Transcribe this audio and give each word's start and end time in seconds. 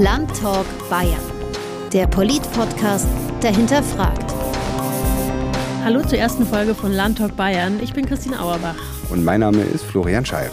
Landtalk 0.00 0.64
Bayern, 0.88 1.18
der 1.92 2.06
Polit-Podcast, 2.06 3.08
der 3.42 3.50
hinterfragt. 3.50 4.32
Hallo 5.82 6.02
zur 6.02 6.18
ersten 6.18 6.46
Folge 6.46 6.76
von 6.76 6.92
Landtalk 6.92 7.36
Bayern. 7.36 7.80
Ich 7.82 7.94
bin 7.94 8.06
Christine 8.06 8.38
Auerbach. 8.38 8.76
Und 9.10 9.24
mein 9.24 9.40
Name 9.40 9.60
ist 9.60 9.84
Florian 9.84 10.24
Scheirer. 10.24 10.52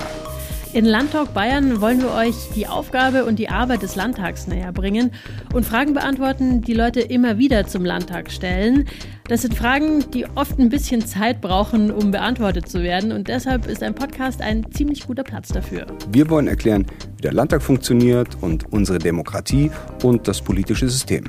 In 0.73 0.85
Landtalk 0.85 1.31
Bayern 1.35 1.79
wollen 1.79 2.01
wir 2.01 2.11
euch 2.11 2.33
die 2.55 2.65
Aufgabe 2.65 3.23
und 3.25 3.37
die 3.37 3.49
Arbeit 3.49 3.83
des 3.83 3.95
Landtags 3.95 4.47
näher 4.47 4.71
bringen 4.71 5.11
und 5.53 5.63
Fragen 5.63 5.93
beantworten, 5.93 6.61
die 6.61 6.73
Leute 6.73 7.01
immer 7.01 7.37
wieder 7.37 7.67
zum 7.67 7.85
Landtag 7.85 8.31
stellen. 8.31 8.87
Das 9.27 9.41
sind 9.41 9.55
Fragen, 9.55 10.03
die 10.11 10.27
oft 10.35 10.59
ein 10.59 10.69
bisschen 10.69 11.03
Zeit 11.03 11.41
brauchen, 11.41 11.89
um 11.89 12.11
beantwortet 12.11 12.69
zu 12.69 12.83
werden. 12.83 13.11
Und 13.11 13.27
deshalb 13.27 13.65
ist 13.65 13.81
ein 13.81 13.95
Podcast 13.95 14.39
ein 14.39 14.71
ziemlich 14.71 15.07
guter 15.07 15.23
Platz 15.23 15.49
dafür. 15.49 15.87
Wir 16.11 16.29
wollen 16.29 16.47
erklären, 16.47 16.85
wie 17.17 17.23
der 17.23 17.33
Landtag 17.33 17.63
funktioniert 17.63 18.37
und 18.41 18.71
unsere 18.71 18.99
Demokratie 18.99 19.71
und 20.03 20.27
das 20.27 20.41
politische 20.41 20.87
System. 20.87 21.23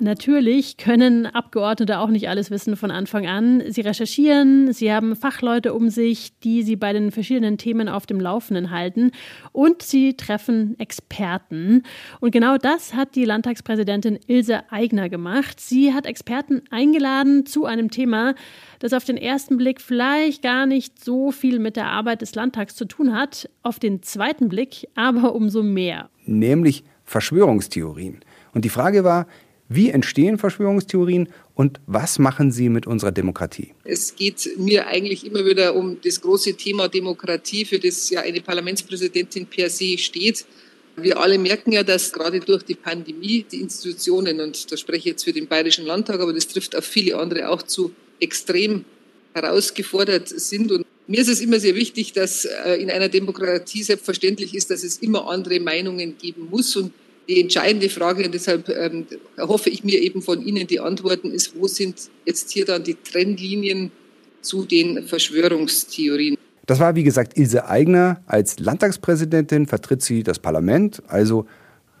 Natürlich 0.00 0.76
können 0.76 1.26
Abgeordnete 1.26 1.98
auch 1.98 2.08
nicht 2.08 2.28
alles 2.28 2.50
wissen 2.50 2.76
von 2.76 2.90
Anfang 2.90 3.26
an. 3.26 3.62
Sie 3.68 3.80
recherchieren, 3.80 4.72
sie 4.72 4.92
haben 4.92 5.16
Fachleute 5.16 5.72
um 5.72 5.88
sich, 5.88 6.38
die 6.40 6.62
sie 6.62 6.76
bei 6.76 6.92
den 6.92 7.10
verschiedenen 7.10 7.56
Themen 7.56 7.88
auf 7.88 8.04
dem 8.06 8.20
Laufenden 8.20 8.70
halten 8.70 9.12
und 9.52 9.82
sie 9.82 10.14
treffen 10.14 10.78
Experten. 10.78 11.82
Und 12.20 12.30
genau 12.30 12.58
das 12.58 12.94
hat 12.94 13.14
die 13.14 13.24
Landtagspräsidentin 13.24 14.18
Ilse 14.26 14.70
Aigner 14.70 15.08
gemacht. 15.08 15.60
Sie 15.60 15.94
hat 15.94 16.06
Experten 16.06 16.62
eingeladen 16.70 17.46
zu 17.46 17.64
einem 17.64 17.90
Thema, 17.90 18.34
das 18.80 18.92
auf 18.92 19.04
den 19.04 19.16
ersten 19.16 19.56
Blick 19.56 19.80
vielleicht 19.80 20.42
gar 20.42 20.66
nicht 20.66 21.02
so 21.02 21.32
viel 21.32 21.58
mit 21.58 21.76
der 21.76 21.86
Arbeit 21.86 22.20
des 22.20 22.34
Landtags 22.34 22.76
zu 22.76 22.84
tun 22.84 23.14
hat, 23.14 23.48
auf 23.62 23.78
den 23.78 24.02
zweiten 24.02 24.48
Blick 24.48 24.88
aber 24.94 25.34
umso 25.34 25.62
mehr. 25.62 26.10
Nämlich 26.26 26.84
Verschwörungstheorien. 27.04 28.20
Und 28.52 28.64
die 28.64 28.70
Frage 28.70 29.04
war, 29.04 29.26
wie 29.68 29.90
entstehen 29.90 30.38
Verschwörungstheorien 30.38 31.28
und 31.54 31.80
was 31.86 32.18
machen 32.18 32.52
sie 32.52 32.68
mit 32.68 32.86
unserer 32.86 33.12
Demokratie? 33.12 33.72
Es 33.84 34.14
geht 34.14 34.48
mir 34.58 34.86
eigentlich 34.86 35.26
immer 35.26 35.44
wieder 35.44 35.74
um 35.74 35.98
das 36.02 36.20
große 36.20 36.54
Thema 36.54 36.88
Demokratie, 36.88 37.64
für 37.64 37.78
das 37.78 38.08
ja 38.10 38.20
eine 38.20 38.40
Parlamentspräsidentin 38.40 39.46
per 39.46 39.68
se 39.68 39.98
steht. 39.98 40.44
Wir 40.96 41.18
alle 41.18 41.38
merken 41.38 41.72
ja, 41.72 41.82
dass 41.82 42.12
gerade 42.12 42.40
durch 42.40 42.62
die 42.62 42.74
Pandemie 42.74 43.44
die 43.50 43.60
Institutionen, 43.60 44.40
und 44.40 44.70
da 44.70 44.76
spreche 44.76 44.98
ich 44.98 45.04
jetzt 45.04 45.24
für 45.24 45.32
den 45.32 45.46
Bayerischen 45.46 45.84
Landtag, 45.84 46.20
aber 46.20 46.32
das 46.32 46.46
trifft 46.48 46.76
auf 46.76 46.84
viele 46.84 47.18
andere 47.18 47.48
auch 47.50 47.62
zu, 47.62 47.92
extrem 48.20 48.84
herausgefordert 49.34 50.28
sind. 50.28 50.72
Und 50.72 50.86
mir 51.06 51.20
ist 51.20 51.28
es 51.28 51.40
immer 51.40 51.60
sehr 51.60 51.74
wichtig, 51.74 52.12
dass 52.12 52.46
äh, 52.46 52.76
in 52.80 52.90
einer 52.90 53.08
Demokratie 53.08 53.82
selbstverständlich 53.82 54.54
ist, 54.54 54.70
dass 54.70 54.82
es 54.82 54.98
immer 54.98 55.28
andere 55.28 55.60
Meinungen 55.60 56.16
geben 56.16 56.48
muss. 56.50 56.74
Und 56.76 56.92
die 57.28 57.40
entscheidende 57.40 57.88
Frage, 57.88 58.24
und 58.24 58.34
deshalb 58.34 58.68
ähm, 58.68 59.06
hoffe 59.38 59.70
ich 59.70 59.84
mir 59.84 60.00
eben 60.00 60.22
von 60.22 60.42
Ihnen 60.44 60.66
die 60.66 60.80
Antworten, 60.80 61.30
ist, 61.30 61.58
wo 61.58 61.66
sind 61.66 62.10
jetzt 62.24 62.50
hier 62.50 62.64
dann 62.64 62.84
die 62.84 62.94
Trennlinien 62.94 63.90
zu 64.42 64.64
den 64.64 65.02
Verschwörungstheorien? 65.06 66.36
Das 66.66 66.80
war, 66.80 66.94
wie 66.96 67.04
gesagt, 67.04 67.38
Ilse 67.38 67.68
Aigner. 67.68 68.20
Als 68.26 68.58
Landtagspräsidentin 68.58 69.66
vertritt 69.66 70.02
sie 70.02 70.22
das 70.22 70.38
Parlament, 70.38 71.02
also 71.08 71.46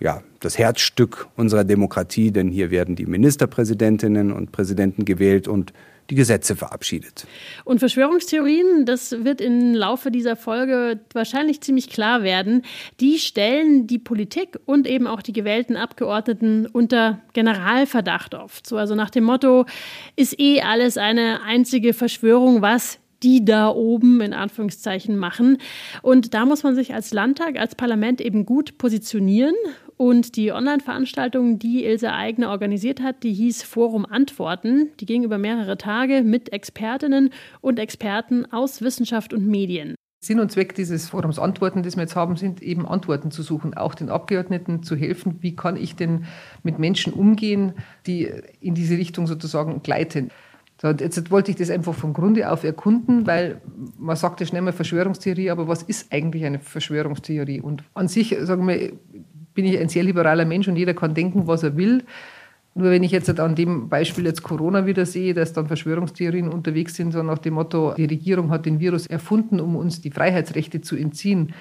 ja, 0.00 0.22
das 0.40 0.58
Herzstück 0.58 1.28
unserer 1.36 1.64
Demokratie, 1.64 2.30
denn 2.30 2.48
hier 2.48 2.70
werden 2.70 2.96
die 2.96 3.06
Ministerpräsidentinnen 3.06 4.32
und 4.32 4.52
Präsidenten 4.52 5.04
gewählt 5.04 5.48
und 5.48 5.72
die 6.10 6.14
Gesetze 6.14 6.56
verabschiedet. 6.56 7.26
Und 7.64 7.78
Verschwörungstheorien, 7.78 8.84
das 8.84 9.24
wird 9.24 9.40
im 9.40 9.74
Laufe 9.74 10.10
dieser 10.10 10.36
Folge 10.36 11.00
wahrscheinlich 11.12 11.60
ziemlich 11.60 11.88
klar 11.88 12.22
werden, 12.22 12.62
die 13.00 13.18
stellen 13.18 13.86
die 13.86 13.98
Politik 13.98 14.58
und 14.66 14.86
eben 14.86 15.06
auch 15.06 15.22
die 15.22 15.32
gewählten 15.32 15.76
Abgeordneten 15.76 16.66
unter 16.66 17.20
Generalverdacht 17.32 18.34
oft. 18.34 18.66
So 18.66 18.76
also 18.76 18.94
nach 18.94 19.10
dem 19.10 19.24
Motto, 19.24 19.66
ist 20.16 20.38
eh 20.38 20.60
alles 20.60 20.96
eine 20.96 21.42
einzige 21.42 21.92
Verschwörung, 21.92 22.62
was 22.62 22.98
die 23.22 23.44
da 23.44 23.68
oben 23.70 24.20
in 24.20 24.34
Anführungszeichen 24.34 25.16
machen. 25.16 25.58
Und 26.02 26.34
da 26.34 26.44
muss 26.44 26.62
man 26.62 26.74
sich 26.74 26.94
als 26.94 27.12
Landtag, 27.12 27.58
als 27.58 27.74
Parlament 27.74 28.20
eben 28.20 28.44
gut 28.44 28.78
positionieren 28.78 29.54
und 29.96 30.36
die 30.36 30.52
Online-Veranstaltung, 30.52 31.58
die 31.58 31.84
Ilse 31.84 32.12
Eigner 32.12 32.50
organisiert 32.50 33.00
hat, 33.00 33.22
die 33.22 33.32
hieß 33.32 33.62
Forum 33.62 34.04
Antworten. 34.04 34.90
Die 35.00 35.06
ging 35.06 35.24
über 35.24 35.38
mehrere 35.38 35.78
Tage 35.78 36.22
mit 36.22 36.52
Expertinnen 36.52 37.30
und 37.60 37.78
Experten 37.78 38.50
aus 38.52 38.82
Wissenschaft 38.82 39.32
und 39.32 39.46
Medien. 39.46 39.94
Sinn 40.20 40.40
und 40.40 40.50
Zweck 40.50 40.74
dieses 40.74 41.08
Forums 41.08 41.38
Antworten, 41.38 41.82
das 41.82 41.96
wir 41.96 42.02
jetzt 42.02 42.16
haben, 42.16 42.36
sind 42.36 42.62
eben 42.62 42.86
Antworten 42.86 43.30
zu 43.30 43.42
suchen, 43.42 43.74
auch 43.74 43.94
den 43.94 44.08
Abgeordneten 44.08 44.82
zu 44.82 44.96
helfen. 44.96 45.38
Wie 45.40 45.54
kann 45.54 45.76
ich 45.76 45.94
denn 45.94 46.24
mit 46.62 46.78
Menschen 46.78 47.12
umgehen, 47.12 47.74
die 48.06 48.30
in 48.60 48.74
diese 48.74 48.96
Richtung 48.96 49.26
sozusagen 49.26 49.82
gleiten? 49.82 50.30
So, 50.80 50.88
jetzt 50.88 51.30
wollte 51.30 51.52
ich 51.52 51.56
das 51.56 51.70
einfach 51.70 51.94
vom 51.94 52.12
Grunde 52.12 52.50
auf 52.50 52.64
erkunden, 52.64 53.26
weil 53.26 53.60
man 53.98 54.16
sagt 54.16 54.40
ja 54.40 54.46
schnell 54.46 54.62
mal 54.62 54.72
Verschwörungstheorie, 54.72 55.50
aber 55.50 55.68
was 55.68 55.82
ist 55.82 56.12
eigentlich 56.12 56.44
eine 56.44 56.58
Verschwörungstheorie? 56.58 57.60
Und 57.60 57.84
an 57.94 58.08
sich, 58.08 58.36
sagen 58.40 58.66
wir, 58.66 58.92
bin 59.56 59.64
ich 59.64 59.76
ein 59.78 59.88
sehr 59.88 60.04
liberaler 60.04 60.44
Mensch 60.44 60.68
und 60.68 60.76
jeder 60.76 60.94
kann 60.94 61.14
denken, 61.14 61.48
was 61.48 61.64
er 61.64 61.76
will. 61.76 62.04
Nur 62.76 62.90
wenn 62.90 63.02
ich 63.02 63.10
jetzt 63.10 63.40
an 63.40 63.54
dem 63.54 63.88
Beispiel 63.88 64.26
jetzt 64.26 64.42
Corona 64.42 64.84
wieder 64.84 65.06
sehe, 65.06 65.32
dass 65.32 65.54
dann 65.54 65.66
Verschwörungstheorien 65.66 66.48
unterwegs 66.48 66.94
sind, 66.94 67.12
so 67.12 67.22
nach 67.22 67.38
dem 67.38 67.54
Motto, 67.54 67.94
die 67.96 68.04
Regierung 68.04 68.50
hat 68.50 68.66
den 68.66 68.80
Virus 68.80 69.06
erfunden, 69.06 69.60
um 69.60 69.76
uns 69.76 70.02
die 70.02 70.10
Freiheitsrechte 70.10 70.82
zu 70.82 70.94
entziehen, 70.94 71.54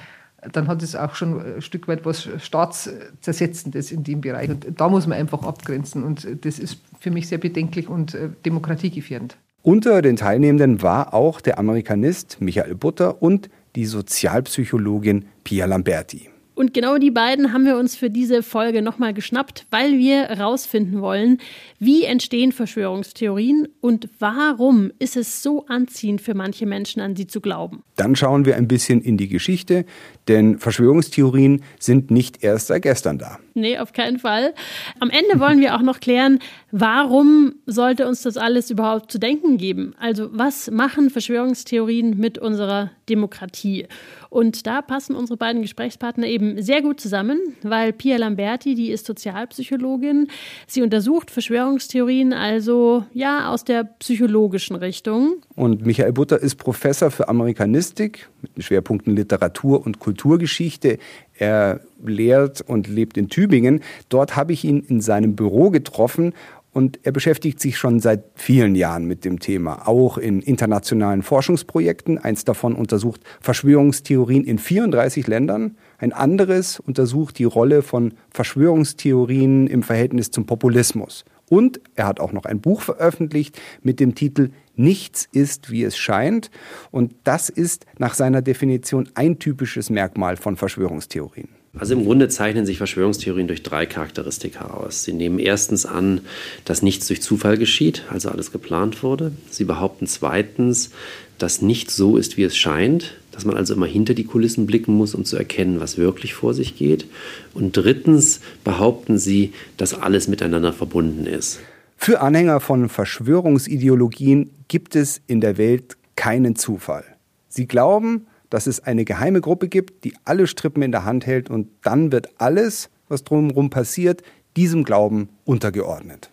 dann 0.52 0.68
hat 0.68 0.84
es 0.84 0.96
auch 0.96 1.16
schon 1.16 1.40
ein 1.40 1.62
Stück 1.62 1.88
weit 1.88 2.06
was 2.06 2.30
Staatszersetzendes 2.38 3.94
in 3.94 4.04
dem 4.04 4.22
Bereich. 4.22 4.50
Und 4.50 4.68
da 4.76 4.90
muss 4.90 5.08
man 5.08 5.18
einfach 5.18 5.44
abgrenzen. 5.44 6.04
Und 6.04 6.28
das 6.46 6.60
ist 6.60 6.82
für 7.00 7.12
mich 7.12 7.30
sehr 7.30 7.38
bedenklich 7.38 7.88
und 7.88 8.14
äh, 8.14 8.30
demokratiegefährdend. 8.46 9.38
Unter 9.64 10.02
den 10.02 10.18
Teilnehmenden 10.18 10.82
war 10.82 11.14
auch 11.14 11.42
der 11.42 11.58
Amerikanist 11.58 12.38
Michael 12.42 12.76
Butter 12.76 13.22
und 13.22 13.50
die 13.76 13.86
Sozialpsychologin 13.86 15.26
Pia 15.44 15.66
Lamberti. 15.66 16.30
Und 16.56 16.74
genau 16.74 16.98
die 16.98 17.12
beiden 17.12 17.52
haben 17.52 17.66
wir 17.66 17.78
uns 17.78 17.96
für 17.96 18.10
diese 18.10 18.42
Folge 18.42 18.82
nochmal 18.82 19.14
geschnappt, 19.14 19.66
weil 19.72 19.98
wir 19.98 20.24
herausfinden 20.24 21.02
wollen, 21.02 21.40
wie 21.80 22.06
entstehen 22.06 22.54
Verschwörungstheorien 22.54 23.68
und 23.82 24.08
warum 24.20 24.92
ist 24.98 25.18
es 25.18 25.44
so 25.44 25.66
anziehend 25.68 26.22
für 26.22 26.34
manche 26.34 26.66
Menschen 26.66 27.02
an 27.02 27.16
sie 27.16 27.28
zu 27.28 27.42
glauben. 27.42 27.84
Dann 27.98 28.16
schauen 28.16 28.46
wir 28.46 28.56
ein 28.56 28.70
bisschen 28.70 29.02
in 29.02 29.18
die 29.18 29.28
Geschichte, 29.28 29.86
denn 30.30 30.58
Verschwörungstheorien 30.58 31.62
sind 31.78 32.10
nicht 32.10 32.44
erst 32.44 32.68
seit 32.68 32.84
gestern 32.84 33.18
da. 33.18 33.38
Nee, 33.54 33.78
auf 33.78 33.94
keinen 33.94 34.20
Fall. 34.20 34.54
Am 35.00 35.10
Ende 35.10 35.40
wollen 35.40 35.60
wir 35.62 35.76
auch 35.76 35.82
noch 35.82 36.00
klären, 36.00 36.40
warum 36.72 37.56
sollte 37.66 38.08
uns 38.08 38.22
das 38.22 38.36
alles 38.38 38.70
überhaupt 38.70 39.12
zu 39.12 39.18
denken 39.18 39.58
geben? 39.58 39.94
Also 39.98 40.30
was 40.32 40.70
machen 40.72 41.10
Verschwörungstheorien 41.10 42.18
mit 42.18 42.38
unserer 42.38 42.92
Demokratie? 43.08 43.88
Und 44.30 44.68
da 44.68 44.82
passen 44.82 45.16
unsere 45.16 45.38
beiden 45.38 45.62
Gesprächspartner 45.62 46.28
eben 46.28 46.45
sehr 46.58 46.82
gut 46.82 47.00
zusammen, 47.00 47.40
weil 47.64 47.94
Pia 47.94 48.18
Lamberti, 48.18 48.76
die 48.76 48.92
ist 48.92 49.06
Sozialpsychologin, 49.06 50.28
sie 50.68 50.82
untersucht 50.82 51.32
Verschwörungstheorien 51.32 52.34
also 52.34 53.06
ja 53.14 53.52
aus 53.52 53.64
der 53.64 53.84
psychologischen 54.00 54.76
Richtung. 54.76 55.38
Und 55.56 55.86
Michael 55.86 56.14
Butter 56.14 56.40
ist 56.40 56.56
Professor 56.56 57.12
für 57.12 57.28
Amerikanistik 57.28 58.30
mit 58.42 58.56
den 58.56 58.62
Schwerpunkten 58.62 59.16
Literatur 59.16 59.86
und 59.86 60.00
Kulturgeschichte. 60.00 60.98
Er 61.38 61.82
lehrt 62.04 62.62
und 62.62 62.88
lebt 62.88 63.18
in 63.18 63.30
Tübingen. 63.30 63.82
Dort 64.10 64.36
habe 64.36 64.54
ich 64.54 64.64
ihn 64.64 64.80
in 64.80 65.02
seinem 65.02 65.36
Büro 65.36 65.70
getroffen 65.70 66.34
und 66.76 67.00
er 67.04 67.14
beschäftigt 67.14 67.62
sich 67.62 67.78
schon 67.78 68.02
seit 68.02 68.26
vielen 68.36 68.76
Jahren 68.76 69.06
mit 69.06 69.24
dem 69.24 69.40
Thema, 69.40 69.88
auch 69.88 70.18
in 70.18 70.42
internationalen 70.42 71.24
Forschungsprojekten. 71.24 72.18
Eins 72.18 72.44
davon 72.44 72.76
untersucht 72.76 73.22
Verschwörungstheorien 73.40 74.44
in 74.44 74.60
34 74.60 75.26
Ländern. 75.26 75.78
Ein 75.98 76.14
anderes 76.14 76.80
untersucht 76.80 77.40
die 77.40 77.46
Rolle 77.46 77.82
von 77.82 78.14
Verschwörungstheorien 78.32 79.68
im 79.68 79.84
Verhältnis 79.84 80.32
zum 80.32 80.46
Populismus. 80.46 81.26
Und 81.48 81.80
er 81.96 82.08
hat 82.08 82.20
auch 82.20 82.32
noch 82.32 82.46
ein 82.46 82.60
Buch 82.60 82.82
veröffentlicht 82.82 83.60
mit 83.84 84.00
dem 84.00 84.16
Titel 84.16 84.50
Nichts 84.76 85.28
ist, 85.32 85.72
wie 85.72 85.84
es 85.84 85.98
scheint. 85.98 86.50
Und 86.92 87.14
das 87.24 87.50
ist 87.50 87.86
nach 87.98 88.14
seiner 88.14 88.42
Definition 88.42 89.10
ein 89.16 89.40
typisches 89.40 89.90
Merkmal 89.90 90.38
von 90.38 90.58
Verschwörungstheorien. 90.58 91.50
Also 91.78 91.94
im 91.94 92.06
Grunde 92.06 92.30
zeichnen 92.30 92.66
sich 92.66 92.78
Verschwörungstheorien 92.78 93.48
durch 93.48 93.64
drei 93.64 93.86
Charakteristika 93.86 94.68
aus. 94.68 95.04
Sie 95.04 95.14
nehmen 95.14 95.40
erstens 95.40 95.86
an, 95.86 96.22
dass 96.64 96.82
nichts 96.82 97.08
durch 97.08 97.22
Zufall 97.22 97.58
geschieht, 97.58 98.04
also 98.10 98.30
alles 98.30 98.52
geplant 98.52 99.04
wurde. 99.04 99.34
Sie 99.50 99.66
behaupten 99.66 100.08
zweitens, 100.08 100.92
dass 101.38 101.62
nichts 101.62 101.96
so 101.96 102.18
ist, 102.18 102.38
wie 102.38 102.44
es 102.44 102.56
scheint, 102.56 103.18
dass 103.32 103.44
man 103.44 103.58
also 103.58 103.74
immer 103.74 103.86
hinter 103.86 104.14
die 104.14 104.24
Kulissen 104.24 104.66
blicken 104.66 104.96
muss, 104.96 105.14
um 105.14 105.26
zu 105.26 105.36
erkennen, 105.36 105.82
was 105.82 105.98
wirklich 105.98 106.34
vor 106.34 106.54
sich 106.54 106.78
geht. 106.78 107.06
Und 107.54 107.76
drittens 107.76 108.40
behaupten 108.64 109.18
sie, 109.18 109.52
dass 109.76 109.94
alles 109.94 110.30
miteinander 110.30 110.72
verbunden 110.72 111.26
ist. 111.26 111.60
Für 111.98 112.22
Anhänger 112.22 112.62
von 112.62 112.88
Verschwörungsideologien 112.88 114.52
gibt 114.70 114.96
es 114.96 115.22
in 115.28 115.42
der 115.42 115.58
Welt 115.58 115.98
keinen 116.16 116.56
Zufall. 116.56 117.04
Sie 117.50 117.68
glauben, 117.68 118.28
dass 118.50 118.68
es 118.68 118.80
eine 118.80 119.06
geheime 119.06 119.42
Gruppe 119.42 119.68
gibt, 119.68 120.04
die 120.04 120.14
alle 120.26 120.48
Strippen 120.48 120.84
in 120.84 120.92
der 120.92 121.06
Hand 121.06 121.26
hält 121.26 121.50
und 121.50 121.68
dann 121.82 122.12
wird 122.12 122.30
alles, 122.40 122.90
was 123.08 123.24
drumherum 123.24 123.70
passiert, 123.70 124.22
diesem 124.56 124.84
Glauben 124.84 125.30
untergeordnet 125.44 126.32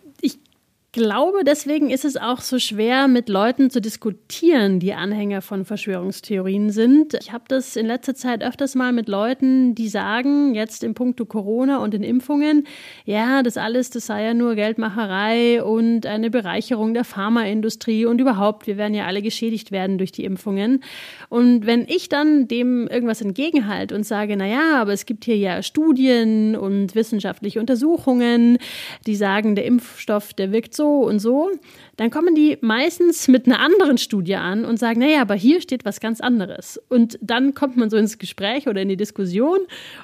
glaube, 0.93 1.43
deswegen 1.43 1.89
ist 1.89 2.05
es 2.05 2.17
auch 2.17 2.39
so 2.39 2.59
schwer, 2.59 3.07
mit 3.07 3.27
Leuten 3.27 3.71
zu 3.71 3.81
diskutieren, 3.81 4.79
die 4.79 4.93
Anhänger 4.93 5.41
von 5.41 5.65
Verschwörungstheorien 5.65 6.69
sind. 6.69 7.15
Ich 7.19 7.33
habe 7.33 7.45
das 7.47 7.75
in 7.75 7.87
letzter 7.87 8.13
Zeit 8.13 8.43
öfters 8.43 8.75
mal 8.75 8.93
mit 8.93 9.09
Leuten, 9.09 9.73
die 9.73 9.89
sagen, 9.89 10.53
jetzt 10.53 10.83
im 10.83 10.93
Punkto 10.93 11.25
Corona 11.25 11.79
und 11.79 11.95
den 11.95 12.03
Impfungen, 12.03 12.67
ja, 13.05 13.41
das 13.41 13.57
alles, 13.57 13.89
das 13.89 14.05
sei 14.05 14.23
ja 14.23 14.33
nur 14.35 14.53
Geldmacherei 14.53 15.63
und 15.63 16.05
eine 16.05 16.29
Bereicherung 16.29 16.93
der 16.93 17.05
Pharmaindustrie 17.05 18.05
und 18.05 18.21
überhaupt, 18.21 18.67
wir 18.67 18.77
werden 18.77 18.93
ja 18.93 19.07
alle 19.07 19.23
geschädigt 19.23 19.71
werden 19.71 19.97
durch 19.97 20.11
die 20.11 20.23
Impfungen. 20.23 20.83
Und 21.27 21.65
wenn 21.65 21.87
ich 21.87 22.07
dann 22.07 22.47
dem 22.47 22.87
irgendwas 22.87 23.21
entgegenhalte 23.21 23.95
und 23.95 24.05
sage, 24.05 24.35
na 24.37 24.45
ja, 24.45 24.79
aber 24.79 24.93
es 24.93 25.07
gibt 25.07 25.25
hier 25.25 25.37
ja 25.37 25.63
Studien 25.63 26.55
und 26.55 26.93
wissenschaftliche 26.93 27.59
Untersuchungen, 27.59 28.59
die 29.07 29.15
sagen, 29.15 29.55
der 29.55 29.65
Impfstoff, 29.65 30.35
der 30.35 30.51
wirkt 30.51 30.75
so 30.75 30.82
so 30.83 31.03
und 31.03 31.19
so, 31.19 31.49
dann 31.95 32.11
kommen 32.11 32.35
die 32.35 32.57
meistens 32.59 33.29
mit 33.29 33.45
einer 33.45 33.59
anderen 33.59 33.97
Studie 33.97 34.35
an 34.35 34.65
und 34.65 34.77
sagen, 34.77 34.99
naja, 34.99 35.21
aber 35.21 35.35
hier 35.35 35.61
steht 35.61 35.85
was 35.85 36.01
ganz 36.01 36.19
anderes. 36.19 36.77
Und 36.89 37.17
dann 37.21 37.53
kommt 37.53 37.77
man 37.77 37.89
so 37.89 37.95
ins 37.95 38.17
Gespräch 38.17 38.67
oder 38.67 38.81
in 38.81 38.89
die 38.89 38.97
Diskussion 38.97 39.59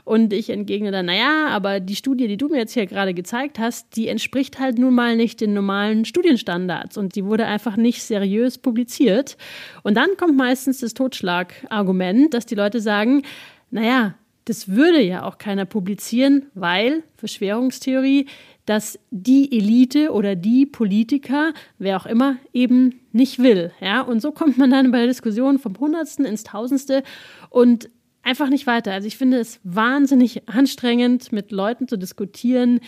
und 0.05 0.31
ich 0.31 0.49
entgegne 0.49 0.91
dann, 0.91 1.07
naja, 1.07 1.47
aber 1.49 1.81
die 1.81 1.97
Studie, 1.97 2.27
die 2.27 2.37
du 2.37 2.47
mir 2.47 2.59
jetzt 2.59 2.73
hier 2.73 2.85
gerade 2.85 3.13
gezeigt 3.13 3.59
hast, 3.59 3.97
die 3.97 4.07
entspricht 4.07 4.59
halt 4.59 4.77
nun 4.77 4.95
mal 4.95 5.17
nicht 5.17 5.41
den 5.41 5.53
normalen 5.53 6.05
Studienstandards 6.05 6.97
und 6.97 7.15
die 7.15 7.25
wurde 7.25 7.45
einfach 7.45 7.75
nicht 7.75 8.01
seriös 8.03 8.57
publiziert. 8.57 9.35
Und 9.83 9.95
dann 9.95 10.09
kommt 10.17 10.37
meistens 10.37 10.79
das 10.79 10.93
Totschlagargument, 10.93 12.33
dass 12.33 12.45
die 12.45 12.55
Leute 12.55 12.79
sagen, 12.79 13.23
naja, 13.69 14.15
das 14.45 14.69
würde 14.69 15.01
ja 15.01 15.25
auch 15.25 15.37
keiner 15.37 15.65
publizieren, 15.65 16.47
weil 16.55 17.03
Verschwörungstheorie, 17.17 18.27
dass 18.69 18.99
die 19.09 19.51
Elite 19.57 20.11
oder 20.11 20.35
die 20.35 20.67
Politiker, 20.67 21.53
wer 21.79 21.97
auch 21.97 22.05
immer, 22.05 22.37
eben 22.53 22.99
nicht 23.11 23.39
will. 23.39 23.71
Ja? 23.81 24.01
Und 24.01 24.21
so 24.21 24.31
kommt 24.31 24.59
man 24.59 24.69
dann 24.69 24.91
bei 24.91 24.99
der 24.99 25.07
Diskussion 25.07 25.57
vom 25.57 25.79
Hundertsten 25.79 26.23
ins 26.23 26.43
Tausendste 26.43 27.01
und 27.49 27.89
einfach 28.21 28.47
nicht 28.47 28.67
weiter. 28.67 28.91
Also 28.91 29.07
ich 29.07 29.17
finde 29.17 29.39
es 29.39 29.59
wahnsinnig 29.63 30.47
anstrengend, 30.47 31.31
mit 31.31 31.51
Leuten 31.51 31.87
zu 31.87 31.97
diskutieren, 31.97 32.79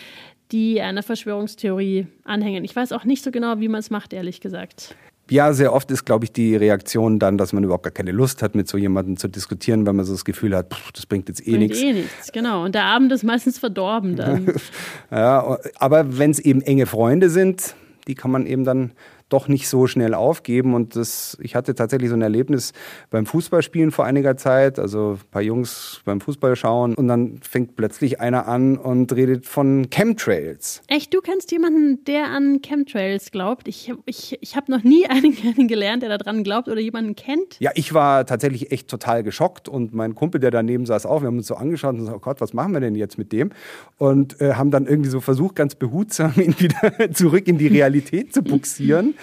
die 0.52 0.82
einer 0.82 1.02
Verschwörungstheorie 1.02 2.06
anhängen. 2.26 2.64
Ich 2.64 2.76
weiß 2.76 2.92
auch 2.92 3.04
nicht 3.04 3.24
so 3.24 3.32
genau, 3.32 3.60
wie 3.60 3.68
man 3.68 3.80
es 3.80 3.90
macht, 3.90 4.14
ehrlich 4.14 4.40
gesagt. 4.40 4.96
Ja, 5.32 5.54
sehr 5.54 5.72
oft 5.72 5.90
ist, 5.92 6.04
glaube 6.04 6.26
ich, 6.26 6.34
die 6.34 6.58
Reaktion 6.58 7.18
dann, 7.18 7.38
dass 7.38 7.54
man 7.54 7.64
überhaupt 7.64 7.84
gar 7.84 7.92
keine 7.92 8.12
Lust 8.12 8.44
hat, 8.44 8.54
mit 8.54 8.68
so 8.68 8.78
jemandem 8.78 9.16
zu 9.16 9.30
diskutieren, 9.30 9.86
weil 9.86 9.94
man 9.94 10.04
so 10.04 10.12
das 10.12 10.26
Gefühl 10.26 10.54
hat, 10.54 10.74
pff, 10.74 10.92
das 10.92 11.06
bringt 11.06 11.30
jetzt 11.30 11.48
eh 11.48 11.58
nichts. 11.58 11.80
eh 11.80 11.94
nichts, 11.94 12.34
genau. 12.34 12.66
Und 12.66 12.76
der 12.76 12.84
Abend 12.84 13.14
ist 13.14 13.24
meistens 13.24 13.58
verdorben 13.58 14.18
dann. 14.18 14.54
ja, 15.10 15.58
aber 15.76 16.18
wenn 16.18 16.32
es 16.32 16.40
eben 16.40 16.62
enge 16.62 16.86
Freunde 16.86 17.30
sind, 17.30 17.76
die 18.08 18.16
kann 18.16 18.30
man 18.30 18.46
eben 18.46 18.66
dann 18.66 18.92
doch 19.32 19.48
nicht 19.48 19.68
so 19.68 19.88
schnell 19.88 20.14
aufgeben. 20.14 20.74
Und 20.74 20.96
das, 20.96 21.38
ich 21.42 21.56
hatte 21.56 21.76
tatsächlich 21.76 22.10
so 22.10 22.16
ein 22.16 22.22
Erlebnis 22.22 22.74
beim 23.10 23.26
Fußballspielen 23.26 23.92
vor 23.92 24.06
einiger 24.06 24.38
Zeit, 24.38 24.80
also 24.80 25.18
ein 25.22 25.30
paar 25.32 25.42
Jungs 25.42 26.02
beim 26.06 26.22
Fußball 26.22 26.56
schauen 26.56 26.96
und 26.96 27.08
dann 27.08 27.40
fängt 27.42 27.76
plötzlich 27.76 28.20
einer 28.20 28.48
an 28.48 28.78
und 28.78 29.14
redet 29.14 29.46
von 29.46 29.90
Chemtrails. 29.90 30.82
Echt, 30.88 31.14
du 31.14 31.22
kennst 31.22 31.52
jemanden, 31.52 32.04
der 32.06 32.26
an 32.26 32.62
Chemtrails 32.62 33.32
glaubt? 33.32 33.68
Ich, 33.68 33.94
ich, 34.06 34.38
ich 34.42 34.56
habe 34.56 34.72
noch 34.72 34.84
nie 34.84 35.06
einen 35.10 35.68
gelernt, 35.68 36.04
der 36.04 36.18
daran 36.18 36.44
glaubt 36.44 36.68
oder 36.68 36.82
jemanden 36.82 37.16
kennt. 37.16 37.60
Ja, 37.60 37.72
ich 37.76 37.94
war 37.94 38.26
tatsächlich 38.26 38.72
echt 38.72 38.90
total 38.90 39.24
geschockt 39.24 39.70
und 39.70 39.94
mein 39.94 40.16
Kumpel, 40.16 40.40
der 40.42 40.52
daneben 40.52 40.86
saß, 40.86 41.06
auch. 41.06 41.22
Wir 41.22 41.28
haben 41.28 41.38
uns 41.38 41.48
so 41.48 41.56
angeschaut 41.56 41.94
und 41.94 42.00
gesagt, 42.00 42.18
oh 42.18 42.20
Gott, 42.20 42.42
was 42.42 42.54
machen 42.54 42.74
wir 42.74 42.80
denn 42.80 42.96
jetzt 42.96 43.18
mit 43.18 43.32
dem? 43.32 43.52
Und 43.98 44.40
äh, 44.42 44.54
haben 44.54 44.72
dann 44.72 44.88
irgendwie 44.88 45.10
so 45.10 45.22
versucht, 45.22 45.56
ganz 45.56 45.76
behutsam 45.76 46.34
ihn 46.38 46.60
wieder 46.60 47.12
zurück 47.14 47.48
in 47.48 47.58
die 47.58 47.68
Realität 47.68 48.34
zu 48.34 48.44
buxieren. 48.44 49.16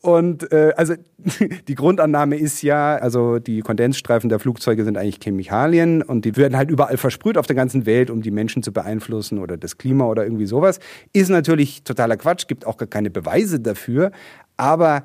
Und 0.00 0.50
äh, 0.52 0.72
also 0.76 0.94
die 1.68 1.74
Grundannahme 1.74 2.36
ist 2.36 2.62
ja, 2.62 2.96
also 2.96 3.38
die 3.38 3.60
Kondensstreifen 3.60 4.28
der 4.28 4.38
Flugzeuge 4.38 4.84
sind 4.84 4.96
eigentlich 4.96 5.18
Chemikalien 5.22 6.02
und 6.02 6.24
die 6.24 6.36
werden 6.36 6.56
halt 6.56 6.70
überall 6.70 6.96
versprüht 6.96 7.36
auf 7.36 7.46
der 7.46 7.56
ganzen 7.56 7.86
Welt, 7.86 8.10
um 8.10 8.22
die 8.22 8.30
Menschen 8.30 8.62
zu 8.62 8.72
beeinflussen 8.72 9.38
oder 9.38 9.56
das 9.56 9.78
Klima 9.78 10.06
oder 10.06 10.24
irgendwie 10.24 10.46
sowas. 10.46 10.80
Ist 11.12 11.30
natürlich 11.30 11.84
totaler 11.84 12.16
Quatsch, 12.16 12.46
gibt 12.46 12.66
auch 12.66 12.76
gar 12.76 12.88
keine 12.88 13.10
Beweise 13.10 13.60
dafür. 13.60 14.12
Aber 14.56 15.04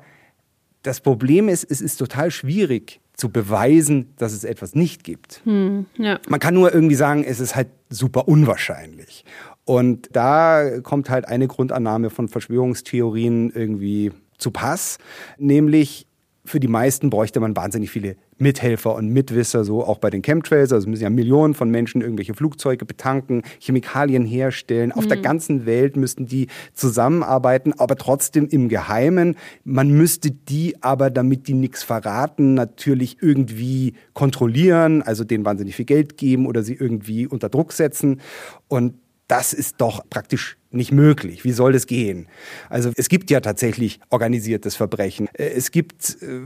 das 0.82 1.00
Problem 1.00 1.48
ist, 1.48 1.64
es 1.68 1.80
ist 1.80 1.96
total 1.96 2.30
schwierig 2.30 3.00
zu 3.14 3.30
beweisen, 3.30 4.12
dass 4.18 4.32
es 4.32 4.44
etwas 4.44 4.74
nicht 4.74 5.02
gibt. 5.02 5.40
Hm, 5.44 5.86
ja. 5.96 6.20
Man 6.28 6.38
kann 6.38 6.54
nur 6.54 6.72
irgendwie 6.72 6.94
sagen, 6.94 7.24
es 7.24 7.40
ist 7.40 7.56
halt 7.56 7.68
super 7.88 8.28
unwahrscheinlich. 8.28 9.24
Und 9.64 10.10
da 10.12 10.80
kommt 10.80 11.10
halt 11.10 11.26
eine 11.26 11.48
Grundannahme 11.48 12.10
von 12.10 12.28
Verschwörungstheorien 12.28 13.50
irgendwie 13.50 14.12
zu 14.38 14.50
Pass, 14.50 14.98
nämlich 15.38 16.06
für 16.46 16.60
die 16.60 16.68
meisten 16.68 17.10
bräuchte 17.10 17.40
man 17.40 17.56
wahnsinnig 17.56 17.90
viele 17.90 18.16
Mithelfer 18.38 18.94
und 18.94 19.08
Mitwisser, 19.08 19.64
so 19.64 19.84
auch 19.84 19.98
bei 19.98 20.10
den 20.10 20.22
Chemtrails. 20.22 20.72
Also 20.72 20.88
müssen 20.88 21.02
ja 21.02 21.10
Millionen 21.10 21.54
von 21.54 21.70
Menschen 21.70 22.02
irgendwelche 22.02 22.34
Flugzeuge 22.34 22.84
betanken, 22.84 23.42
Chemikalien 23.58 24.24
herstellen. 24.24 24.92
Auf 24.92 25.04
mhm. 25.04 25.08
der 25.08 25.16
ganzen 25.18 25.66
Welt 25.66 25.96
müssten 25.96 26.26
die 26.26 26.48
zusammenarbeiten, 26.72 27.72
aber 27.78 27.96
trotzdem 27.96 28.46
im 28.48 28.68
Geheimen. 28.68 29.36
Man 29.64 29.90
müsste 29.90 30.30
die 30.30 30.76
aber, 30.82 31.10
damit 31.10 31.48
die 31.48 31.54
nichts 31.54 31.82
verraten, 31.82 32.54
natürlich 32.54 33.18
irgendwie 33.20 33.94
kontrollieren, 34.12 35.02
also 35.02 35.24
denen 35.24 35.44
wahnsinnig 35.44 35.76
viel 35.76 35.86
Geld 35.86 36.16
geben 36.16 36.46
oder 36.46 36.62
sie 36.62 36.74
irgendwie 36.74 37.26
unter 37.26 37.48
Druck 37.48 37.72
setzen. 37.72 38.20
Und 38.68 38.94
das 39.28 39.52
ist 39.52 39.76
doch 39.78 40.08
praktisch 40.08 40.56
nicht 40.70 40.92
möglich. 40.92 41.44
Wie 41.44 41.52
soll 41.52 41.72
das 41.72 41.86
gehen? 41.86 42.28
Also 42.68 42.92
es 42.96 43.08
gibt 43.08 43.30
ja 43.30 43.40
tatsächlich 43.40 44.00
organisiertes 44.10 44.76
Verbrechen. 44.76 45.28
Äh, 45.32 45.48
es 45.48 45.70
gibt, 45.70 46.18
äh, 46.22 46.40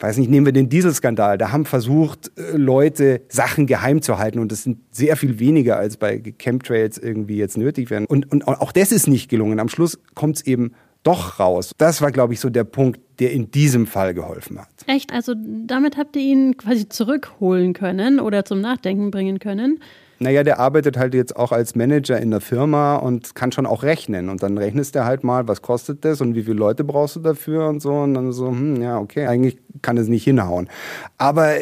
weiß 0.00 0.18
nicht, 0.18 0.30
nehmen 0.30 0.46
wir 0.46 0.52
den 0.52 0.68
Dieselskandal. 0.68 1.38
Da 1.38 1.52
haben 1.52 1.66
versucht, 1.66 2.30
äh, 2.38 2.56
Leute 2.56 3.22
Sachen 3.28 3.66
geheim 3.66 4.00
zu 4.00 4.18
halten 4.18 4.38
und 4.38 4.52
das 4.52 4.62
sind 4.62 4.78
sehr 4.90 5.16
viel 5.16 5.38
weniger 5.38 5.76
als 5.76 5.96
bei 5.96 6.18
Chemtrails 6.38 6.98
irgendwie 6.98 7.36
jetzt 7.36 7.56
nötig 7.56 7.90
werden. 7.90 8.06
Und, 8.06 8.30
und 8.30 8.44
auch 8.44 8.72
das 8.72 8.92
ist 8.92 9.06
nicht 9.06 9.28
gelungen. 9.28 9.60
Am 9.60 9.68
Schluss 9.68 9.98
kommt 10.14 10.36
es 10.36 10.46
eben 10.46 10.72
doch 11.02 11.40
raus. 11.40 11.72
Das 11.78 12.02
war, 12.02 12.12
glaube 12.12 12.34
ich, 12.34 12.40
so 12.40 12.50
der 12.50 12.64
Punkt, 12.64 13.00
der 13.20 13.32
in 13.32 13.50
diesem 13.50 13.86
Fall 13.86 14.12
geholfen 14.14 14.60
hat. 14.60 14.68
Echt? 14.86 15.12
Also 15.12 15.34
damit 15.34 15.96
habt 15.96 16.14
ihr 16.16 16.22
ihn 16.22 16.56
quasi 16.56 16.88
zurückholen 16.88 17.72
können 17.72 18.20
oder 18.20 18.44
zum 18.44 18.60
Nachdenken 18.60 19.10
bringen 19.10 19.38
können? 19.38 19.80
Naja, 20.22 20.42
der 20.42 20.58
arbeitet 20.58 20.98
halt 20.98 21.14
jetzt 21.14 21.34
auch 21.34 21.50
als 21.50 21.74
Manager 21.74 22.20
in 22.20 22.30
der 22.30 22.42
Firma 22.42 22.96
und 22.96 23.34
kann 23.34 23.52
schon 23.52 23.64
auch 23.64 23.82
rechnen. 23.82 24.28
Und 24.28 24.42
dann 24.42 24.58
rechnest 24.58 24.94
er 24.94 25.06
halt 25.06 25.24
mal, 25.24 25.48
was 25.48 25.62
kostet 25.62 26.04
das 26.04 26.20
und 26.20 26.34
wie 26.34 26.42
viele 26.42 26.56
Leute 26.56 26.84
brauchst 26.84 27.16
du 27.16 27.20
dafür 27.20 27.68
und 27.68 27.80
so. 27.80 27.94
Und 27.94 28.12
dann 28.12 28.30
so, 28.30 28.48
hm, 28.48 28.82
ja, 28.82 28.98
okay, 28.98 29.26
eigentlich 29.26 29.56
kann 29.80 29.96
es 29.96 30.08
nicht 30.08 30.24
hinhauen. 30.24 30.68
Aber 31.16 31.54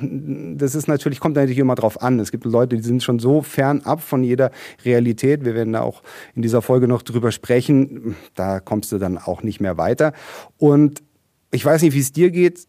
das 0.00 0.76
ist 0.76 0.86
natürlich, 0.86 1.18
kommt 1.18 1.34
natürlich 1.34 1.58
immer 1.58 1.74
drauf 1.74 2.00
an. 2.00 2.20
Es 2.20 2.30
gibt 2.30 2.44
Leute, 2.44 2.76
die 2.76 2.82
sind 2.82 3.02
schon 3.02 3.18
so 3.18 3.42
fernab 3.42 4.00
von 4.00 4.22
jeder 4.22 4.52
Realität. 4.84 5.44
Wir 5.44 5.56
werden 5.56 5.72
da 5.72 5.80
auch 5.80 6.04
in 6.36 6.42
dieser 6.42 6.62
Folge 6.62 6.86
noch 6.86 7.02
drüber 7.02 7.32
sprechen. 7.32 8.14
Da 8.36 8.60
kommst 8.60 8.92
du 8.92 8.98
dann 8.98 9.18
auch 9.18 9.42
nicht 9.42 9.60
mehr 9.60 9.78
weiter. 9.78 10.12
Und 10.58 11.02
ich 11.50 11.64
weiß 11.64 11.82
nicht, 11.82 11.94
wie 11.94 12.00
es 12.00 12.12
dir 12.12 12.30
geht 12.30 12.68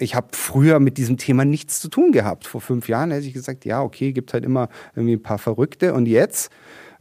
ich 0.00 0.14
habe 0.14 0.28
früher 0.32 0.80
mit 0.80 0.96
diesem 0.96 1.16
Thema 1.16 1.44
nichts 1.44 1.80
zu 1.80 1.88
tun 1.88 2.12
gehabt. 2.12 2.46
Vor 2.46 2.60
fünf 2.60 2.88
Jahren 2.88 3.10
hätte 3.10 3.26
ich 3.26 3.34
gesagt, 3.34 3.64
ja, 3.64 3.82
okay, 3.82 4.12
gibt 4.12 4.32
halt 4.32 4.44
immer 4.44 4.68
irgendwie 4.94 5.16
ein 5.16 5.22
paar 5.22 5.38
Verrückte. 5.38 5.94
Und 5.94 6.06
jetzt, 6.06 6.50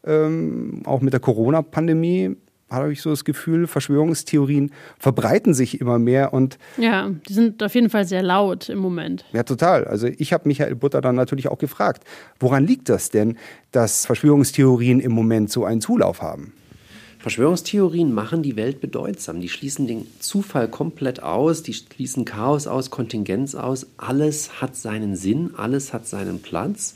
ähm, 0.05 0.83
auch 0.85 1.01
mit 1.01 1.13
der 1.13 1.19
Corona-Pandemie, 1.19 2.35
habe 2.69 2.93
ich 2.93 3.01
so 3.01 3.09
das 3.09 3.25
Gefühl, 3.25 3.67
Verschwörungstheorien 3.67 4.71
verbreiten 4.99 5.53
sich 5.53 5.81
immer 5.81 5.97
mehr 5.97 6.33
und 6.33 6.59
ja, 6.77 7.09
die 7.27 7.33
sind 7.33 7.63
auf 7.63 7.73
jeden 7.73 7.89
Fall 7.89 8.05
sehr 8.05 8.21
laut 8.21 8.69
im 8.69 8.77
Moment. 8.77 9.25
Ja, 9.33 9.41
total. 9.43 9.85
Also 9.85 10.07
ich 10.07 10.33
habe 10.33 10.47
Michael 10.47 10.75
Butter 10.75 11.01
dann 11.01 11.15
natürlich 11.15 11.47
auch 11.47 11.57
gefragt, 11.57 12.03
woran 12.39 12.67
liegt 12.67 12.89
das 12.89 13.09
denn, 13.09 13.37
dass 13.71 14.05
Verschwörungstheorien 14.05 14.99
im 14.99 15.13
Moment 15.13 15.49
so 15.49 15.65
einen 15.65 15.81
Zulauf 15.81 16.21
haben? 16.21 16.53
Verschwörungstheorien 17.21 18.13
machen 18.13 18.43
die 18.43 18.55
Welt 18.55 18.79
bedeutsam. 18.79 19.41
Die 19.41 19.49
schließen 19.49 19.87
den 19.87 20.07
Zufall 20.19 20.69
komplett 20.69 21.21
aus, 21.21 21.63
die 21.63 21.73
schließen 21.73 22.23
Chaos 22.23 22.65
aus, 22.65 22.91
Kontingenz 22.91 23.55
aus. 23.55 23.87
Alles 23.97 24.61
hat 24.61 24.77
seinen 24.77 25.17
Sinn, 25.17 25.49
alles 25.57 25.91
hat 25.91 26.07
seinen 26.07 26.41
Platz. 26.41 26.93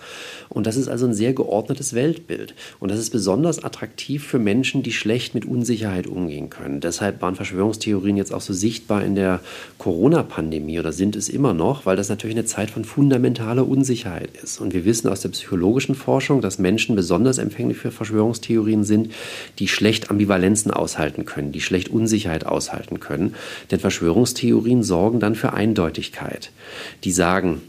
Und 0.47 0.65
das 0.65 0.77
ist 0.77 0.87
also 0.87 1.07
ein 1.07 1.13
sehr 1.13 1.33
geordnetes 1.33 1.93
Weltbild. 1.93 2.55
Und 2.79 2.89
das 2.89 2.99
ist 2.99 3.09
besonders 3.09 3.65
attraktiv 3.65 4.25
für 4.25 4.39
Menschen, 4.39 4.81
die 4.81 4.93
schlecht 4.93 5.35
mit 5.35 5.43
Unsicherheit 5.43 6.07
umgehen 6.07 6.49
können. 6.49 6.79
Deshalb 6.79 7.21
waren 7.21 7.35
Verschwörungstheorien 7.35 8.15
jetzt 8.15 8.33
auch 8.33 8.39
so 8.39 8.53
sichtbar 8.53 9.03
in 9.03 9.15
der 9.15 9.41
Corona-Pandemie 9.77 10.79
oder 10.79 10.93
sind 10.93 11.17
es 11.17 11.27
immer 11.27 11.53
noch, 11.53 11.85
weil 11.85 11.97
das 11.97 12.07
natürlich 12.07 12.37
eine 12.37 12.45
Zeit 12.45 12.71
von 12.71 12.85
fundamentaler 12.85 13.67
Unsicherheit 13.67 14.29
ist. 14.41 14.61
Und 14.61 14.73
wir 14.73 14.85
wissen 14.85 15.09
aus 15.09 15.19
der 15.19 15.29
psychologischen 15.29 15.95
Forschung, 15.95 16.39
dass 16.39 16.59
Menschen 16.59 16.95
besonders 16.95 17.39
empfänglich 17.39 17.77
für 17.77 17.91
Verschwörungstheorien 17.91 18.85
sind, 18.85 19.11
die 19.59 19.67
schlecht 19.67 20.12
Ambivalenzen 20.13 20.71
aushalten 20.71 21.25
können, 21.25 21.51
die 21.51 21.61
schlecht 21.61 21.89
Unsicherheit 21.89 22.45
aushalten 22.45 22.99
können. 22.99 23.35
Denn 23.71 23.79
Verschwörungstheorien 23.79 24.83
sorgen 24.83 25.19
dann 25.19 25.35
für 25.35 25.53
Eindeutigkeit. 25.53 26.51
Die 27.03 27.11
sagen, 27.11 27.61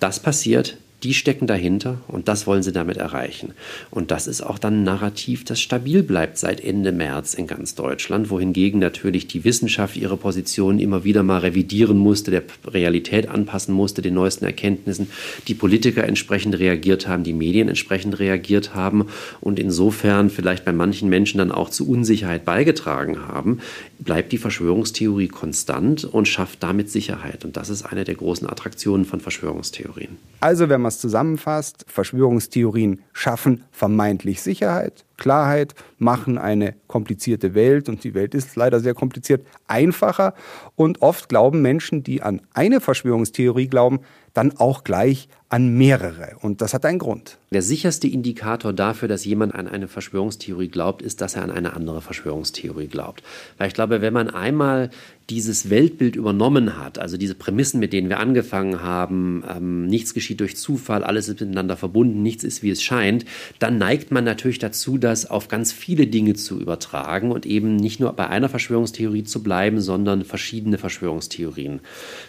das 0.00 0.20
passiert, 0.20 0.76
die 1.06 1.14
stecken 1.14 1.46
dahinter 1.46 2.00
und 2.08 2.26
das 2.26 2.48
wollen 2.48 2.64
sie 2.64 2.72
damit 2.72 2.96
erreichen. 2.96 3.52
Und 3.92 4.10
das 4.10 4.26
ist 4.26 4.40
auch 4.40 4.58
dann 4.58 4.80
ein 4.80 4.82
Narrativ, 4.82 5.44
das 5.44 5.60
stabil 5.60 6.02
bleibt 6.02 6.36
seit 6.36 6.60
Ende 6.60 6.90
März 6.90 7.34
in 7.34 7.46
ganz 7.46 7.76
Deutschland, 7.76 8.28
wohingegen 8.28 8.80
natürlich 8.80 9.28
die 9.28 9.44
Wissenschaft 9.44 9.96
ihre 9.96 10.16
Positionen 10.16 10.80
immer 10.80 11.04
wieder 11.04 11.22
mal 11.22 11.38
revidieren 11.38 11.96
musste, 11.96 12.32
der 12.32 12.42
Realität 12.66 13.28
anpassen 13.28 13.72
musste, 13.72 14.02
den 14.02 14.14
neuesten 14.14 14.46
Erkenntnissen, 14.46 15.08
die 15.46 15.54
Politiker 15.54 16.02
entsprechend 16.02 16.58
reagiert 16.58 17.06
haben, 17.06 17.22
die 17.22 17.34
Medien 17.34 17.68
entsprechend 17.68 18.18
reagiert 18.18 18.74
haben 18.74 19.06
und 19.40 19.60
insofern 19.60 20.28
vielleicht 20.28 20.64
bei 20.64 20.72
manchen 20.72 21.08
Menschen 21.08 21.38
dann 21.38 21.52
auch 21.52 21.70
zu 21.70 21.88
Unsicherheit 21.88 22.44
beigetragen 22.44 23.28
haben, 23.28 23.60
bleibt 23.98 24.32
die 24.32 24.38
Verschwörungstheorie 24.38 25.28
konstant 25.28 26.04
und 26.04 26.28
schafft 26.28 26.62
damit 26.62 26.90
Sicherheit. 26.90 27.44
Und 27.44 27.56
das 27.56 27.70
ist 27.70 27.84
eine 27.84 28.04
der 28.04 28.14
großen 28.14 28.48
Attraktionen 28.48 29.04
von 29.06 29.20
Verschwörungstheorien. 29.20 30.18
Also 30.40 30.68
wenn 30.68 30.82
man 30.82 30.90
es 30.90 30.98
zusammenfasst, 30.98 31.84
Verschwörungstheorien 31.88 33.00
schaffen 33.12 33.64
vermeintlich 33.72 34.42
Sicherheit, 34.42 35.05
Klarheit, 35.16 35.74
machen 35.98 36.38
eine 36.38 36.74
komplizierte 36.86 37.54
Welt, 37.54 37.88
und 37.88 38.04
die 38.04 38.14
Welt 38.14 38.34
ist 38.34 38.56
leider 38.56 38.80
sehr 38.80 38.94
kompliziert, 38.94 39.46
einfacher. 39.66 40.34
Und 40.74 41.02
oft 41.02 41.28
glauben 41.28 41.62
Menschen, 41.62 42.02
die 42.02 42.22
an 42.22 42.42
eine 42.52 42.80
Verschwörungstheorie 42.80 43.68
glauben, 43.68 44.00
dann 44.34 44.56
auch 44.58 44.84
gleich 44.84 45.28
an 45.48 45.78
mehrere. 45.78 46.36
Und 46.42 46.60
das 46.60 46.74
hat 46.74 46.84
einen 46.84 46.98
Grund. 46.98 47.38
Der 47.52 47.62
sicherste 47.62 48.06
Indikator 48.06 48.72
dafür, 48.72 49.08
dass 49.08 49.24
jemand 49.24 49.54
an 49.54 49.66
eine 49.66 49.88
Verschwörungstheorie 49.88 50.68
glaubt, 50.68 51.00
ist, 51.00 51.20
dass 51.20 51.36
er 51.36 51.44
an 51.44 51.50
eine 51.50 51.72
andere 51.72 52.02
Verschwörungstheorie 52.02 52.88
glaubt. 52.88 53.22
Weil 53.56 53.68
ich 53.68 53.74
glaube, 53.74 54.02
wenn 54.02 54.12
man 54.12 54.28
einmal 54.28 54.90
dieses 55.28 55.70
Weltbild 55.70 56.14
übernommen 56.14 56.78
hat, 56.78 57.00
also 57.00 57.16
diese 57.16 57.34
Prämissen, 57.34 57.80
mit 57.80 57.92
denen 57.92 58.08
wir 58.08 58.20
angefangen 58.20 58.80
haben, 58.82 59.42
ähm, 59.48 59.86
nichts 59.86 60.14
geschieht 60.14 60.38
durch 60.38 60.56
Zufall, 60.56 61.02
alles 61.02 61.28
ist 61.28 61.40
miteinander 61.40 61.76
verbunden, 61.76 62.22
nichts 62.22 62.44
ist 62.44 62.62
wie 62.62 62.70
es 62.70 62.80
scheint, 62.80 63.24
dann 63.58 63.76
neigt 63.76 64.12
man 64.12 64.22
natürlich 64.22 64.60
dazu, 64.60 64.98
das 64.98 65.28
auf 65.28 65.48
ganz 65.48 65.72
viele 65.72 66.06
Dinge 66.06 66.34
zu 66.34 66.60
übertragen 66.60 67.32
und 67.32 67.44
eben 67.44 67.74
nicht 67.74 67.98
nur 67.98 68.12
bei 68.12 68.28
einer 68.28 68.48
Verschwörungstheorie 68.48 69.24
zu 69.24 69.42
bleiben, 69.42 69.80
sondern 69.80 70.24
verschiedene 70.24 70.78
Verschwörungstheorien 70.78 71.80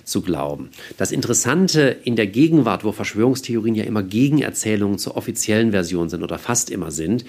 zu 0.04 0.22
glauben. 0.22 0.70
Das 0.98 1.12
Interessante 1.12 1.98
in 2.04 2.16
der 2.16 2.28
Gegenwart, 2.28 2.84
wo 2.84 2.92
Verschwörungstheorien 2.92 3.76
ja 3.76 3.84
immer 3.84 4.02
Gegenerzählungen 4.02 4.98
zur 4.98 5.18
offiziellen 5.18 5.70
Version 5.70 6.10
sind 6.10 6.24
oder 6.24 6.40
fast 6.40 6.72
immer 6.72 6.90
sind, 6.90 7.26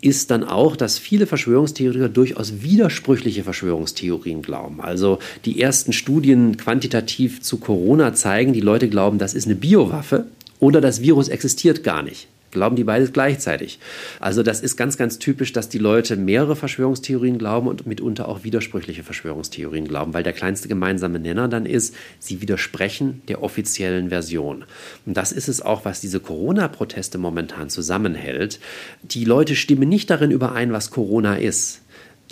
ist 0.00 0.30
dann 0.30 0.44
auch, 0.44 0.76
dass 0.76 0.98
viele 0.98 1.26
Verschwörungstheoretiker 1.26 2.08
durchaus 2.08 2.62
widersprüchliche 2.62 3.44
Verschwörungstheorien 3.44 4.40
glauben. 4.40 4.80
Also 4.80 5.09
die 5.44 5.60
ersten 5.60 5.92
Studien 5.92 6.56
quantitativ 6.56 7.42
zu 7.42 7.58
Corona 7.58 8.14
zeigen, 8.14 8.52
die 8.52 8.60
Leute 8.60 8.88
glauben, 8.88 9.18
das 9.18 9.34
ist 9.34 9.46
eine 9.46 9.56
Biowaffe 9.56 10.26
oder 10.58 10.80
das 10.80 11.00
Virus 11.00 11.28
existiert 11.28 11.82
gar 11.82 12.02
nicht 12.02 12.28
glauben 12.50 12.76
die 12.76 12.84
beides 12.84 13.12
gleichzeitig. 13.12 13.78
Also 14.18 14.42
das 14.42 14.60
ist 14.60 14.76
ganz, 14.76 14.96
ganz 14.96 15.18
typisch, 15.18 15.52
dass 15.52 15.68
die 15.68 15.78
Leute 15.78 16.16
mehrere 16.16 16.56
Verschwörungstheorien 16.56 17.38
glauben 17.38 17.68
und 17.68 17.86
mitunter 17.86 18.28
auch 18.28 18.44
widersprüchliche 18.44 19.02
Verschwörungstheorien 19.02 19.86
glauben, 19.86 20.14
weil 20.14 20.22
der 20.22 20.32
kleinste 20.32 20.68
gemeinsame 20.68 21.18
Nenner 21.18 21.48
dann 21.48 21.66
ist, 21.66 21.94
sie 22.18 22.40
widersprechen 22.40 23.22
der 23.28 23.42
offiziellen 23.42 24.08
Version. 24.08 24.64
Und 25.06 25.16
das 25.16 25.32
ist 25.32 25.48
es 25.48 25.62
auch, 25.62 25.84
was 25.84 26.00
diese 26.00 26.20
Corona-Proteste 26.20 27.18
momentan 27.18 27.70
zusammenhält. 27.70 28.60
Die 29.02 29.24
Leute 29.24 29.56
stimmen 29.56 29.88
nicht 29.88 30.10
darin 30.10 30.30
überein, 30.30 30.72
was 30.72 30.90
Corona 30.90 31.36
ist. 31.36 31.79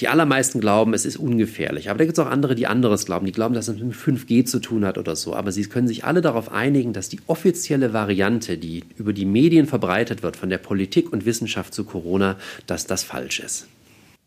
Die 0.00 0.08
allermeisten 0.08 0.60
glauben, 0.60 0.94
es 0.94 1.04
ist 1.04 1.16
ungefährlich. 1.16 1.90
Aber 1.90 1.98
da 1.98 2.04
gibt 2.04 2.16
es 2.16 2.24
auch 2.24 2.30
andere, 2.30 2.54
die 2.54 2.66
anderes 2.66 3.04
glauben. 3.04 3.26
Die 3.26 3.32
glauben, 3.32 3.54
dass 3.54 3.66
es 3.66 3.80
mit 3.80 3.94
5G 3.94 4.44
zu 4.44 4.60
tun 4.60 4.84
hat 4.84 4.96
oder 4.96 5.16
so. 5.16 5.34
Aber 5.34 5.50
sie 5.50 5.64
können 5.64 5.88
sich 5.88 6.04
alle 6.04 6.20
darauf 6.20 6.52
einigen, 6.52 6.92
dass 6.92 7.08
die 7.08 7.20
offizielle 7.26 7.92
Variante, 7.92 8.58
die 8.58 8.84
über 8.96 9.12
die 9.12 9.24
Medien 9.24 9.66
verbreitet 9.66 10.22
wird, 10.22 10.36
von 10.36 10.50
der 10.50 10.58
Politik 10.58 11.12
und 11.12 11.26
Wissenschaft 11.26 11.74
zu 11.74 11.84
Corona, 11.84 12.36
dass 12.66 12.86
das 12.86 13.02
falsch 13.02 13.40
ist. 13.40 13.66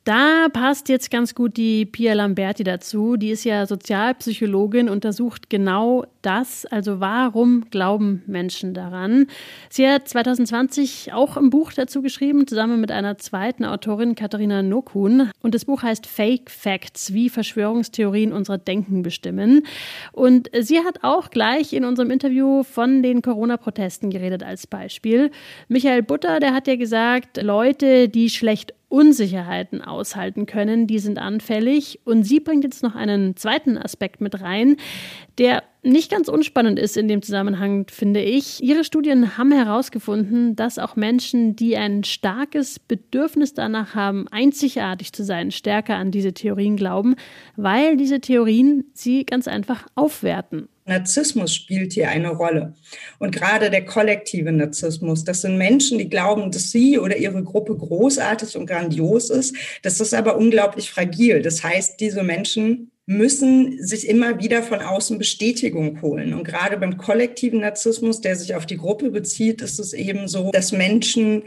Da 0.03 0.47
passt 0.51 0.89
jetzt 0.89 1.11
ganz 1.11 1.35
gut 1.35 1.57
die 1.57 1.85
Pia 1.85 2.13
Lamberti 2.13 2.63
dazu. 2.63 3.17
Die 3.17 3.29
ist 3.29 3.43
ja 3.43 3.67
Sozialpsychologin, 3.67 4.89
untersucht 4.89 5.47
genau 5.51 6.05
das. 6.23 6.65
Also 6.65 6.99
warum 6.99 7.65
glauben 7.69 8.23
Menschen 8.25 8.73
daran? 8.73 9.27
Sie 9.69 9.87
hat 9.87 10.07
2020 10.07 11.13
auch 11.13 11.37
ein 11.37 11.51
Buch 11.51 11.71
dazu 11.73 12.01
geschrieben, 12.01 12.47
zusammen 12.47 12.81
mit 12.81 12.91
einer 12.91 13.19
zweiten 13.19 13.63
Autorin, 13.63 14.15
Katharina 14.15 14.63
Nokun. 14.63 15.29
Und 15.43 15.53
das 15.53 15.65
Buch 15.65 15.83
heißt 15.83 16.07
Fake 16.07 16.49
Facts, 16.49 17.13
wie 17.13 17.29
Verschwörungstheorien 17.29 18.33
unser 18.33 18.57
Denken 18.57 19.03
bestimmen. 19.03 19.67
Und 20.13 20.49
sie 20.61 20.79
hat 20.79 21.03
auch 21.03 21.29
gleich 21.29 21.73
in 21.73 21.85
unserem 21.85 22.09
Interview 22.09 22.63
von 22.63 23.03
den 23.03 23.21
Corona-Protesten 23.21 24.09
geredet 24.09 24.41
als 24.41 24.65
Beispiel. 24.65 25.29
Michael 25.67 26.01
Butter, 26.01 26.39
der 26.39 26.55
hat 26.55 26.67
ja 26.67 26.75
gesagt, 26.75 27.39
Leute, 27.39 28.09
die 28.09 28.31
schlecht 28.31 28.73
Unsicherheiten 28.91 29.81
aushalten 29.81 30.45
können, 30.45 30.85
die 30.85 30.99
sind 30.99 31.17
anfällig. 31.17 32.01
Und 32.03 32.23
sie 32.23 32.41
bringt 32.41 32.65
jetzt 32.65 32.83
noch 32.83 32.93
einen 32.93 33.37
zweiten 33.37 33.77
Aspekt 33.77 34.19
mit 34.19 34.41
rein, 34.41 34.75
der 35.37 35.63
nicht 35.81 36.11
ganz 36.11 36.27
unspannend 36.27 36.77
ist 36.77 36.97
in 36.97 37.07
dem 37.07 37.21
Zusammenhang, 37.21 37.87
finde 37.89 38.21
ich. 38.21 38.61
Ihre 38.61 38.83
Studien 38.83 39.37
haben 39.37 39.51
herausgefunden, 39.51 40.55
dass 40.55 40.77
auch 40.77 40.95
Menschen, 40.95 41.55
die 41.55 41.77
ein 41.77 42.03
starkes 42.03 42.79
Bedürfnis 42.79 43.53
danach 43.53 43.95
haben, 43.95 44.27
einzigartig 44.29 45.13
zu 45.13 45.23
sein, 45.23 45.51
stärker 45.51 45.95
an 45.95 46.11
diese 46.11 46.33
Theorien 46.33 46.75
glauben, 46.75 47.15
weil 47.55 47.95
diese 47.95 48.19
Theorien 48.19 48.83
sie 48.93 49.25
ganz 49.25 49.47
einfach 49.47 49.87
aufwerten. 49.95 50.67
Narzissmus 50.85 51.53
spielt 51.53 51.93
hier 51.93 52.09
eine 52.09 52.29
Rolle. 52.29 52.73
Und 53.19 53.33
gerade 53.33 53.69
der 53.69 53.85
kollektive 53.85 54.51
Narzissmus, 54.51 55.23
das 55.23 55.41
sind 55.41 55.57
Menschen, 55.57 55.97
die 55.97 56.09
glauben, 56.09 56.51
dass 56.51 56.71
sie 56.71 56.99
oder 56.99 57.17
ihre 57.17 57.43
Gruppe 57.43 57.75
großartig 57.75 58.57
und 58.57 58.65
grandios 58.65 59.29
ist. 59.29 59.55
Das 59.83 59.99
ist 59.99 60.13
aber 60.13 60.37
unglaublich 60.37 60.89
fragil. 60.89 61.41
Das 61.41 61.63
heißt, 61.63 61.99
diese 61.99 62.23
Menschen 62.23 62.91
müssen 63.05 63.83
sich 63.85 64.07
immer 64.07 64.39
wieder 64.39 64.63
von 64.63 64.79
außen 64.79 65.17
Bestätigung 65.17 66.01
holen. 66.01 66.33
Und 66.33 66.43
gerade 66.43 66.77
beim 66.77 66.97
kollektiven 66.97 67.61
Narzissmus, 67.61 68.21
der 68.21 68.35
sich 68.35 68.55
auf 68.55 68.65
die 68.65 68.77
Gruppe 68.77 69.09
bezieht, 69.11 69.61
ist 69.61 69.79
es 69.79 69.93
eben 69.93 70.27
so, 70.27 70.51
dass 70.51 70.71
Menschen 70.71 71.43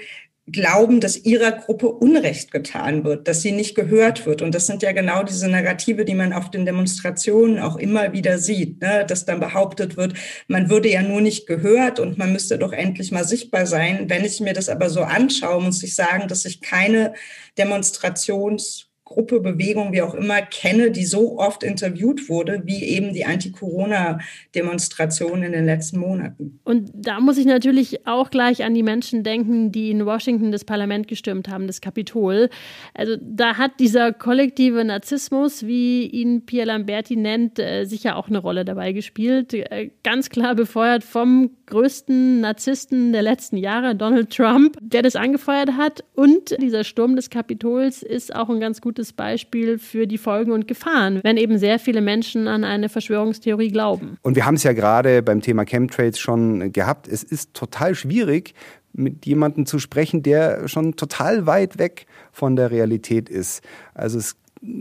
glauben, 0.46 1.00
dass 1.00 1.16
ihrer 1.16 1.52
Gruppe 1.52 1.88
Unrecht 1.88 2.50
getan 2.50 3.04
wird, 3.04 3.26
dass 3.28 3.40
sie 3.40 3.52
nicht 3.52 3.74
gehört 3.74 4.26
wird. 4.26 4.42
Und 4.42 4.54
das 4.54 4.66
sind 4.66 4.82
ja 4.82 4.92
genau 4.92 5.22
diese 5.22 5.48
Narrative, 5.48 6.04
die 6.04 6.14
man 6.14 6.34
auf 6.34 6.50
den 6.50 6.66
Demonstrationen 6.66 7.58
auch 7.58 7.76
immer 7.76 8.12
wieder 8.12 8.38
sieht, 8.38 8.82
ne? 8.82 9.06
dass 9.06 9.24
dann 9.24 9.40
behauptet 9.40 9.96
wird, 9.96 10.14
man 10.46 10.68
würde 10.68 10.90
ja 10.90 11.02
nur 11.02 11.22
nicht 11.22 11.46
gehört 11.46 11.98
und 11.98 12.18
man 12.18 12.32
müsste 12.32 12.58
doch 12.58 12.72
endlich 12.72 13.10
mal 13.10 13.24
sichtbar 13.24 13.64
sein. 13.66 14.10
Wenn 14.10 14.24
ich 14.24 14.40
mir 14.40 14.52
das 14.52 14.68
aber 14.68 14.90
so 14.90 15.00
anschaue, 15.02 15.62
muss 15.62 15.82
ich 15.82 15.94
sagen, 15.94 16.28
dass 16.28 16.44
ich 16.44 16.60
keine 16.60 17.14
Demonstrations 17.56 18.88
Gruppe, 19.14 19.40
Bewegung, 19.40 19.92
wie 19.92 20.02
auch 20.02 20.14
immer, 20.14 20.42
kenne, 20.42 20.90
die 20.90 21.04
so 21.04 21.38
oft 21.38 21.62
interviewt 21.62 22.28
wurde, 22.28 22.62
wie 22.64 22.82
eben 22.82 23.14
die 23.14 23.24
Anti-Corona-Demonstrationen 23.24 25.44
in 25.44 25.52
den 25.52 25.66
letzten 25.66 26.00
Monaten. 26.00 26.58
Und 26.64 26.90
da 26.92 27.20
muss 27.20 27.38
ich 27.38 27.46
natürlich 27.46 28.08
auch 28.08 28.30
gleich 28.30 28.64
an 28.64 28.74
die 28.74 28.82
Menschen 28.82 29.22
denken, 29.22 29.70
die 29.70 29.92
in 29.92 30.04
Washington 30.04 30.50
das 30.50 30.64
Parlament 30.64 31.06
gestürmt 31.06 31.48
haben, 31.48 31.68
das 31.68 31.80
Kapitol. 31.80 32.50
Also 32.92 33.14
da 33.20 33.56
hat 33.56 33.78
dieser 33.78 34.12
kollektive 34.12 34.84
Narzissmus, 34.84 35.64
wie 35.64 36.08
ihn 36.08 36.44
Pierre 36.44 36.66
Lamberti 36.66 37.14
nennt, 37.14 37.60
äh, 37.60 37.84
sicher 37.84 38.16
auch 38.16 38.26
eine 38.26 38.38
Rolle 38.38 38.64
dabei 38.64 38.90
gespielt. 38.90 39.54
Äh, 39.54 39.90
ganz 40.02 40.28
klar 40.28 40.56
befeuert 40.56 41.04
vom 41.04 41.50
größten 41.66 42.40
Narzissten 42.40 43.12
der 43.12 43.22
letzten 43.22 43.56
Jahre, 43.56 43.94
Donald 43.94 44.30
Trump, 44.30 44.76
der 44.80 45.02
das 45.02 45.16
angefeuert 45.16 45.72
hat. 45.76 46.04
Und 46.14 46.56
dieser 46.60 46.84
Sturm 46.84 47.16
des 47.16 47.30
Kapitols 47.30 48.02
ist 48.02 48.34
auch 48.34 48.48
ein 48.50 48.60
ganz 48.60 48.80
gutes 48.80 49.12
Beispiel 49.12 49.78
für 49.78 50.06
die 50.06 50.18
Folgen 50.18 50.52
und 50.52 50.68
Gefahren, 50.68 51.20
wenn 51.22 51.36
eben 51.36 51.58
sehr 51.58 51.78
viele 51.78 52.00
Menschen 52.00 52.48
an 52.48 52.64
eine 52.64 52.88
Verschwörungstheorie 52.88 53.70
glauben. 53.70 54.16
Und 54.22 54.36
wir 54.36 54.46
haben 54.46 54.56
es 54.56 54.62
ja 54.62 54.72
gerade 54.72 55.22
beim 55.22 55.40
Thema 55.40 55.64
Chemtrails 55.64 56.18
schon 56.18 56.72
gehabt. 56.72 57.08
Es 57.08 57.22
ist 57.22 57.54
total 57.54 57.94
schwierig, 57.94 58.54
mit 58.92 59.26
jemandem 59.26 59.66
zu 59.66 59.78
sprechen, 59.78 60.22
der 60.22 60.68
schon 60.68 60.96
total 60.96 61.46
weit 61.46 61.78
weg 61.78 62.06
von 62.32 62.56
der 62.56 62.70
Realität 62.70 63.28
ist. 63.28 63.62
Also 63.92 64.18
es 64.18 64.36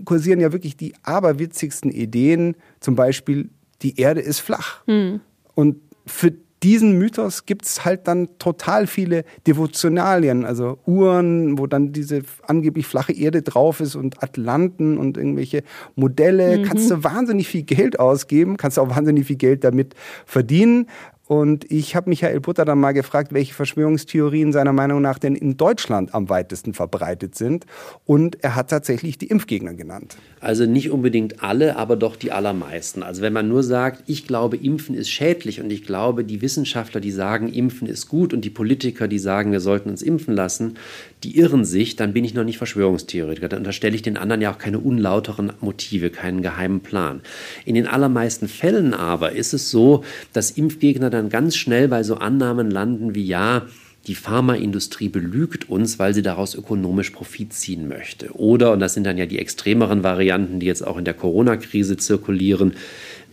kursieren 0.06 0.40
ja 0.40 0.52
wirklich 0.54 0.78
die 0.78 0.94
aberwitzigsten 1.04 1.92
Ideen, 1.92 2.56
zum 2.80 2.96
Beispiel, 2.96 3.50
die 3.82 4.00
Erde 4.00 4.22
ist 4.22 4.40
flach. 4.40 4.86
Hm. 4.88 5.20
Und 5.56 5.78
für 6.06 6.34
diesen 6.63 6.98
Mythos 6.98 7.46
gibt 7.46 7.65
es 7.65 7.84
halt 7.84 8.08
dann 8.08 8.29
total 8.39 8.88
viele 8.88 9.25
Devotionalien, 9.46 10.46
also 10.46 10.79
Uhren, 10.86 11.60
wo 11.60 11.67
dann 11.67 11.91
diese 11.91 12.22
angeblich 12.48 12.88
flache 12.88 13.12
Erde 13.12 13.41
drauf 13.41 13.82
ist 13.82 13.96
und 13.96 14.24
Atlanten 14.24 14.98
und 14.98 15.17
irgendwelche 15.17 15.63
Modelle. 15.96 16.60
Mhm. 16.60 16.63
Kannst 16.63 16.89
du 16.89 17.03
wahnsinnig 17.03 17.50
viel 17.50 17.63
Geld 17.63 18.00
ausgeben, 18.00 18.55
kannst 18.58 18.77
du 18.77 18.82
auch 18.82 18.89
wahnsinnig 18.89 19.27
viel 19.27 19.36
Geld 19.36 19.63
damit 19.63 19.93
verdienen. 20.25 20.88
Und 21.25 21.72
ich 21.72 21.96
habe 21.96 22.10
Michael 22.10 22.42
Butter 22.42 22.65
dann 22.65 22.80
mal 22.80 22.92
gefragt, 22.92 23.34
welche 23.34 23.53
Verschwörungstheorien 23.53 24.51
seiner 24.51 24.74
Meinung 24.74 25.01
nach 25.01 25.20
denn 25.20 25.36
in 25.36 25.56
Deutschland 25.56 26.13
am 26.13 26.27
weitesten 26.27 26.74
verbreitet 26.74 27.36
sind. 27.36 27.65
Und 28.06 28.44
er 28.44 28.56
hat 28.56 28.70
tatsächlich 28.70 29.18
die 29.18 29.27
Impfgegner 29.27 29.74
genannt. 29.74 30.18
Also 30.42 30.65
nicht 30.65 30.92
unbedingt 30.92 31.42
alle, 31.42 31.77
aber 31.77 31.96
doch 31.96 32.18
die 32.18 32.34
allermeisten. 32.34 33.03
Also 33.03 33.22
wenn 33.22 33.32
man 33.32 33.48
nur 33.48 33.63
sagt, 33.63 34.03
ich 34.08 34.27
glaube, 34.27 34.58
Impfen 34.58 34.96
ist 34.96 35.10
schädlich 35.10 35.62
und 35.62 35.72
ich 35.72 35.86
glaube, 35.86 36.25
die 36.25 36.42
Wissenschaftler, 36.42 37.00
die 37.00 37.12
sagen, 37.12 37.48
Impfen 37.48 37.88
ist 37.88 38.10
gut 38.10 38.34
und 38.34 38.44
die 38.44 38.50
Politiker, 38.50 39.08
die 39.08 39.20
sagen, 39.20 39.53
wir 39.53 39.62
sollten 39.62 39.89
uns 39.89 40.01
impfen 40.01 40.36
lassen, 40.36 40.75
die 41.24 41.38
irren 41.38 41.63
sich, 41.63 41.96
dann 41.96 42.12
bin 42.12 42.25
ich 42.25 42.34
noch 42.34 42.44
nicht 42.44 42.58
Verschwörungstheoretiker. 42.58 43.48
Dann 43.48 43.60
unterstelle 43.60 43.96
ich 43.96 44.01
den 44.01 44.18
anderen 44.18 44.42
ja 44.42 44.51
auch 44.51 44.58
keine 44.58 44.80
unlauteren 44.80 45.53
Motive, 45.62 46.10
keinen 46.10 46.42
geheimen 46.42 46.82
Plan. 46.82 47.22
In 47.63 47.75
den 47.75 47.88
allermeisten 47.88 48.50
Fällen 48.50 48.94
aber 48.94 49.32
ist 49.32 49.53
es 49.53 49.72
so, 49.72 50.03
dass 50.34 50.51
Impfgegner 50.51 51.12
dann 51.13 51.29
ganz 51.29 51.55
schnell 51.55 51.88
bei 51.88 52.03
so 52.03 52.15
Annahmen 52.15 52.70
landen 52.70 53.15
wie 53.15 53.25
ja, 53.25 53.63
die 54.08 54.15
Pharmaindustrie 54.15 55.08
belügt 55.08 55.70
uns, 55.70 55.98
weil 55.98 56.13
sie 56.13 56.22
daraus 56.22 56.55
ökonomisch 56.55 57.12
Profit 57.12 57.53
ziehen 57.53 57.88
möchte. 57.88 58.34
Oder, 58.34 58.74
und 58.74 58.82
das 58.82 58.93
sind 58.93 59.05
dann 59.05 59.17
ja 59.17 59.25
die 59.25 59.39
extremeren 59.39 60.03
Varianten, 60.03 60.60
die 60.60 60.65
jetzt 60.65 60.86
auch 60.86 60.98
in 60.98 61.05
der 61.05 61.13
Corona-Krise 61.13 61.96
zirkulieren, 61.96 62.74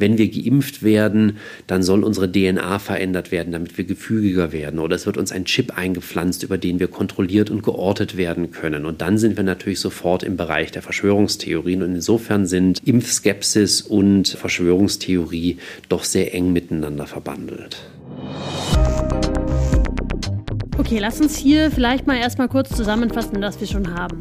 wenn 0.00 0.18
wir 0.18 0.30
geimpft 0.30 0.82
werden, 0.82 1.38
dann 1.66 1.82
soll 1.82 2.02
unsere 2.04 2.30
DNA 2.30 2.78
verändert 2.78 3.30
werden, 3.30 3.52
damit 3.52 3.76
wir 3.78 3.84
gefügiger 3.84 4.52
werden. 4.52 4.80
Oder 4.80 4.96
es 4.96 5.06
wird 5.06 5.16
uns 5.16 5.30
ein 5.30 5.44
Chip 5.44 5.76
eingepflanzt, 5.76 6.42
über 6.42 6.58
den 6.58 6.80
wir 6.80 6.88
kontrolliert 6.88 7.50
und 7.50 7.62
geortet 7.62 8.16
werden 8.16 8.50
können. 8.50 8.86
Und 8.86 9.00
dann 9.00 9.18
sind 9.18 9.36
wir 9.36 9.44
natürlich 9.44 9.80
sofort 9.80 10.22
im 10.22 10.36
Bereich 10.36 10.70
der 10.70 10.82
Verschwörungstheorien. 10.82 11.82
Und 11.82 11.94
insofern 11.94 12.46
sind 12.46 12.80
Impfskepsis 12.84 13.82
und 13.82 14.28
Verschwörungstheorie 14.28 15.58
doch 15.88 16.04
sehr 16.04 16.34
eng 16.34 16.52
miteinander 16.52 17.06
verbandelt. 17.06 17.76
Okay, 20.78 20.98
lass 20.98 21.20
uns 21.20 21.36
hier 21.36 21.70
vielleicht 21.70 22.06
mal 22.06 22.16
erstmal 22.16 22.48
kurz 22.48 22.74
zusammenfassen, 22.74 23.40
was 23.42 23.60
wir 23.60 23.66
schon 23.66 23.94
haben. 23.94 24.18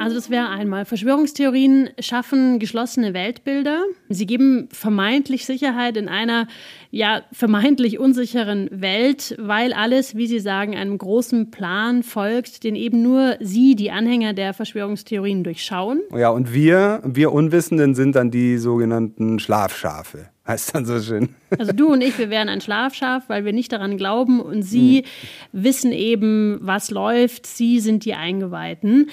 Also 0.00 0.16
das 0.16 0.30
wäre 0.30 0.48
einmal, 0.48 0.86
Verschwörungstheorien 0.86 1.90
schaffen 1.98 2.58
geschlossene 2.58 3.12
Weltbilder. 3.12 3.82
Sie 4.08 4.24
geben 4.24 4.68
vermeintlich 4.72 5.44
Sicherheit 5.44 5.98
in 5.98 6.08
einer 6.08 6.48
ja 6.90 7.20
vermeintlich 7.32 7.98
unsicheren 7.98 8.68
Welt, 8.72 9.36
weil 9.38 9.74
alles, 9.74 10.16
wie 10.16 10.26
Sie 10.26 10.40
sagen, 10.40 10.74
einem 10.74 10.96
großen 10.96 11.50
Plan 11.50 12.02
folgt, 12.02 12.64
den 12.64 12.76
eben 12.76 13.02
nur 13.02 13.36
Sie, 13.40 13.76
die 13.76 13.90
Anhänger 13.90 14.32
der 14.32 14.54
Verschwörungstheorien, 14.54 15.44
durchschauen. 15.44 16.00
Ja, 16.16 16.30
und 16.30 16.54
wir, 16.54 17.02
wir 17.04 17.32
Unwissenden 17.32 17.94
sind 17.94 18.16
dann 18.16 18.30
die 18.30 18.56
sogenannten 18.56 19.38
Schlafschafe 19.38 20.30
heißt 20.50 20.74
dann 20.74 20.84
so 20.84 21.00
schön. 21.00 21.28
Also 21.58 21.72
du 21.72 21.92
und 21.92 22.00
ich, 22.00 22.18
wir 22.18 22.28
wären 22.28 22.48
ein 22.48 22.60
Schlafschaf, 22.60 23.28
weil 23.28 23.44
wir 23.44 23.52
nicht 23.52 23.70
daran 23.70 23.96
glauben 23.96 24.40
und 24.40 24.62
sie 24.62 25.04
mhm. 25.52 25.64
wissen 25.64 25.92
eben, 25.92 26.58
was 26.60 26.90
läuft, 26.90 27.46
sie 27.46 27.78
sind 27.78 28.04
die 28.04 28.14
Eingeweihten. 28.14 29.10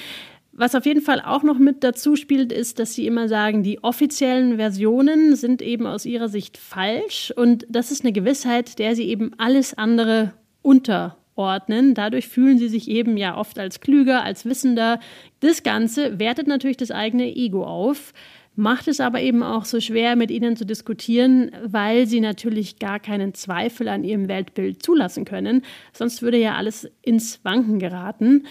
Was 0.59 0.73
auf 0.73 0.87
jeden 0.87 1.01
Fall 1.01 1.21
auch 1.21 1.43
noch 1.43 1.59
mit 1.59 1.83
dazu 1.83 2.15
spielt, 2.15 2.51
ist, 2.51 2.79
dass 2.79 2.95
sie 2.95 3.05
immer 3.05 3.29
sagen, 3.29 3.61
die 3.61 3.83
offiziellen 3.83 4.55
Versionen 4.57 5.35
sind 5.35 5.61
eben 5.61 5.85
aus 5.85 6.03
ihrer 6.07 6.29
Sicht 6.29 6.57
falsch 6.57 7.31
und 7.35 7.67
das 7.69 7.91
ist 7.91 8.03
eine 8.03 8.11
Gewissheit, 8.11 8.79
der 8.79 8.95
sie 8.95 9.07
eben 9.07 9.33
alles 9.37 9.75
andere 9.75 10.33
unterordnen. 10.63 11.93
Dadurch 11.93 12.27
fühlen 12.27 12.57
sie 12.57 12.69
sich 12.69 12.89
eben 12.89 13.17
ja 13.17 13.37
oft 13.37 13.59
als 13.59 13.81
klüger, 13.81 14.23
als 14.23 14.45
wissender. 14.45 14.99
Das 15.41 15.61
Ganze 15.61 16.17
wertet 16.17 16.47
natürlich 16.47 16.77
das 16.77 16.89
eigene 16.89 17.35
Ego 17.35 17.63
auf, 17.63 18.11
macht 18.55 18.87
es 18.87 18.99
aber 18.99 19.21
eben 19.21 19.43
auch 19.43 19.63
so 19.63 19.79
schwer, 19.79 20.15
mit 20.15 20.31
ihnen 20.31 20.55
zu 20.55 20.65
diskutieren, 20.65 21.51
weil 21.63 22.07
sie 22.07 22.19
natürlich 22.19 22.79
gar 22.79 22.99
keinen 22.99 23.35
Zweifel 23.35 23.89
an 23.89 24.03
ihrem 24.03 24.27
Weltbild 24.27 24.81
zulassen 24.81 25.23
können. 25.23 25.61
Sonst 25.93 26.23
würde 26.23 26.39
ja 26.39 26.55
alles 26.55 26.89
ins 27.03 27.45
Wanken 27.45 27.77
geraten. 27.77 28.47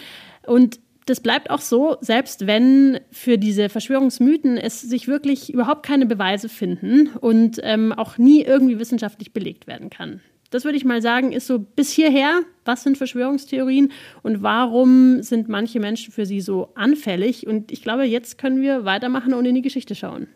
Und 0.47 0.79
das 1.07 1.21
bleibt 1.21 1.51
auch 1.51 1.61
so, 1.61 1.97
selbst 2.01 2.47
wenn 2.47 2.99
für 3.13 3.39
diese 3.39 3.69
Verschwörungsmythen 3.69 4.59
es 4.59 4.83
sich 4.83 5.07
wirklich 5.07 5.53
überhaupt 5.53 5.87
keine 5.87 6.05
Beweise 6.05 6.49
finden 6.49 7.11
und 7.21 7.61
ähm, 7.63 7.93
auch 7.93 8.19
nie 8.19 8.43
irgendwie 8.43 8.79
wissenschaftlich 8.79 9.33
belegt 9.33 9.67
werden 9.67 9.89
kann. 9.89 10.21
Das 10.51 10.65
würde 10.65 10.77
ich 10.77 10.85
mal 10.85 11.03
sagen, 11.03 11.33
ist 11.33 11.47
so 11.47 11.59
bis 11.59 11.91
hierher, 11.91 12.41
was 12.65 12.83
sind 12.83 12.99
Verschwörungstheorien 12.99 13.93
und 14.23 14.43
warum 14.43 15.23
sind 15.23 15.49
manche 15.49 15.81
Menschen 15.81 16.13
für 16.13 16.27
sie 16.27 16.41
so 16.41 16.71
anfällig? 16.75 17.47
Und 17.47 17.73
ich 17.73 17.83
glaube, 17.83 18.05
jetzt 18.05 18.39
können 18.39 18.61
wir 18.61 18.85
weitermachen 18.85 19.35
und 19.35 19.45
in 19.45 19.55
die 19.55 19.63
Geschichte 19.63 19.95
schauen. 19.95 20.29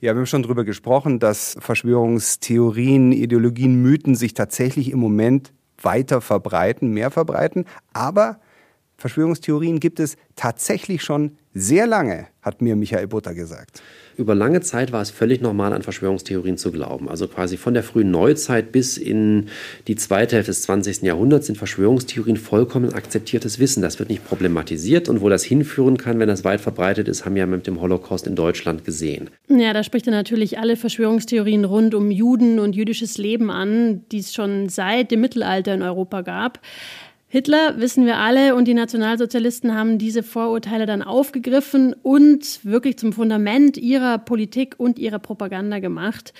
Ja, 0.00 0.12
wir 0.12 0.20
haben 0.20 0.26
schon 0.26 0.42
darüber 0.42 0.64
gesprochen, 0.64 1.18
dass 1.18 1.56
Verschwörungstheorien, 1.60 3.12
Ideologien, 3.12 3.82
Mythen 3.82 4.14
sich 4.14 4.34
tatsächlich 4.34 4.90
im 4.90 4.98
Moment 4.98 5.52
weiter 5.80 6.20
verbreiten, 6.20 6.90
mehr 6.90 7.10
verbreiten. 7.10 7.64
Aber 7.92 8.38
Verschwörungstheorien 8.96 9.80
gibt 9.80 10.00
es 10.00 10.16
tatsächlich 10.36 11.02
schon 11.02 11.32
sehr 11.52 11.86
lange, 11.86 12.26
hat 12.42 12.62
mir 12.62 12.74
Michael 12.74 13.06
Butter 13.06 13.32
gesagt. 13.32 13.80
Über 14.16 14.34
lange 14.34 14.60
Zeit 14.60 14.92
war 14.92 15.02
es 15.02 15.10
völlig 15.10 15.40
normal, 15.40 15.72
an 15.72 15.82
Verschwörungstheorien 15.82 16.56
zu 16.56 16.72
glauben. 16.72 17.08
Also 17.08 17.28
quasi 17.28 17.56
von 17.56 17.74
der 17.74 17.82
frühen 17.82 18.10
Neuzeit 18.10 18.72
bis 18.72 18.96
in 18.96 19.48
die 19.86 19.94
zweite 19.94 20.36
Hälfte 20.36 20.50
des 20.50 20.62
20. 20.62 21.02
Jahrhunderts 21.02 21.46
sind 21.46 21.56
Verschwörungstheorien 21.56 22.36
vollkommen 22.36 22.92
akzeptiertes 22.92 23.58
Wissen. 23.60 23.82
Das 23.82 23.98
wird 23.98 24.08
nicht 24.08 24.26
problematisiert 24.26 25.08
und 25.08 25.20
wo 25.20 25.28
das 25.28 25.44
hinführen 25.44 25.96
kann, 25.96 26.18
wenn 26.18 26.28
das 26.28 26.44
weit 26.44 26.60
verbreitet 26.60 27.08
ist, 27.08 27.24
haben 27.24 27.34
wir 27.34 27.46
mit 27.46 27.66
dem 27.66 27.80
Holocaust 27.80 28.26
in 28.26 28.36
Deutschland 28.36 28.84
gesehen. 28.84 29.30
Ja, 29.48 29.72
da 29.72 29.84
spricht 29.84 30.06
er 30.06 30.12
natürlich 30.12 30.58
alle 30.58 30.76
Verschwörungstheorien 30.76 31.64
rund 31.64 31.94
um 31.94 32.10
Juden 32.10 32.58
und 32.58 32.74
jüdisches 32.74 33.18
Leben 33.18 33.50
an, 33.50 34.04
die 34.10 34.18
es 34.18 34.32
schon 34.34 34.68
seit 34.68 35.10
dem 35.10 35.20
Mittelalter 35.20 35.74
in 35.74 35.82
Europa 35.82 36.22
gab. 36.22 36.60
Hitler, 37.34 37.80
wissen 37.80 38.06
wir 38.06 38.18
alle, 38.18 38.54
und 38.54 38.68
die 38.68 38.74
Nationalsozialisten 38.74 39.74
haben 39.74 39.98
diese 39.98 40.22
Vorurteile 40.22 40.86
dann 40.86 41.02
aufgegriffen 41.02 41.92
und 41.92 42.64
wirklich 42.64 42.96
zum 42.96 43.12
Fundament 43.12 43.76
ihrer 43.76 44.18
Politik 44.18 44.76
und 44.78 45.00
ihrer 45.00 45.18
Propaganda 45.18 45.80
gemacht. 45.80 46.32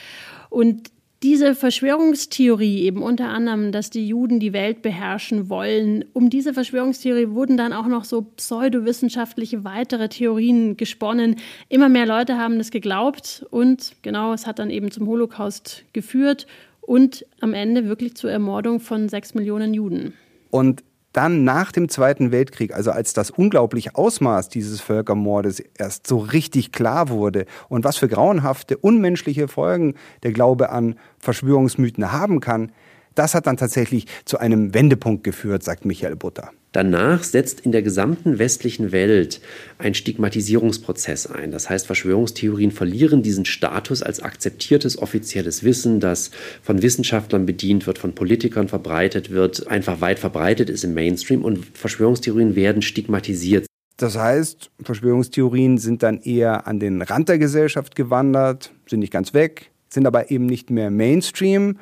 Und 0.51 0.93
diese 1.25 1.57
Verschwörungstheorie 1.57 2.83
eben 2.83 3.03
unter 3.03 3.31
anderem, 3.31 3.73
dass 3.73 3.91
die 3.91 4.07
Juden 4.07 4.39
die 4.39 4.53
Welt 4.53 4.83
beherrschen 4.83 5.49
wollen, 5.49 6.05
um 6.13 6.31
diese 6.31 6.55
Verschwörungstheorie 6.55 7.31
wurden 7.31 7.57
dann 7.57 7.73
auch 7.73 7.89
noch 7.89 8.05
so 8.05 8.23
pseudowissenschaftliche 8.23 9.65
weitere 9.65 10.09
Theorien 10.09 10.77
gesponnen. 10.77 11.41
Immer 11.69 11.89
mehr 11.89 12.07
Leute 12.07 12.39
haben 12.39 12.57
das 12.57 12.71
geglaubt 12.71 13.45
und 13.51 13.97
genau, 14.03 14.33
es 14.33 14.47
hat 14.47 14.61
dann 14.61 14.71
eben 14.71 14.93
zum 14.93 15.09
Holocaust 15.09 15.83
geführt 15.93 16.47
und 16.83 17.27
am 17.41 17.53
Ende 17.53 17.89
wirklich 17.89 18.15
zur 18.15 18.31
Ermordung 18.31 18.79
von 18.79 19.09
sechs 19.09 19.35
Millionen 19.35 19.75
Juden. 19.75 20.15
Und 20.55 20.85
dann 21.13 21.43
nach 21.43 21.73
dem 21.73 21.89
Zweiten 21.89 22.31
Weltkrieg, 22.31 22.73
also 22.73 22.93
als 22.93 23.13
das 23.13 23.31
unglaubliche 23.31 23.97
Ausmaß 23.97 24.51
dieses 24.51 24.81
Völkermordes 24.81 25.59
erst 25.77 26.07
so 26.07 26.19
richtig 26.19 26.71
klar 26.71 27.09
wurde 27.09 27.47
und 27.69 27.83
was 27.83 27.97
für 27.97 28.07
grauenhafte, 28.07 28.77
unmenschliche 28.77 29.49
Folgen 29.49 29.95
der 30.23 30.31
Glaube 30.31 30.71
an 30.71 30.95
Verschwörungsmythen 31.19 32.13
haben 32.13 32.39
kann, 32.39 32.71
das 33.17 33.35
hat 33.35 33.49
dann 33.49 33.57
tatsächlich 33.57 34.07
zu 34.27 34.39
einem 34.39 34.75
Wendepunkt 34.75 35.25
geführt, 35.25 35.65
sagt 35.65 35.87
Michael 35.87 36.15
Butter. 36.15 36.53
Danach 36.75 37.23
setzt 37.23 37.61
in 37.61 37.71
der 37.71 37.83
gesamten 37.83 38.41
westlichen 38.41 38.91
Welt 38.91 39.41
ein 39.79 39.95
Stigmatisierungsprozess 39.95 41.29
ein. 41.29 41.53
Das 41.53 41.71
heißt, 41.71 41.87
Verschwörungstheorien 41.87 42.73
verlieren 42.73 43.23
diesen 43.23 43.45
Status 43.45 44.03
als 44.03 44.19
akzeptiertes 44.19 44.99
offizielles 44.99 45.63
Wissen, 45.63 46.01
das 46.01 46.33
von 46.63 46.83
Wissenschaftlern 46.83 47.47
bedient 47.47 47.87
wird, 47.87 47.99
von 47.99 48.17
Politikern 48.17 48.67
verbreitet 48.67 49.31
wird, 49.31 49.69
einfach 49.69 50.01
weit 50.01 50.19
verbreitet 50.19 50.69
ist 50.69 50.83
im 50.83 50.95
Mainstream 50.95 51.45
und 51.45 51.65
Verschwörungstheorien 51.75 52.57
werden 52.57 52.83
stigmatisiert. 52.83 53.67
Das 53.97 54.19
heißt, 54.19 54.73
Verschwörungstheorien 54.83 55.79
sind 55.79 56.03
dann 56.03 56.19
eher 56.23 56.67
an 56.67 56.81
den 56.81 57.03
Rand 57.03 57.29
der 57.29 57.39
Gesellschaft 57.39 57.95
gewandert, 57.95 58.73
sind 58.89 58.99
nicht 58.99 59.13
ganz 59.13 59.33
weg, 59.33 59.71
sind 59.91 60.09
aber 60.09 60.33
eben 60.33 60.47
nicht 60.47 60.71
mehr 60.71 60.91
Mainstream. 60.91 61.79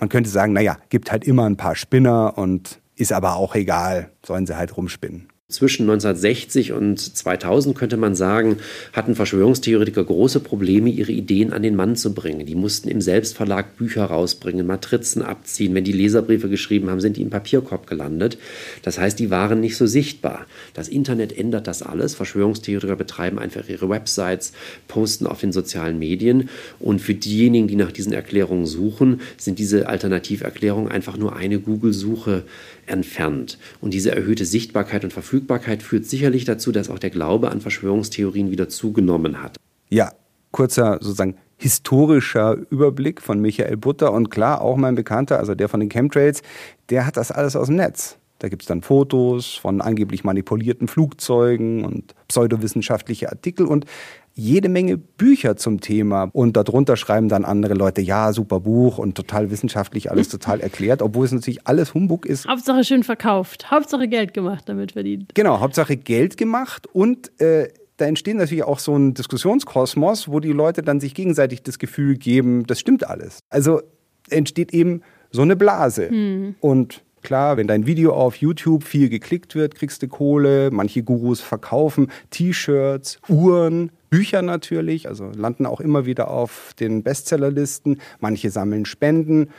Man 0.00 0.08
könnte 0.08 0.30
sagen, 0.30 0.52
naja, 0.52 0.78
gibt 0.88 1.12
halt 1.12 1.24
immer 1.24 1.46
ein 1.46 1.56
paar 1.56 1.76
Spinner 1.76 2.36
und 2.36 2.81
ist 2.96 3.12
aber 3.12 3.36
auch 3.36 3.54
egal, 3.54 4.10
sollen 4.24 4.46
sie 4.46 4.56
halt 4.56 4.76
rumspinnen. 4.76 5.28
Zwischen 5.52 5.82
1960 5.82 6.72
und 6.72 6.98
2000 6.98 7.76
könnte 7.76 7.98
man 7.98 8.14
sagen, 8.14 8.56
hatten 8.94 9.14
Verschwörungstheoretiker 9.14 10.02
große 10.02 10.40
Probleme, 10.40 10.88
ihre 10.88 11.12
Ideen 11.12 11.52
an 11.52 11.62
den 11.62 11.76
Mann 11.76 11.94
zu 11.94 12.14
bringen. 12.14 12.46
Die 12.46 12.54
mussten 12.54 12.88
im 12.88 13.02
Selbstverlag 13.02 13.76
Bücher 13.76 14.04
rausbringen, 14.04 14.66
Matrizen 14.66 15.20
abziehen. 15.20 15.74
Wenn 15.74 15.84
die 15.84 15.92
Leserbriefe 15.92 16.48
geschrieben 16.48 16.88
haben, 16.88 17.02
sind 17.02 17.18
die 17.18 17.22
im 17.22 17.28
Papierkorb 17.28 17.86
gelandet. 17.86 18.38
Das 18.82 18.98
heißt, 18.98 19.18
die 19.18 19.30
waren 19.30 19.60
nicht 19.60 19.76
so 19.76 19.86
sichtbar. 19.86 20.46
Das 20.72 20.88
Internet 20.88 21.36
ändert 21.36 21.66
das 21.66 21.82
alles. 21.82 22.14
Verschwörungstheoretiker 22.14 22.96
betreiben 22.96 23.38
einfach 23.38 23.68
ihre 23.68 23.90
Websites, 23.90 24.52
posten 24.88 25.26
auf 25.26 25.40
den 25.40 25.52
sozialen 25.52 25.98
Medien. 25.98 26.48
Und 26.80 27.00
für 27.00 27.14
diejenigen, 27.14 27.68
die 27.68 27.76
nach 27.76 27.92
diesen 27.92 28.14
Erklärungen 28.14 28.64
suchen, 28.64 29.20
sind 29.36 29.58
diese 29.58 29.86
Alternativerklärungen 29.86 30.90
einfach 30.90 31.18
nur 31.18 31.36
eine 31.36 31.60
Google-Suche 31.60 32.44
entfernt. 32.86 33.58
Und 33.80 33.94
diese 33.94 34.14
erhöhte 34.14 34.44
Sichtbarkeit 34.44 35.04
und 35.04 35.12
Verfügbarkeit 35.12 35.82
führt 35.82 36.06
sicherlich 36.06 36.44
dazu, 36.44 36.72
dass 36.72 36.90
auch 36.90 36.98
der 36.98 37.10
Glaube 37.10 37.50
an 37.50 37.60
Verschwörungstheorien 37.60 38.50
wieder 38.50 38.68
zugenommen 38.68 39.42
hat. 39.42 39.56
Ja, 39.90 40.12
kurzer 40.50 40.98
sozusagen 41.00 41.36
historischer 41.56 42.56
Überblick 42.70 43.20
von 43.22 43.40
Michael 43.40 43.76
Butter 43.76 44.12
und 44.12 44.30
klar, 44.30 44.62
auch 44.62 44.76
mein 44.76 44.96
Bekannter, 44.96 45.38
also 45.38 45.54
der 45.54 45.68
von 45.68 45.80
den 45.80 45.88
Chemtrails, 45.88 46.42
der 46.90 47.06
hat 47.06 47.16
das 47.16 47.30
alles 47.30 47.54
aus 47.54 47.68
dem 47.68 47.76
Netz. 47.76 48.18
Da 48.40 48.48
gibt 48.48 48.62
es 48.62 48.66
dann 48.66 48.82
Fotos 48.82 49.54
von 49.54 49.80
angeblich 49.80 50.24
manipulierten 50.24 50.88
Flugzeugen 50.88 51.84
und 51.84 52.16
pseudowissenschaftliche 52.26 53.30
Artikel 53.30 53.66
und 53.66 53.86
jede 54.34 54.68
Menge 54.68 54.96
Bücher 54.96 55.56
zum 55.56 55.80
Thema. 55.80 56.30
Und 56.32 56.56
darunter 56.56 56.96
schreiben 56.96 57.28
dann 57.28 57.44
andere 57.44 57.74
Leute, 57.74 58.00
ja, 58.00 58.32
super 58.32 58.60
Buch 58.60 58.98
und 58.98 59.14
total 59.14 59.50
wissenschaftlich, 59.50 60.10
alles 60.10 60.28
total 60.30 60.60
erklärt, 60.60 61.02
obwohl 61.02 61.24
es 61.24 61.32
natürlich 61.32 61.66
alles 61.66 61.94
Humbug 61.94 62.26
ist. 62.26 62.46
Hauptsache 62.46 62.84
schön 62.84 63.02
verkauft, 63.02 63.70
Hauptsache 63.70 64.08
Geld 64.08 64.34
gemacht 64.34 64.68
damit 64.68 64.92
verdient. 64.92 65.34
Genau, 65.34 65.60
Hauptsache 65.60 65.96
Geld 65.96 66.36
gemacht 66.36 66.86
und 66.92 67.38
äh, 67.40 67.68
da 67.98 68.06
entsteht 68.06 68.36
natürlich 68.36 68.64
auch 68.64 68.78
so 68.78 68.96
ein 68.96 69.14
Diskussionskosmos, 69.14 70.28
wo 70.28 70.40
die 70.40 70.52
Leute 70.52 70.82
dann 70.82 70.98
sich 70.98 71.14
gegenseitig 71.14 71.62
das 71.62 71.78
Gefühl 71.78 72.16
geben, 72.16 72.66
das 72.66 72.80
stimmt 72.80 73.06
alles. 73.08 73.40
Also 73.50 73.82
entsteht 74.30 74.72
eben 74.72 75.02
so 75.30 75.42
eine 75.42 75.56
Blase. 75.56 76.08
Hm. 76.08 76.54
Und 76.60 77.02
Klar, 77.22 77.56
wenn 77.56 77.68
dein 77.68 77.86
Video 77.86 78.12
auf 78.14 78.36
YouTube 78.36 78.82
viel 78.82 79.08
geklickt 79.08 79.54
wird, 79.54 79.76
kriegst 79.76 80.02
du 80.02 80.08
Kohle. 80.08 80.70
Manche 80.72 81.02
Gurus 81.02 81.40
verkaufen 81.40 82.08
T-Shirts, 82.30 83.20
Uhren, 83.28 83.92
Bücher 84.10 84.42
natürlich, 84.42 85.08
also 85.08 85.30
landen 85.34 85.64
auch 85.64 85.80
immer 85.80 86.04
wieder 86.04 86.30
auf 86.30 86.72
den 86.80 87.02
Bestsellerlisten. 87.02 88.00
Manche 88.20 88.50
sammeln 88.50 88.84
Spenden. 88.84 89.50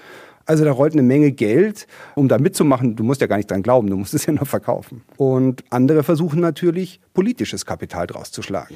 Also 0.45 0.65
da 0.65 0.71
rollt 0.73 0.91
eine 0.91 1.03
Menge 1.03 1.31
Geld, 1.31 1.87
um 2.15 2.27
da 2.27 2.37
mitzumachen. 2.37 2.97
Du 2.97 3.03
musst 3.03 3.21
ja 3.21 3.27
gar 3.27 3.37
nicht 3.37 3.49
dran 3.49 3.63
glauben, 3.63 3.89
du 3.89 3.95
musst 3.95 4.13
es 4.13 4.25
ja 4.25 4.33
nur 4.33 4.45
verkaufen. 4.45 5.01
Und 5.15 5.63
andere 5.69 6.03
versuchen 6.03 6.41
natürlich, 6.41 6.99
politisches 7.13 7.65
Kapital 7.65 8.07
draus 8.07 8.31
zu 8.31 8.41
schlagen. 8.41 8.75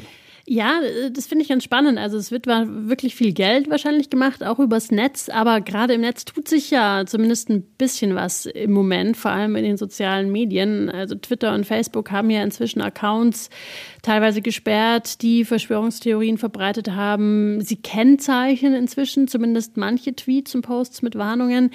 Ja, 0.49 0.79
äh, 0.81 1.11
das 1.11 1.27
finde 1.27 1.43
ich 1.43 1.49
ganz 1.49 1.65
spannend. 1.65 1.99
Also 1.99 2.17
es 2.17 2.31
wird 2.31 2.47
wirklich 2.47 3.15
viel 3.15 3.33
Geld 3.33 3.69
wahrscheinlich 3.69 4.09
gemacht, 4.09 4.43
auch 4.43 4.59
übers 4.59 4.91
Netz. 4.91 5.27
Aber 5.27 5.59
gerade 5.59 5.93
im 5.93 6.01
Netz 6.01 6.23
tut 6.23 6.47
sich 6.47 6.71
ja 6.71 7.03
zumindest 7.05 7.49
ein 7.49 7.63
bisschen 7.77 8.15
was 8.15 8.45
im 8.45 8.71
Moment, 8.71 9.17
vor 9.17 9.31
allem 9.31 9.57
in 9.57 9.65
den 9.65 9.75
sozialen 9.75 10.31
Medien. 10.31 10.89
Also 10.89 11.15
Twitter 11.15 11.53
und 11.53 11.65
Facebook 11.65 12.11
haben 12.11 12.29
ja 12.29 12.41
inzwischen 12.43 12.81
Accounts 12.81 13.49
teilweise 14.03 14.41
gesperrt, 14.41 15.21
die 15.21 15.43
Verschwörungstheorien 15.43 16.37
verbreitet 16.37 16.91
haben. 16.91 17.59
Sie 17.59 17.75
kennzeichnen 17.75 18.73
inzwischen 18.73 19.27
zumindest 19.27 19.75
manche 19.75 20.15
Tweets 20.15 20.55
und 20.55 20.61
Posts 20.61 21.01
mit 21.01 21.15
Warnungen. 21.17 21.71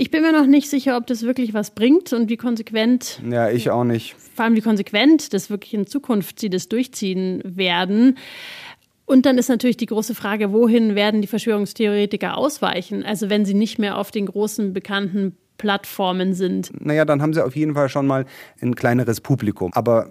Ich 0.00 0.10
bin 0.10 0.22
mir 0.22 0.32
noch 0.32 0.46
nicht 0.46 0.70
sicher, 0.70 0.96
ob 0.96 1.06
das 1.06 1.24
wirklich 1.24 1.52
was 1.52 1.72
bringt 1.72 2.14
und 2.14 2.30
wie 2.30 2.38
konsequent. 2.38 3.20
Ja, 3.30 3.50
ich 3.50 3.68
auch 3.68 3.84
nicht. 3.84 4.16
Vor 4.34 4.46
allem 4.46 4.56
wie 4.56 4.62
konsequent 4.62 5.34
das 5.34 5.50
wirklich 5.50 5.74
in 5.74 5.86
Zukunft 5.86 6.40
sie 6.40 6.48
das 6.48 6.70
durchziehen 6.70 7.42
werden. 7.44 8.16
Und 9.04 9.26
dann 9.26 9.36
ist 9.36 9.50
natürlich 9.50 9.76
die 9.76 9.84
große 9.84 10.14
Frage, 10.14 10.54
wohin 10.54 10.94
werden 10.94 11.20
die 11.20 11.26
Verschwörungstheoretiker 11.26 12.38
ausweichen? 12.38 13.04
Also 13.04 13.28
wenn 13.28 13.44
sie 13.44 13.52
nicht 13.52 13.78
mehr 13.78 13.98
auf 13.98 14.10
den 14.10 14.24
großen 14.24 14.72
bekannten 14.72 15.36
Plattformen 15.58 16.32
sind. 16.32 16.70
Naja, 16.82 17.04
dann 17.04 17.20
haben 17.20 17.34
sie 17.34 17.44
auf 17.44 17.54
jeden 17.54 17.74
Fall 17.74 17.90
schon 17.90 18.06
mal 18.06 18.24
ein 18.62 18.74
kleineres 18.76 19.20
Publikum. 19.20 19.70
Aber 19.74 20.08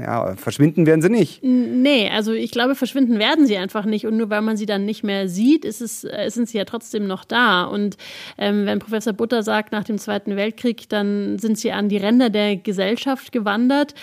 ja, 0.00 0.34
verschwinden 0.36 0.86
werden 0.86 1.02
sie 1.02 1.08
nicht. 1.08 1.42
Nee, 1.42 2.10
also 2.10 2.32
ich 2.32 2.50
glaube, 2.50 2.74
verschwinden 2.74 3.18
werden 3.18 3.46
sie 3.46 3.56
einfach 3.56 3.84
nicht. 3.84 4.06
Und 4.06 4.16
nur 4.16 4.30
weil 4.30 4.42
man 4.42 4.56
sie 4.56 4.66
dann 4.66 4.84
nicht 4.84 5.04
mehr 5.04 5.28
sieht, 5.28 5.64
ist 5.64 5.80
es, 5.80 6.04
äh, 6.04 6.28
sind 6.30 6.48
sie 6.48 6.58
ja 6.58 6.64
trotzdem 6.64 7.06
noch 7.06 7.24
da. 7.24 7.64
Und 7.64 7.96
ähm, 8.36 8.66
wenn 8.66 8.78
Professor 8.78 9.12
Butter 9.12 9.42
sagt, 9.42 9.72
nach 9.72 9.84
dem 9.84 9.98
Zweiten 9.98 10.36
Weltkrieg, 10.36 10.88
dann 10.88 11.38
sind 11.38 11.58
sie 11.58 11.72
an 11.72 11.88
die 11.88 11.96
Ränder 11.96 12.30
der 12.30 12.56
Gesellschaft 12.56 13.32
gewandert. 13.32 13.94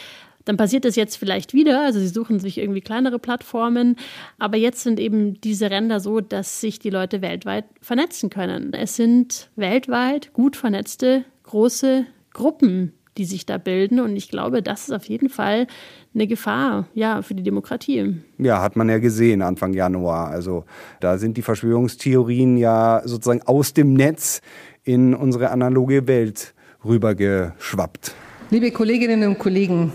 Dann 0.45 0.57
passiert 0.57 0.85
das 0.85 0.95
jetzt 0.95 1.15
vielleicht 1.15 1.53
wieder. 1.53 1.81
Also 1.81 1.99
sie 1.99 2.07
suchen 2.07 2.39
sich 2.39 2.59
irgendwie 2.59 2.81
kleinere 2.81 3.19
Plattformen. 3.19 3.95
Aber 4.37 4.57
jetzt 4.57 4.83
sind 4.83 4.99
eben 4.99 5.41
diese 5.41 5.71
Ränder 5.71 5.99
so, 5.99 6.21
dass 6.21 6.61
sich 6.61 6.79
die 6.79 6.91
Leute 6.91 7.21
weltweit 7.21 7.65
vernetzen 7.81 8.29
können. 8.29 8.73
Es 8.73 8.95
sind 8.95 9.49
weltweit 9.55 10.33
gut 10.33 10.55
vernetzte 10.55 11.25
große 11.43 12.05
Gruppen, 12.33 12.93
die 13.17 13.25
sich 13.25 13.45
da 13.45 13.57
bilden. 13.57 13.99
Und 13.99 14.15
ich 14.15 14.29
glaube, 14.29 14.61
das 14.61 14.83
ist 14.83 14.91
auf 14.91 15.05
jeden 15.05 15.29
Fall 15.29 15.67
eine 16.13 16.27
Gefahr, 16.27 16.87
ja, 16.93 17.21
für 17.21 17.35
die 17.35 17.43
Demokratie. 17.43 18.15
Ja, 18.37 18.61
hat 18.61 18.75
man 18.75 18.89
ja 18.89 18.99
gesehen 18.99 19.41
Anfang 19.41 19.73
Januar. 19.73 20.29
Also 20.29 20.65
da 20.99 21.17
sind 21.17 21.37
die 21.37 21.41
Verschwörungstheorien 21.41 22.57
ja 22.57 23.01
sozusagen 23.05 23.41
aus 23.43 23.73
dem 23.73 23.93
Netz 23.93 24.41
in 24.83 25.13
unsere 25.13 25.49
analoge 25.49 26.07
Welt 26.07 26.53
rübergeschwappt. 26.83 28.13
Liebe 28.51 28.71
Kolleginnen 28.71 29.27
und 29.27 29.39
Kollegen, 29.39 29.91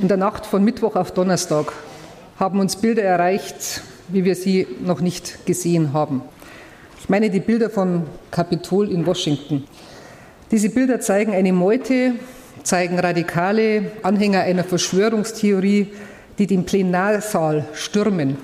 in 0.00 0.08
der 0.08 0.16
Nacht 0.16 0.46
von 0.46 0.64
Mittwoch 0.64 0.96
auf 0.96 1.12
Donnerstag 1.12 1.72
haben 2.38 2.58
uns 2.58 2.76
Bilder 2.76 3.02
erreicht, 3.02 3.82
wie 4.08 4.24
wir 4.24 4.34
sie 4.34 4.66
noch 4.84 5.00
nicht 5.00 5.44
gesehen 5.46 5.92
haben. 5.92 6.22
Ich 6.98 7.08
meine 7.08 7.30
die 7.30 7.40
Bilder 7.40 7.68
vom 7.68 8.04
Kapitol 8.30 8.90
in 8.90 9.04
Washington. 9.04 9.64
Diese 10.50 10.70
Bilder 10.70 11.00
zeigen 11.00 11.32
eine 11.32 11.52
Meute, 11.52 12.14
zeigen 12.64 12.98
radikale 12.98 13.92
Anhänger 14.02 14.40
einer 14.40 14.64
Verschwörungstheorie, 14.64 15.88
die 16.38 16.46
den 16.46 16.64
Plenarsaal 16.64 17.66
stürmen. 17.74 18.36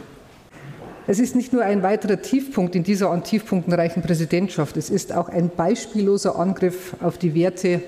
Es 1.07 1.19
ist 1.19 1.35
nicht 1.35 1.55
nur 1.55 1.63
ein 1.63 1.83
weiterer 1.83 2.21
Tiefpunkt 2.21 2.77
in 2.77 2.83
dieser 2.83 3.11
an 3.11 3.25
Tiefpunkten 3.25 3.73
reichen 3.73 4.03
Präsidentschaft, 4.03 4.77
es 4.77 4.91
ist 4.91 5.13
auch 5.15 5.31
ein 5.31 5.49
beispielloser 5.49 6.39
Angriff 6.39 6.95
auf 7.01 7.17
die 7.17 7.35
Werte 7.35 7.81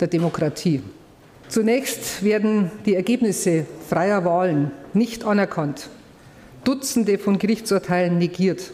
der 0.00 0.08
Demokratie. 0.08 0.82
Zunächst 1.48 2.22
werden 2.22 2.70
die 2.84 2.94
Ergebnisse 2.94 3.64
freier 3.88 4.24
Wahlen 4.26 4.70
nicht 4.92 5.24
anerkannt, 5.24 5.88
Dutzende 6.64 7.16
von 7.16 7.38
Gerichtsurteilen 7.38 8.18
negiert 8.18 8.70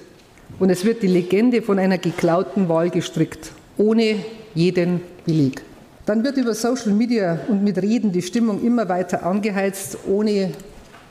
und 0.58 0.70
es 0.70 0.84
wird 0.84 1.02
die 1.04 1.06
Legende 1.06 1.62
von 1.62 1.78
einer 1.78 1.98
geklauten 1.98 2.68
Wahl 2.68 2.90
gestrickt, 2.90 3.52
ohne 3.76 4.16
jeden 4.54 5.02
Beleg. 5.24 5.62
Dann 6.06 6.22
wird 6.22 6.36
über 6.36 6.54
Social 6.54 6.92
Media 6.92 7.38
und 7.48 7.64
mit 7.64 7.80
Reden 7.80 8.12
die 8.12 8.20
Stimmung 8.20 8.62
immer 8.62 8.88
weiter 8.88 9.24
angeheizt, 9.24 9.98
ohne 10.06 10.52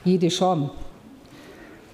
jede 0.04 0.30
Scham, 0.30 0.70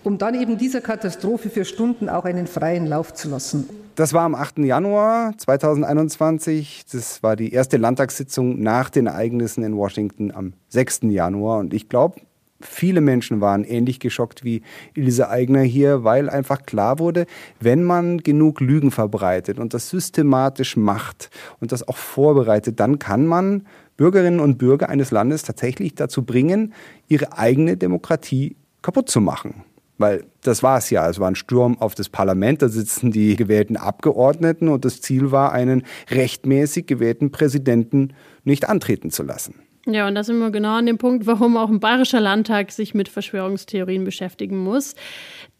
um 0.03 0.17
dann 0.17 0.35
eben 0.35 0.57
dieser 0.57 0.81
Katastrophe 0.81 1.49
für 1.49 1.63
Stunden 1.63 2.09
auch 2.09 2.25
einen 2.25 2.45
freien 2.45 2.87
Lauf 2.87 3.13
zu 3.13 3.29
lassen. 3.29 3.69
Das 3.95 4.13
war 4.13 4.23
am 4.23 4.35
8. 4.35 4.59
Januar 4.59 5.33
2021. 5.37 6.85
Das 6.91 7.23
war 7.23 7.35
die 7.35 7.53
erste 7.53 7.77
Landtagssitzung 7.77 8.61
nach 8.61 8.89
den 8.89 9.07
Ereignissen 9.07 9.63
in 9.63 9.77
Washington 9.77 10.31
am 10.31 10.53
6. 10.69 11.01
Januar. 11.03 11.59
Und 11.59 11.73
ich 11.73 11.89
glaube, 11.89 12.19
viele 12.61 13.01
Menschen 13.01 13.41
waren 13.41 13.63
ähnlich 13.63 13.99
geschockt 13.99 14.43
wie 14.43 14.61
Ilse 14.93 15.29
Eigner 15.29 15.61
hier, 15.61 16.03
weil 16.03 16.29
einfach 16.29 16.63
klar 16.63 16.99
wurde, 16.99 17.25
wenn 17.59 17.83
man 17.83 18.19
genug 18.19 18.59
Lügen 18.59 18.91
verbreitet 18.91 19.59
und 19.59 19.73
das 19.73 19.89
systematisch 19.89 20.75
macht 20.75 21.29
und 21.59 21.71
das 21.71 21.87
auch 21.87 21.97
vorbereitet, 21.97 22.79
dann 22.79 22.99
kann 22.99 23.25
man 23.25 23.65
Bürgerinnen 23.97 24.39
und 24.39 24.57
Bürger 24.57 24.89
eines 24.89 25.11
Landes 25.11 25.43
tatsächlich 25.43 25.95
dazu 25.95 26.23
bringen, 26.23 26.73
ihre 27.07 27.37
eigene 27.37 27.75
Demokratie 27.75 28.55
kaputt 28.81 29.09
zu 29.09 29.19
machen. 29.19 29.65
Weil 29.97 30.23
das 30.41 30.63
war 30.63 30.77
es 30.77 30.89
ja. 30.89 31.09
Es 31.09 31.19
war 31.19 31.29
ein 31.29 31.35
Sturm 31.35 31.77
auf 31.77 31.93
das 31.93 32.07
Parlament. 32.07 32.61
Da 32.61 32.69
sitzen 32.69 33.11
die 33.11 33.35
gewählten 33.35 33.75
Abgeordneten 33.75 34.69
und 34.69 34.85
das 34.85 35.01
Ziel 35.01 35.31
war, 35.31 35.51
einen 35.51 35.83
rechtmäßig 36.09 36.87
gewählten 36.87 37.31
Präsidenten 37.31 38.13
nicht 38.45 38.69
antreten 38.69 39.11
zu 39.11 39.23
lassen. 39.23 39.55
Ja, 39.93 40.07
und 40.07 40.15
da 40.15 40.23
sind 40.23 40.39
wir 40.39 40.51
genau 40.51 40.75
an 40.77 40.85
dem 40.85 40.97
Punkt, 40.97 41.25
warum 41.25 41.57
auch 41.57 41.69
ein 41.69 41.79
bayerischer 41.79 42.19
Landtag 42.19 42.71
sich 42.71 42.93
mit 42.93 43.09
Verschwörungstheorien 43.09 44.03
beschäftigen 44.03 44.57
muss. 44.57 44.95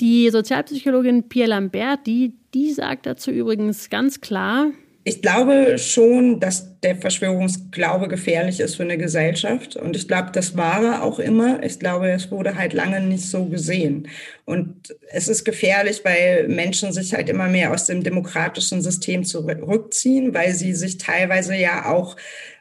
Die 0.02 0.30
Sozialpsychologin 0.30 1.30
Pierre 1.30 1.50
Lambert, 1.50 2.06
die, 2.06 2.34
die 2.54 2.72
sagt 2.72 3.06
dazu 3.06 3.32
übrigens 3.32 3.89
ganz 3.89 4.22
klar, 4.22 4.72
ich 5.10 5.24
glaube 5.24 5.78
schon, 5.80 6.39
dass 6.39 6.80
der 6.82 6.96
Verschwörungsglaube 6.96 8.08
gefährlich 8.10 8.60
ist 8.60 8.76
für 8.76 8.84
eine 8.84 8.98
Gesellschaft. 8.98 9.76
Und 9.76 9.96
ich 9.96 10.08
glaube, 10.08 10.30
das 10.34 10.56
war 10.56 10.84
er 10.84 11.04
auch 11.04 11.18
immer. 11.20 11.63
Ich 11.63 11.80
glaube, 11.80 12.12
es 12.12 12.30
wurde 12.30 12.56
halt 12.56 12.74
lange 12.74 13.02
nicht 13.02 13.24
so 13.26 13.46
gesehen. 13.46 14.08
Und 14.46 14.96
es 15.12 15.28
ist 15.28 15.46
gefährlich, 15.46 16.02
weil 16.04 16.48
Menschen 16.50 16.92
sich 16.92 17.13
halt 17.13 17.28
immer 17.30 17.48
mehr 17.48 17.74
aus 17.74 17.86
dem 17.86 18.04
demokratischen 18.04 18.82
System 18.82 19.24
zurückziehen, 19.24 20.34
weil 20.34 20.54
sie 20.54 20.74
sich 20.74 20.98
teilweise 20.98 21.56
ja 21.56 21.92
auch 21.92 22.15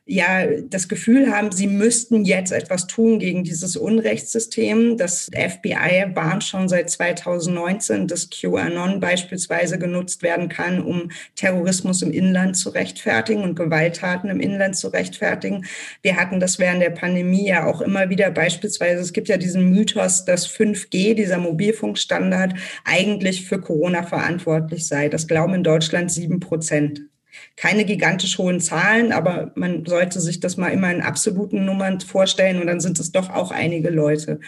ja 0.09 0.47
das 0.63 0.89
Gefühl 0.89 1.31
haben, 1.31 1.53
sie 1.53 1.67
müssten 1.67 2.25
jetzt 2.25 2.51
etwas 2.51 2.87
tun 2.87 3.19
gegen 3.19 3.45
dieses 3.45 3.77
Unrechtssystem. 3.77 4.97
Das 4.97 5.29
FBI 5.33 6.07
warnt 6.15 6.45
schon 6.45 6.69
seit 6.69 6.89
2019, 6.91 8.09
dass 8.09 8.31
QAnon 8.31 9.01
beispielsweise 9.01 9.79
genutzt 9.79 10.23
werden 10.23 10.49
kann, 10.49 10.83
um 10.83 11.11
Terrorismus 11.37 12.01
im 12.01 12.11
Inland 12.11 12.57
zu 12.57 12.71
rechtfertigen 12.71 13.43
und 13.43 13.55
Gewalttaten 13.55 14.31
im 14.31 14.41
Inland 14.41 14.77
zu 14.77 14.89
rechtfertigen. 14.89 15.67
Wir 16.01 16.17
hatten 16.17 16.41
das 16.41 16.59
während 16.59 16.81
der 16.81 16.91
Pandemie 16.91 17.47
ja 17.47 17.67
auch 17.67 17.83
immer 17.83 18.09
wieder 18.09 18.31
beispielsweise, 18.31 19.03
es 19.03 19.13
gibt 19.13 19.29
ja 19.29 19.37
diesen 19.37 19.69
Mythos, 19.69 20.25
dass 20.25 20.49
5G, 20.49 21.15
dieser 21.15 21.39
Mobilfunkstandard, 21.39 22.55
eigentlich 22.85 23.47
für 23.47 23.61
Corona 23.61 24.03
verantwortlich 24.03 24.87
sei. 24.87 25.11
Das 25.11 25.29
glauben 25.29 25.53
in 25.53 25.63
Deutschland 25.63 26.11
sieben 26.11 26.41
Prozent 26.41 27.03
keine 27.57 27.85
gigantisch 27.85 28.39
hohen 28.39 28.61
Zahlen, 28.61 29.13
aber 29.13 29.53
man 29.55 29.85
sollte 29.87 30.21
sich 30.21 30.41
das 30.41 30.57
mal 30.57 30.69
immer 30.69 30.91
in 30.91 31.03
absoluten 31.03 31.65
Nummern 31.65 32.01
vorstellen 32.01 32.61
und 32.61 32.67
dann 32.67 32.81
sind 32.81 32.99
es 32.99 33.13
doch 33.13 33.31
auch 33.31 33.51
einige 33.51 33.91
Leute. 33.91 34.41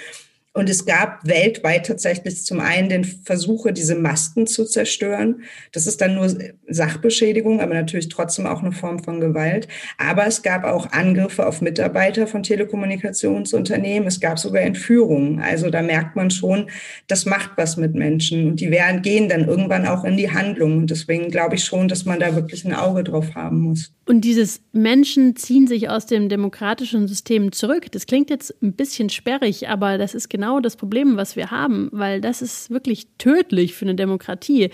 Und 0.52 0.68
es 0.68 0.84
gab 0.84 1.24
weltweit 1.28 1.86
tatsächlich 1.86 2.44
zum 2.44 2.58
einen 2.58 2.88
den 2.88 3.04
Versuche, 3.04 3.72
diese 3.72 3.94
Masten 3.94 4.48
zu 4.48 4.64
zerstören. 4.64 5.42
Das 5.70 5.86
ist 5.86 6.00
dann 6.00 6.16
nur 6.16 6.28
Sachbeschädigung, 6.66 7.60
aber 7.60 7.74
natürlich 7.74 8.08
trotzdem 8.08 8.46
auch 8.46 8.60
eine 8.60 8.72
Form 8.72 8.98
von 8.98 9.20
Gewalt. 9.20 9.68
Aber 9.96 10.26
es 10.26 10.42
gab 10.42 10.64
auch 10.64 10.90
Angriffe 10.90 11.46
auf 11.46 11.60
Mitarbeiter 11.60 12.26
von 12.26 12.42
Telekommunikationsunternehmen. 12.42 14.08
Es 14.08 14.18
gab 14.18 14.40
sogar 14.40 14.62
Entführungen. 14.62 15.38
Also 15.38 15.70
da 15.70 15.82
merkt 15.82 16.16
man 16.16 16.32
schon, 16.32 16.68
das 17.06 17.26
macht 17.26 17.52
was 17.54 17.76
mit 17.76 17.94
Menschen. 17.94 18.48
Und 18.48 18.60
die 18.60 18.72
werden, 18.72 19.02
gehen 19.02 19.28
dann 19.28 19.46
irgendwann 19.46 19.86
auch 19.86 20.02
in 20.02 20.16
die 20.16 20.32
Handlung. 20.32 20.78
Und 20.78 20.90
deswegen 20.90 21.30
glaube 21.30 21.54
ich 21.54 21.64
schon, 21.64 21.86
dass 21.86 22.06
man 22.06 22.18
da 22.18 22.34
wirklich 22.34 22.64
ein 22.64 22.74
Auge 22.74 23.04
drauf 23.04 23.36
haben 23.36 23.60
muss. 23.60 23.92
Und 24.04 24.22
dieses 24.22 24.60
Menschen 24.72 25.36
ziehen 25.36 25.68
sich 25.68 25.88
aus 25.88 26.06
dem 26.06 26.28
demokratischen 26.28 27.06
System 27.06 27.52
zurück. 27.52 27.92
Das 27.92 28.06
klingt 28.06 28.28
jetzt 28.28 28.52
ein 28.60 28.72
bisschen 28.72 29.08
sperrig, 29.08 29.68
aber 29.68 29.98
das 29.98 30.16
ist 30.16 30.28
genau 30.28 30.39
das 30.61 30.76
Problem, 30.76 31.16
was 31.16 31.37
wir 31.37 31.50
haben, 31.50 31.88
weil 31.92 32.20
das 32.20 32.42
ist 32.42 32.70
wirklich 32.70 33.07
tödlich 33.18 33.74
für 33.74 33.85
eine 33.85 33.94
Demokratie 33.94 34.70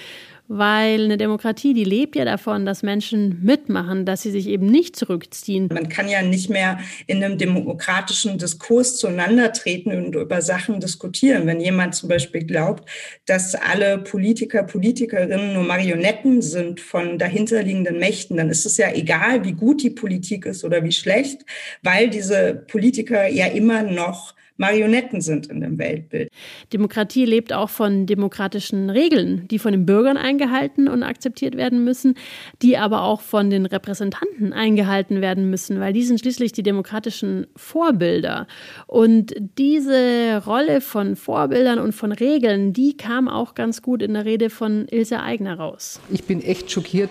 weil 0.48 1.04
eine 1.04 1.16
Demokratie, 1.16 1.74
die 1.74 1.84
lebt 1.84 2.14
ja 2.14 2.24
davon, 2.24 2.66
dass 2.66 2.82
Menschen 2.82 3.42
mitmachen, 3.42 4.04
dass 4.04 4.22
sie 4.22 4.30
sich 4.30 4.46
eben 4.46 4.66
nicht 4.66 4.94
zurückziehen. 4.96 5.68
Man 5.72 5.88
kann 5.88 6.08
ja 6.08 6.22
nicht 6.22 6.50
mehr 6.50 6.78
in 7.06 7.22
einem 7.22 7.36
demokratischen 7.38 8.38
Diskurs 8.38 8.96
zueinander 8.96 9.52
treten 9.52 9.90
und 9.92 10.14
über 10.14 10.40
Sachen 10.42 10.80
diskutieren. 10.80 11.46
Wenn 11.46 11.60
jemand 11.60 11.94
zum 11.94 12.08
Beispiel 12.08 12.44
glaubt, 12.44 12.88
dass 13.26 13.54
alle 13.54 13.98
Politiker, 13.98 14.62
Politikerinnen 14.62 15.54
nur 15.54 15.64
Marionetten 15.64 16.42
sind 16.42 16.80
von 16.80 17.18
dahinterliegenden 17.18 17.98
Mächten, 17.98 18.36
dann 18.36 18.50
ist 18.50 18.66
es 18.66 18.76
ja 18.76 18.92
egal, 18.92 19.44
wie 19.44 19.52
gut 19.52 19.82
die 19.82 19.90
Politik 19.90 20.46
ist 20.46 20.64
oder 20.64 20.84
wie 20.84 20.92
schlecht, 20.92 21.44
weil 21.82 22.08
diese 22.08 22.64
Politiker 22.68 23.26
ja 23.26 23.46
immer 23.46 23.82
noch 23.82 24.35
Marionetten 24.56 25.20
sind 25.20 25.46
in 25.48 25.60
dem 25.60 25.78
Weltbild. 25.78 26.30
Demokratie 26.72 27.24
lebt 27.24 27.52
auch 27.52 27.68
von 27.68 28.06
demokratischen 28.06 28.90
Regeln, 28.90 29.46
die 29.48 29.58
von 29.58 29.72
den 29.72 29.84
Bürgern 29.86 30.16
eingehalten 30.16 30.88
und 30.88 31.02
akzeptiert 31.02 31.56
werden 31.56 31.84
müssen, 31.84 32.14
die 32.62 32.78
aber 32.78 33.02
auch 33.02 33.20
von 33.20 33.50
den 33.50 33.66
Repräsentanten 33.66 34.52
eingehalten 34.52 35.20
werden 35.20 35.50
müssen, 35.50 35.80
weil 35.80 35.92
die 35.92 36.02
sind 36.02 36.20
schließlich 36.20 36.52
die 36.52 36.62
demokratischen 36.62 37.46
Vorbilder. 37.54 38.46
Und 38.86 39.34
diese 39.58 40.42
Rolle 40.46 40.80
von 40.80 41.16
Vorbildern 41.16 41.78
und 41.78 41.92
von 41.92 42.12
Regeln, 42.12 42.72
die 42.72 42.96
kam 42.96 43.28
auch 43.28 43.54
ganz 43.54 43.82
gut 43.82 44.02
in 44.02 44.14
der 44.14 44.24
Rede 44.24 44.50
von 44.50 44.86
Ilse 44.88 45.20
Aigner 45.20 45.58
raus. 45.58 46.00
Ich 46.10 46.24
bin 46.24 46.42
echt 46.42 46.70
schockiert 46.70 47.10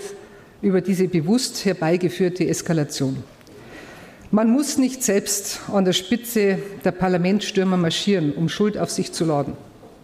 über 0.62 0.82
diese 0.82 1.08
bewusst 1.08 1.64
herbeigeführte 1.66 2.48
Eskalation. 2.48 3.18
Man 4.36 4.52
muss 4.52 4.78
nicht 4.78 5.02
selbst 5.02 5.62
an 5.72 5.86
der 5.86 5.94
Spitze 5.94 6.60
der 6.84 6.92
Parlamentsstürmer 6.92 7.78
marschieren, 7.78 8.34
um 8.34 8.50
Schuld 8.50 8.78
auf 8.78 8.92
sich 8.92 9.14
zu 9.14 9.24
laden. 9.24 9.54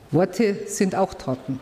Worte 0.09 0.55
sind 0.67 0.95
auch 0.95 1.13
Taten. 1.15 1.59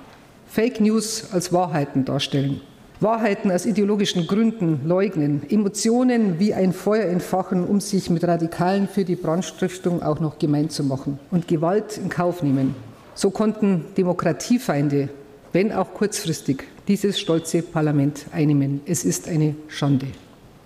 Fake 0.48 0.80
News 0.80 1.30
als 1.32 1.52
Wahrheiten 1.52 2.06
darstellen. 2.06 2.62
Wahrheiten 3.00 3.50
aus 3.50 3.66
ideologischen 3.66 4.28
Gründen 4.28 4.82
leugnen, 4.86 5.42
Emotionen 5.50 6.40
wie 6.40 6.54
ein 6.54 6.72
Feuer 6.72 7.06
entfachen, 7.06 7.66
um 7.66 7.82
sich 7.82 8.12
mit 8.12 8.24
Radikalen 8.24 8.88
für 8.88 9.04
die 9.04 9.16
Brandstiftung 9.16 10.04
auch 10.04 10.20
noch 10.20 10.38
gemein 10.38 10.70
zu 10.70 10.84
machen 10.84 11.18
und 11.32 11.48
Gewalt 11.48 11.98
in 11.98 12.10
Kauf 12.10 12.44
nehmen. 12.44 12.76
So 13.16 13.32
konnten 13.32 13.86
Demokratiefeinde, 13.98 15.10
wenn 15.54 15.72
auch 15.72 15.92
kurzfristig, 15.96 16.66
dieses 16.88 17.20
stolze 17.20 17.64
Parlament 17.64 18.28
einnehmen. 18.32 18.82
Es 18.86 19.06
ist 19.06 19.28
eine 19.28 19.56
Schande. 19.70 20.06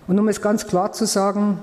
Und 0.06 0.18
um 0.18 0.28
es 0.28 0.42
ganz 0.42 0.66
klar 0.66 0.92
zu 0.92 1.06
sagen, 1.06 1.62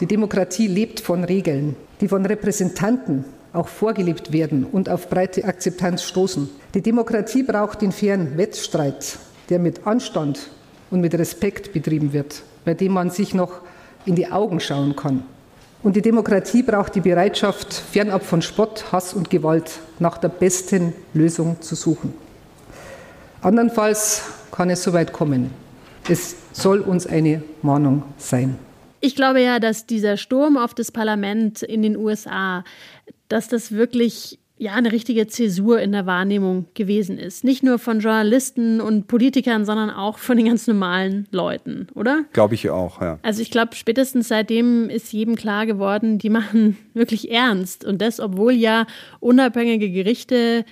die 0.00 0.06
Demokratie 0.06 0.68
lebt 0.68 1.00
von 1.00 1.24
Regeln, 1.24 1.76
die 2.00 2.08
von 2.08 2.24
Repräsentanten 2.24 3.24
auch 3.52 3.68
vorgelebt 3.68 4.32
werden 4.32 4.64
und 4.64 4.88
auf 4.88 5.08
breite 5.08 5.44
Akzeptanz 5.44 6.04
stoßen. 6.04 6.48
Die 6.74 6.82
Demokratie 6.82 7.42
braucht 7.42 7.82
den 7.82 7.92
fairen 7.92 8.36
Wettstreit, 8.36 9.18
der 9.48 9.58
mit 9.58 9.86
Anstand 9.86 10.50
und 10.90 11.00
mit 11.00 11.14
Respekt 11.14 11.72
betrieben 11.72 12.12
wird, 12.12 12.42
bei 12.64 12.74
dem 12.74 12.92
man 12.92 13.10
sich 13.10 13.34
noch 13.34 13.60
in 14.04 14.14
die 14.14 14.30
Augen 14.30 14.60
schauen 14.60 14.94
kann. 14.94 15.24
Und 15.82 15.96
die 15.96 16.02
Demokratie 16.02 16.62
braucht 16.62 16.94
die 16.94 17.00
Bereitschaft, 17.00 17.72
fernab 17.72 18.24
von 18.24 18.42
Spott, 18.42 18.92
Hass 18.92 19.14
und 19.14 19.30
Gewalt 19.30 19.78
nach 19.98 20.18
der 20.18 20.28
besten 20.28 20.92
Lösung 21.14 21.60
zu 21.60 21.74
suchen. 21.74 22.12
Andernfalls 23.40 24.22
kann 24.50 24.70
es 24.70 24.82
so 24.82 24.92
weit 24.92 25.12
kommen. 25.12 25.50
Es 26.08 26.34
soll 26.52 26.80
uns 26.80 27.06
eine 27.06 27.42
Mahnung 27.62 28.02
sein. 28.18 28.58
Ich 29.00 29.14
glaube 29.14 29.40
ja, 29.40 29.60
dass 29.60 29.86
dieser 29.86 30.16
Sturm 30.16 30.56
auf 30.56 30.74
das 30.74 30.92
Parlament 30.92 31.62
in 31.62 31.82
den 31.82 31.96
USA, 31.96 32.64
dass 33.28 33.48
das 33.48 33.72
wirklich 33.72 34.38
ja 34.58 34.74
eine 34.74 34.92
richtige 34.92 35.26
Zäsur 35.26 35.80
in 35.80 35.92
der 35.92 36.06
Wahrnehmung 36.06 36.66
gewesen 36.74 37.18
ist. 37.18 37.44
Nicht 37.44 37.62
nur 37.62 37.78
von 37.78 38.00
Journalisten 38.00 38.80
und 38.80 39.06
Politikern, 39.06 39.64
sondern 39.64 39.90
auch 39.90 40.18
von 40.18 40.36
den 40.36 40.46
ganz 40.46 40.66
normalen 40.66 41.26
Leuten, 41.30 41.86
oder? 41.94 42.24
Glaube 42.32 42.54
ich 42.54 42.68
auch, 42.70 43.00
ja. 43.00 43.18
Also 43.22 43.40
ich 43.40 43.50
glaube, 43.50 43.74
spätestens 43.76 44.28
seitdem 44.28 44.90
ist 44.90 45.12
jedem 45.12 45.36
klar 45.36 45.66
geworden, 45.66 46.18
die 46.18 46.30
machen 46.30 46.76
wirklich 46.94 47.30
ernst. 47.30 47.84
Und 47.84 48.02
das, 48.02 48.20
obwohl 48.20 48.52
ja 48.52 48.86
unabhängige 49.20 49.90
Gerichte 49.90 50.64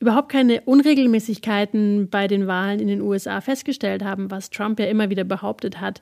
überhaupt 0.00 0.30
keine 0.30 0.60
Unregelmäßigkeiten 0.60 2.08
bei 2.08 2.28
den 2.28 2.46
Wahlen 2.46 2.78
in 2.78 2.86
den 2.86 3.00
USA 3.00 3.40
festgestellt 3.40 4.04
haben, 4.04 4.30
was 4.30 4.50
Trump 4.50 4.78
ja 4.78 4.86
immer 4.86 5.10
wieder 5.10 5.24
behauptet 5.24 5.80
hat. 5.80 6.00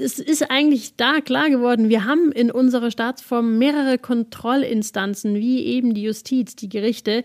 Es 0.00 0.18
ist 0.18 0.50
eigentlich 0.50 0.96
da 0.96 1.20
klar 1.20 1.48
geworden, 1.48 1.88
wir 1.88 2.04
haben 2.04 2.32
in 2.32 2.50
unserer 2.50 2.90
Staatsform 2.90 3.58
mehrere 3.58 3.98
Kontrollinstanzen, 3.98 5.36
wie 5.36 5.64
eben 5.64 5.94
die 5.94 6.02
Justiz, 6.02 6.56
die 6.56 6.68
Gerichte, 6.68 7.22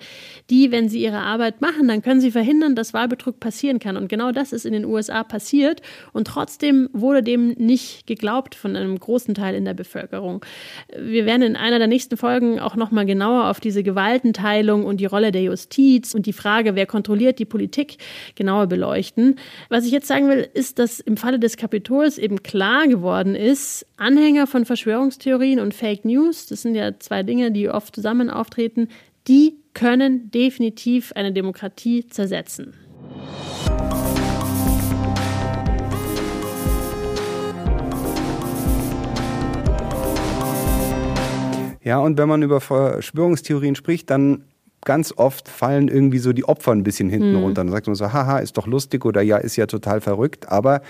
die, 0.51 0.71
wenn 0.71 0.87
sie 0.87 1.01
ihre 1.01 1.19
Arbeit 1.19 1.61
machen, 1.61 1.87
dann 1.87 2.03
können 2.03 2.21
sie 2.21 2.31
verhindern, 2.31 2.75
dass 2.75 2.93
Wahlbetrug 2.93 3.39
passieren 3.39 3.79
kann. 3.79 3.97
Und 3.97 4.07
genau 4.07 4.31
das 4.31 4.53
ist 4.53 4.67
in 4.67 4.73
den 4.73 4.85
USA 4.85 5.23
passiert. 5.23 5.81
Und 6.13 6.27
trotzdem 6.27 6.89
wurde 6.93 7.23
dem 7.23 7.49
nicht 7.57 8.05
geglaubt 8.05 8.53
von 8.53 8.75
einem 8.75 8.99
großen 8.99 9.33
Teil 9.33 9.55
in 9.55 9.65
der 9.65 9.73
Bevölkerung. 9.73 10.45
Wir 10.95 11.25
werden 11.25 11.41
in 11.41 11.55
einer 11.55 11.79
der 11.79 11.87
nächsten 11.87 12.17
Folgen 12.17 12.59
auch 12.59 12.75
nochmal 12.75 13.07
genauer 13.07 13.49
auf 13.49 13.59
diese 13.59 13.81
Gewaltenteilung 13.81 14.85
und 14.85 14.99
die 14.99 15.05
Rolle 15.05 15.31
der 15.31 15.41
Justiz 15.41 15.86
Justiz 15.87 16.13
und 16.13 16.25
die 16.25 16.33
Frage, 16.33 16.75
wer 16.75 16.85
kontrolliert 16.85 17.39
die 17.39 17.45
Politik, 17.45 17.97
genauer 18.35 18.67
beleuchten. 18.67 19.35
Was 19.69 19.85
ich 19.85 19.91
jetzt 19.91 20.07
sagen 20.07 20.29
will, 20.29 20.47
ist, 20.53 20.79
dass 20.79 20.99
im 20.99 21.17
Falle 21.17 21.39
des 21.39 21.57
Kapitols 21.57 22.17
eben 22.17 22.43
klar 22.43 22.87
geworden 22.87 23.35
ist, 23.35 23.85
Anhänger 23.97 24.47
von 24.47 24.65
Verschwörungstheorien 24.65 25.59
und 25.59 25.73
Fake 25.73 26.05
News, 26.05 26.47
das 26.47 26.61
sind 26.61 26.75
ja 26.75 26.99
zwei 26.99 27.23
Dinge, 27.23 27.51
die 27.51 27.69
oft 27.69 27.95
zusammen 27.95 28.29
auftreten, 28.29 28.89
die 29.27 29.55
können 29.73 30.31
definitiv 30.31 31.13
eine 31.13 31.31
Demokratie 31.31 32.07
zersetzen. 32.07 32.73
Ja, 41.83 41.99
und 41.99 42.17
wenn 42.17 42.27
man 42.27 42.43
über 42.43 42.59
Verschwörungstheorien 42.59 43.75
spricht, 43.75 44.09
dann 44.09 44.43
ganz 44.85 45.13
oft 45.17 45.49
fallen 45.49 45.87
irgendwie 45.87 46.19
so 46.19 46.33
die 46.33 46.45
Opfer 46.45 46.71
ein 46.71 46.83
bisschen 46.83 47.09
hinten 47.09 47.33
mhm. 47.33 47.43
runter. 47.43 47.63
Dann 47.63 47.71
sagt 47.71 47.87
man 47.87 47.95
so, 47.95 48.13
haha, 48.13 48.39
ist 48.39 48.57
doch 48.57 48.67
lustig 48.67 49.05
oder 49.05 49.21
ja, 49.21 49.37
ist 49.37 49.55
ja 49.55 49.65
total 49.65 50.01
verrückt. 50.01 50.49
Aber 50.49 50.81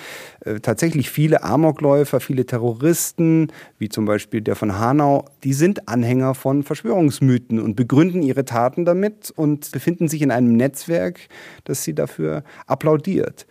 äh, 0.41 0.60
tatsächlich 0.60 1.10
viele 1.10 1.43
Amokläufer, 1.43 2.19
viele 2.19 2.45
Terroristen, 2.45 3.52
wie 3.80 3.89
zum 3.89 4.06
Beispiel 4.06 4.41
der 4.41 4.56
von 4.56 4.78
Hanau, 4.78 5.26
die 5.43 5.54
sind 5.54 5.88
Anhänger 5.88 6.36
von 6.36 6.63
Verschwörungsmythen 6.63 7.60
und 7.60 7.76
begründen 7.76 8.21
ihre 8.21 8.45
Taten 8.45 8.86
damit 8.86 9.32
und 9.36 9.71
befinden 9.71 10.08
sich 10.08 10.21
in 10.21 10.32
einem 10.32 10.56
Netzwerk, 10.56 11.19
das 11.63 11.84
sie 11.84 11.95
dafür 11.95 12.43
applaudiert. 12.67 13.47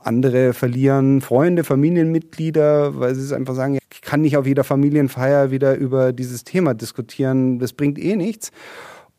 Andere 0.00 0.52
verlieren 0.52 1.20
Freunde, 1.20 1.64
Familienmitglieder, 1.64 2.98
weil 2.98 3.14
sie 3.14 3.22
es 3.22 3.32
einfach 3.32 3.54
sagen, 3.54 3.78
ich 3.92 4.00
kann 4.00 4.20
nicht 4.20 4.36
auf 4.36 4.46
jeder 4.46 4.64
Familienfeier 4.64 5.50
wieder 5.50 5.76
über 5.76 6.12
dieses 6.12 6.44
Thema 6.44 6.74
diskutieren, 6.74 7.58
das 7.58 7.72
bringt 7.72 7.98
eh 7.98 8.16
nichts. 8.16 8.52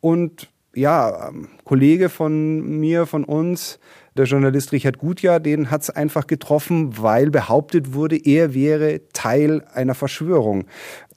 Und 0.02 0.50
ja, 0.74 1.30
ähm, 1.30 1.50
Kollege 1.64 2.10
von 2.10 2.80
mir, 2.80 3.06
von 3.06 3.24
uns, 3.24 3.80
der 4.16 4.26
Journalist 4.26 4.72
Richard 4.72 4.98
Gutjahr, 4.98 5.40
den 5.40 5.72
hat 5.72 5.82
es 5.82 5.90
einfach 5.90 6.28
getroffen, 6.28 6.98
weil 6.98 7.32
behauptet 7.32 7.94
wurde, 7.94 8.18
er 8.18 8.54
wäre 8.54 9.02
Teil 9.14 9.64
einer 9.74 9.96
Verschwörung. 9.96 10.66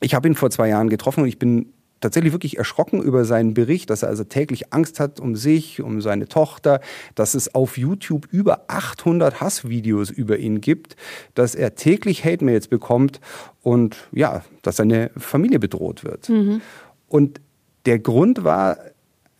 Ich 0.01 0.15
habe 0.15 0.29
ihn 0.29 0.35
vor 0.35 0.51
zwei 0.51 0.69
Jahren 0.69 0.89
getroffen 0.89 1.23
und 1.23 1.29
ich 1.29 1.39
bin 1.39 1.73
tatsächlich 2.01 2.33
wirklich 2.33 2.59
erschrocken 2.59 3.01
über 3.01 3.25
seinen 3.25 3.55
Bericht, 3.55 3.89
dass 3.89 4.03
er 4.03 4.09
also 4.09 4.25
täglich 4.25 4.73
Angst 4.73 5.01
hat 5.01 5.21
um 5.21 5.37
sich, 5.37 5.81
um 5.81 6.01
seine 6.01 6.29
Tochter, 6.29 6.81
dass 7.15 7.35
es 7.35 7.55
auf 7.55 7.79
YouTube 7.79 8.27
über 8.31 8.65
800 8.69 9.41
Hassvideos 9.41 10.11
über 10.11 10.39
ihn 10.39 10.61
gibt, 10.61 10.97
dass 11.35 11.55
er 11.55 11.75
täglich 11.75 12.25
Hate-Mails 12.25 12.69
bekommt 12.69 13.21
und 13.63 14.09
ja, 14.13 14.45
dass 14.63 14.77
seine 14.77 15.11
Familie 15.17 15.59
bedroht 15.59 16.05
wird. 16.05 16.29
Mhm. 16.29 16.61
Und 17.09 17.41
der 17.87 17.99
Grund 17.99 18.45
war 18.45 18.77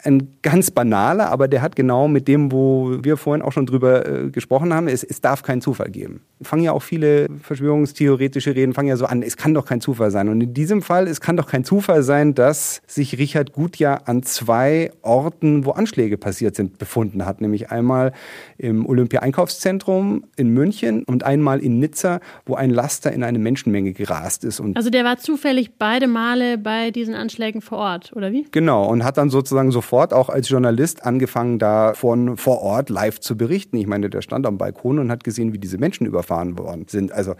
ein 0.05 0.37
ganz 0.43 0.71
banaler, 0.71 1.31
aber 1.31 1.47
der 1.47 1.63
hat 1.63 1.77
genau 1.77 2.09
mit 2.09 2.27
dem, 2.27 2.51
wo 2.51 2.99
wir 3.03 3.17
vorhin 3.17 3.43
auch 3.43 3.53
schon 3.53 3.67
drüber 3.67 4.07
äh, 4.07 4.31
gesprochen 4.31 4.75
haben, 4.75 4.89
es, 4.89 5.05
es 5.05 5.21
darf 5.21 5.43
keinen 5.43 5.61
Zufall 5.61 5.91
geben. 5.91 6.23
Fangen 6.43 6.65
ja 6.65 6.73
auch 6.73 6.83
viele 6.83 7.29
verschwörungstheoretische 7.41 8.55
Reden, 8.57 8.75
fangen 8.75 8.89
ja 8.89 8.97
so 8.97 9.07
an, 9.07 9.23
es 9.23 9.37
kann 9.37 9.55
doch 9.55 9.65
kein 9.65 9.81
Zufall 9.81 10.11
sein. 10.11 10.29
Und 10.29 10.41
in 10.41 10.55
diesem 10.55 10.83
Fall, 10.83 11.07
es 11.07 11.21
kann 11.21 11.37
doch 11.37 11.47
kein 11.47 11.65
Zufall 11.65 12.03
sein, 12.03 12.35
dass 12.35 12.83
sich 12.87 13.19
Richard 13.19 13.53
Gutjahr 13.53 14.09
an 14.09 14.25
zwei 14.25 14.91
Orten, 15.03 15.65
wo 15.65 15.71
Anschläge 15.71 16.19
passiert 16.19 16.57
sind, 16.57 16.79
befunden 16.79 17.25
hat. 17.25 17.41
Nämlich 17.41 17.71
einmal 17.71 18.13
im 18.59 18.87
Olympia-Einkaufszentrum 18.87 20.25
in 20.37 20.49
München 20.49 21.05
und 21.05 21.23
einmal 21.23 21.61
in 21.61 21.79
Nizza, 21.79 22.19
wo 22.45 22.57
ein 22.57 22.71
Laster 22.71 23.13
in 23.13 23.23
eine 23.23 23.39
Menschenmenge 23.39 23.93
gerast 23.93 24.43
ist. 24.43 24.59
Und 24.59 24.77
also 24.77 24.91
der 24.91 25.05
war 25.05 25.19
zufällig 25.19 25.79
beide 25.79 26.09
Male 26.09 26.59
bei 26.59 26.91
diesen 26.91 27.15
Anschlägen 27.15 27.61
vor 27.61 27.79
Ort, 27.79 28.13
oder 28.17 28.33
wie? 28.33 28.47
Genau, 28.51 28.87
und 28.87 29.05
hat 29.05 29.17
dann 29.17 29.31
sozusagen 29.31 29.71
sofort 29.71 29.92
auch 29.93 30.29
als 30.29 30.49
Journalist 30.49 31.05
angefangen, 31.05 31.59
da 31.59 31.95
von 31.95 32.37
vor 32.37 32.63
Ort 32.63 32.91
live 32.91 33.21
zu 33.21 33.37
berichten. 33.37 33.77
Ich 33.77 33.87
meine, 33.87 34.11
der 34.11 34.23
stand 34.23 34.47
am 34.47 34.59
Balkon 34.59 34.99
und 34.99 35.11
hat 35.11 35.23
gesehen, 35.23 35.53
wie 35.53 35.59
diese 35.59 35.79
Menschen 35.79 36.07
überfahren 36.07 36.59
worden 36.59 36.87
sind. 36.89 37.13
Also 37.13 37.35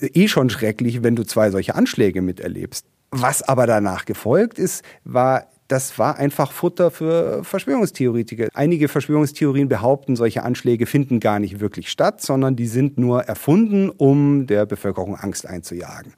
äh, 0.00 0.06
eh 0.06 0.28
schon 0.28 0.50
schrecklich, 0.50 1.02
wenn 1.02 1.16
du 1.16 1.24
zwei 1.24 1.50
solche 1.50 1.74
Anschläge 1.74 2.22
miterlebst. 2.22 2.86
Was 3.10 3.42
aber 3.42 3.66
danach 3.66 4.04
gefolgt 4.04 4.58
ist, 4.58 4.84
war 5.04 5.46
das 5.70 5.98
war 6.00 6.16
einfach 6.18 6.50
Futter 6.50 6.90
für 6.90 7.44
Verschwörungstheoretiker. 7.44 8.48
Einige 8.54 8.88
Verschwörungstheorien 8.88 9.68
behaupten, 9.68 10.16
solche 10.16 10.42
Anschläge 10.42 10.84
finden 10.86 11.20
gar 11.20 11.38
nicht 11.38 11.60
wirklich 11.60 11.90
statt, 11.90 12.20
sondern 12.20 12.56
die 12.56 12.66
sind 12.66 12.98
nur 12.98 13.22
erfunden, 13.22 13.88
um 13.88 14.48
der 14.48 14.66
Bevölkerung 14.66 15.14
Angst 15.14 15.46
einzujagen. 15.46 16.14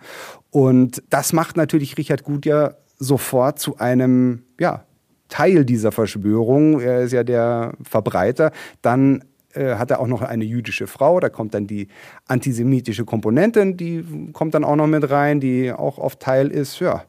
Und 0.51 1.03
das 1.11 1.35
macht 1.35 1.59
natürlich 1.59 1.99
Richard 1.99 2.23
Gutjahr 2.25 2.79
sofort 2.99 3.59
zu 3.59 3.77
einem, 3.77 4.45
ja, 4.59 4.87
Teil 5.33 5.65
dieser 5.65 5.93
Verschwörung. 5.93 6.79
Er 6.79 7.01
ist 7.01 7.13
ja 7.13 7.25
der 7.25 7.73
Verbreiter. 7.83 8.53
Dann 8.83 9.25
äh, 9.55 9.77
hat 9.77 9.91
er 9.91 10.01
auch 10.01 10.07
noch 10.07 10.21
eine 10.21 10.45
jüdische 10.45 10.87
Frau. 10.87 11.21
Da 11.21 11.31
kommt 11.31 11.55
dann 11.55 11.67
die 11.67 11.89
antisemitische 12.29 13.07
Komponente, 13.07 13.75
die 13.75 14.05
kommt 14.35 14.53
dann 14.53 14.63
auch 14.63 14.77
noch 14.77 14.87
mit 14.87 15.11
rein, 15.11 15.41
die 15.41 15.73
auch 15.73 15.97
oft 15.97 16.21
Teil 16.21 16.49
ist. 16.49 16.81
Ja. 16.81 17.05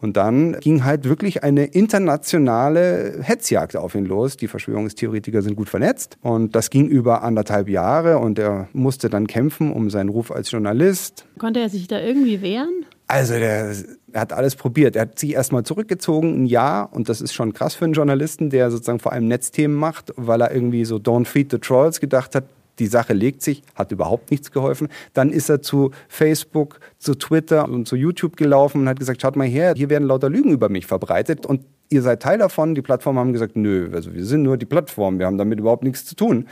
Und 0.00 0.16
dann 0.16 0.58
ging 0.60 0.84
halt 0.84 1.04
wirklich 1.04 1.42
eine 1.42 1.64
internationale 1.64 3.18
Hetzjagd 3.20 3.76
auf 3.76 3.94
ihn 3.94 4.06
los. 4.06 4.38
Die 4.38 4.48
Verschwörungstheoretiker 4.48 5.42
sind 5.42 5.56
gut 5.56 5.68
vernetzt. 5.68 6.16
Und 6.22 6.54
das 6.54 6.70
ging 6.70 6.86
über 6.86 7.22
anderthalb 7.22 7.68
Jahre 7.68 8.18
und 8.18 8.38
er 8.38 8.68
musste 8.72 9.10
dann 9.10 9.26
kämpfen 9.26 9.72
um 9.72 9.90
seinen 9.90 10.08
Ruf 10.08 10.30
als 10.30 10.50
Journalist. 10.50 11.26
Konnte 11.36 11.60
er 11.60 11.68
sich 11.68 11.86
da 11.86 12.00
irgendwie 12.00 12.40
wehren? 12.40 12.86
Also 13.08 13.34
der, 13.34 13.74
er 14.12 14.22
hat 14.22 14.32
alles 14.32 14.56
probiert. 14.56 14.96
Er 14.96 15.02
hat 15.02 15.18
sich 15.18 15.34
erstmal 15.34 15.64
zurückgezogen, 15.64 16.42
ein 16.42 16.46
Jahr, 16.46 16.92
und 16.92 17.08
das 17.08 17.20
ist 17.20 17.34
schon 17.34 17.52
krass 17.52 17.74
für 17.74 17.84
einen 17.84 17.94
Journalisten, 17.94 18.50
der 18.50 18.70
sozusagen 18.70 19.00
vor 19.00 19.12
allem 19.12 19.28
Netzthemen 19.28 19.76
macht, 19.76 20.12
weil 20.16 20.40
er 20.40 20.52
irgendwie 20.52 20.84
so 20.84 20.96
Don't 20.96 21.26
Feed 21.26 21.50
the 21.50 21.58
Trolls 21.58 22.00
gedacht 22.00 22.34
hat, 22.34 22.44
die 22.78 22.86
Sache 22.86 23.12
legt 23.12 23.42
sich, 23.42 23.62
hat 23.74 23.90
überhaupt 23.90 24.30
nichts 24.30 24.52
geholfen. 24.52 24.88
Dann 25.12 25.30
ist 25.30 25.48
er 25.48 25.62
zu 25.62 25.90
Facebook, 26.08 26.80
zu 26.98 27.14
Twitter 27.14 27.68
und 27.68 27.88
zu 27.88 27.96
YouTube 27.96 28.36
gelaufen 28.36 28.82
und 28.82 28.88
hat 28.88 29.00
gesagt, 29.00 29.20
schaut 29.20 29.36
mal 29.36 29.48
her, 29.48 29.74
hier 29.76 29.90
werden 29.90 30.06
lauter 30.06 30.30
Lügen 30.30 30.52
über 30.52 30.68
mich 30.68 30.86
verbreitet 30.86 31.44
und 31.44 31.62
ihr 31.90 32.02
seid 32.02 32.22
Teil 32.22 32.38
davon. 32.38 32.74
Die 32.74 32.82
Plattformen 32.82 33.18
haben 33.18 33.32
gesagt, 33.32 33.56
nö, 33.56 33.90
also 33.92 34.14
wir 34.14 34.24
sind 34.24 34.42
nur 34.42 34.56
die 34.56 34.66
Plattform, 34.66 35.18
wir 35.18 35.26
haben 35.26 35.38
damit 35.38 35.58
überhaupt 35.58 35.84
nichts 35.84 36.04
zu 36.04 36.14
tun. 36.14 36.46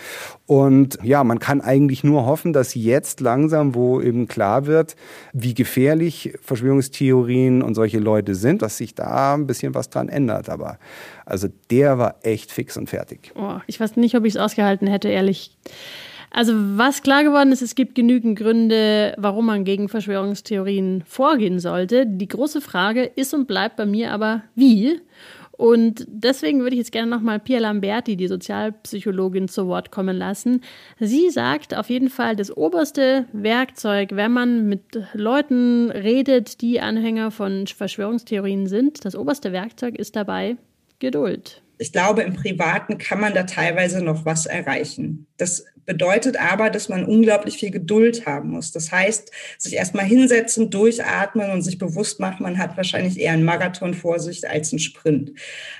Und 0.47 0.99
ja, 1.03 1.25
man 1.25 1.39
kann 1.39 1.61
eigentlich 1.61 2.05
nur 2.05 2.27
hoffen, 2.27 2.53
dass 2.53 2.75
jetzt 2.75 3.21
langsam, 3.21 3.75
wo 3.75 4.01
eben 4.01 4.29
klar 4.29 4.67
wird, 4.67 4.97
wie 5.33 5.55
gefährlich 5.55 6.35
Verschwörungstheorien 6.43 7.63
und 7.63 7.75
solche 7.75 7.99
Leute 7.99 8.35
sind, 8.35 8.63
dass 8.63 8.77
sich 8.77 8.95
da 8.95 9.35
ein 9.35 9.47
bisschen 9.47 9.75
was 9.75 9.91
dran 9.91 10.09
ändert. 10.09 10.49
Aber 10.49 10.79
also 11.25 11.49
der 11.71 11.99
war 11.99 12.17
echt 12.23 12.53
fix 12.53 12.77
und 12.77 12.89
fertig. 12.89 13.33
Oh, 13.35 13.59
ich 13.67 13.81
weiß 13.81 13.97
nicht, 13.97 14.17
ob 14.17 14.25
ich 14.25 14.35
es 14.35 14.41
ausgehalten 14.41 14.87
hätte, 14.87 15.09
ehrlich. 15.09 15.57
Also 16.37 16.53
was 16.55 17.03
klar 17.03 17.25
geworden 17.25 17.51
ist, 17.51 17.63
es 17.63 17.75
gibt 17.75 17.95
genügend 17.95 18.39
Gründe, 18.39 19.15
warum 19.17 19.47
man 19.47 19.65
gegen 19.65 19.89
Verschwörungstheorien 19.89 21.03
vorgehen 21.07 21.61
sollte. 21.61 22.05
Die 22.07 22.29
große 22.29 22.61
Frage 22.61 23.05
ist 23.05 23.33
und 23.33 23.47
bleibt 23.47 23.77
bei 23.77 23.87
mir 23.87 24.13
aber, 24.13 24.43
wie? 24.55 25.01
Und 25.53 26.05
deswegen 26.07 26.61
würde 26.61 26.75
ich 26.75 26.81
jetzt 26.81 26.93
gerne 26.93 27.11
nochmal 27.11 27.41
Pia 27.41 27.59
Lamberti, 27.59 28.19
die 28.19 28.29
Sozialpsychologin, 28.29 29.49
zu 29.49 29.67
Wort 29.67 29.91
kommen 29.91 30.15
lassen. 30.15 30.61
Sie 31.01 31.31
sagt 31.31 31.75
auf 31.75 31.89
jeden 31.89 32.11
Fall, 32.11 32.37
das 32.37 32.55
oberste 32.55 33.25
Werkzeug, 33.33 34.11
wenn 34.13 34.33
man 34.33 34.69
mit 34.69 34.83
Leuten 35.15 35.91
redet, 35.91 36.61
die 36.61 36.83
Anhänger 36.83 37.31
von 37.31 37.67
Verschwörungstheorien 37.67 38.67
sind, 38.67 39.07
das 39.07 39.17
oberste 39.17 39.53
Werkzeug 39.53 39.99
ist 39.99 40.15
dabei 40.17 40.59
Geduld. 40.99 41.63
Ich 41.79 41.93
glaube, 41.93 42.23
im 42.23 42.35
Privaten 42.35 42.99
kann 42.99 43.21
man 43.21 43.33
da 43.33 43.45
teilweise 43.45 44.05
noch 44.05 44.27
was 44.27 44.45
erreichen. 44.45 45.27
Das 45.39 45.65
bedeutet 45.87 46.37
aber, 46.37 46.69
dass 46.69 46.89
man 46.89 47.05
unglaublich 47.05 47.57
viel 47.57 47.71
Geduld 47.71 48.27
haben 48.27 48.51
muss. 48.51 48.73
Das 48.73 48.93
heißt, 48.93 49.31
sich 49.59 49.75
erstmal 49.75 50.05
hinsetzen, 50.05 50.71
durchatmen 50.71 51.51
und 51.51 51.63
sich 51.63 51.79
bewusst 51.79 52.21
machen, 52.21 52.43
man 52.43 52.59
hat 52.59 52.77
wahrscheinlich 52.77 53.19
eher 53.19 53.33
einen 53.33 53.45
Marathon 53.45 53.95
vor 53.95 54.19
sich 54.19 54.49
als 54.49 54.73
einen 54.73 54.81
Sprint. 54.81 55.33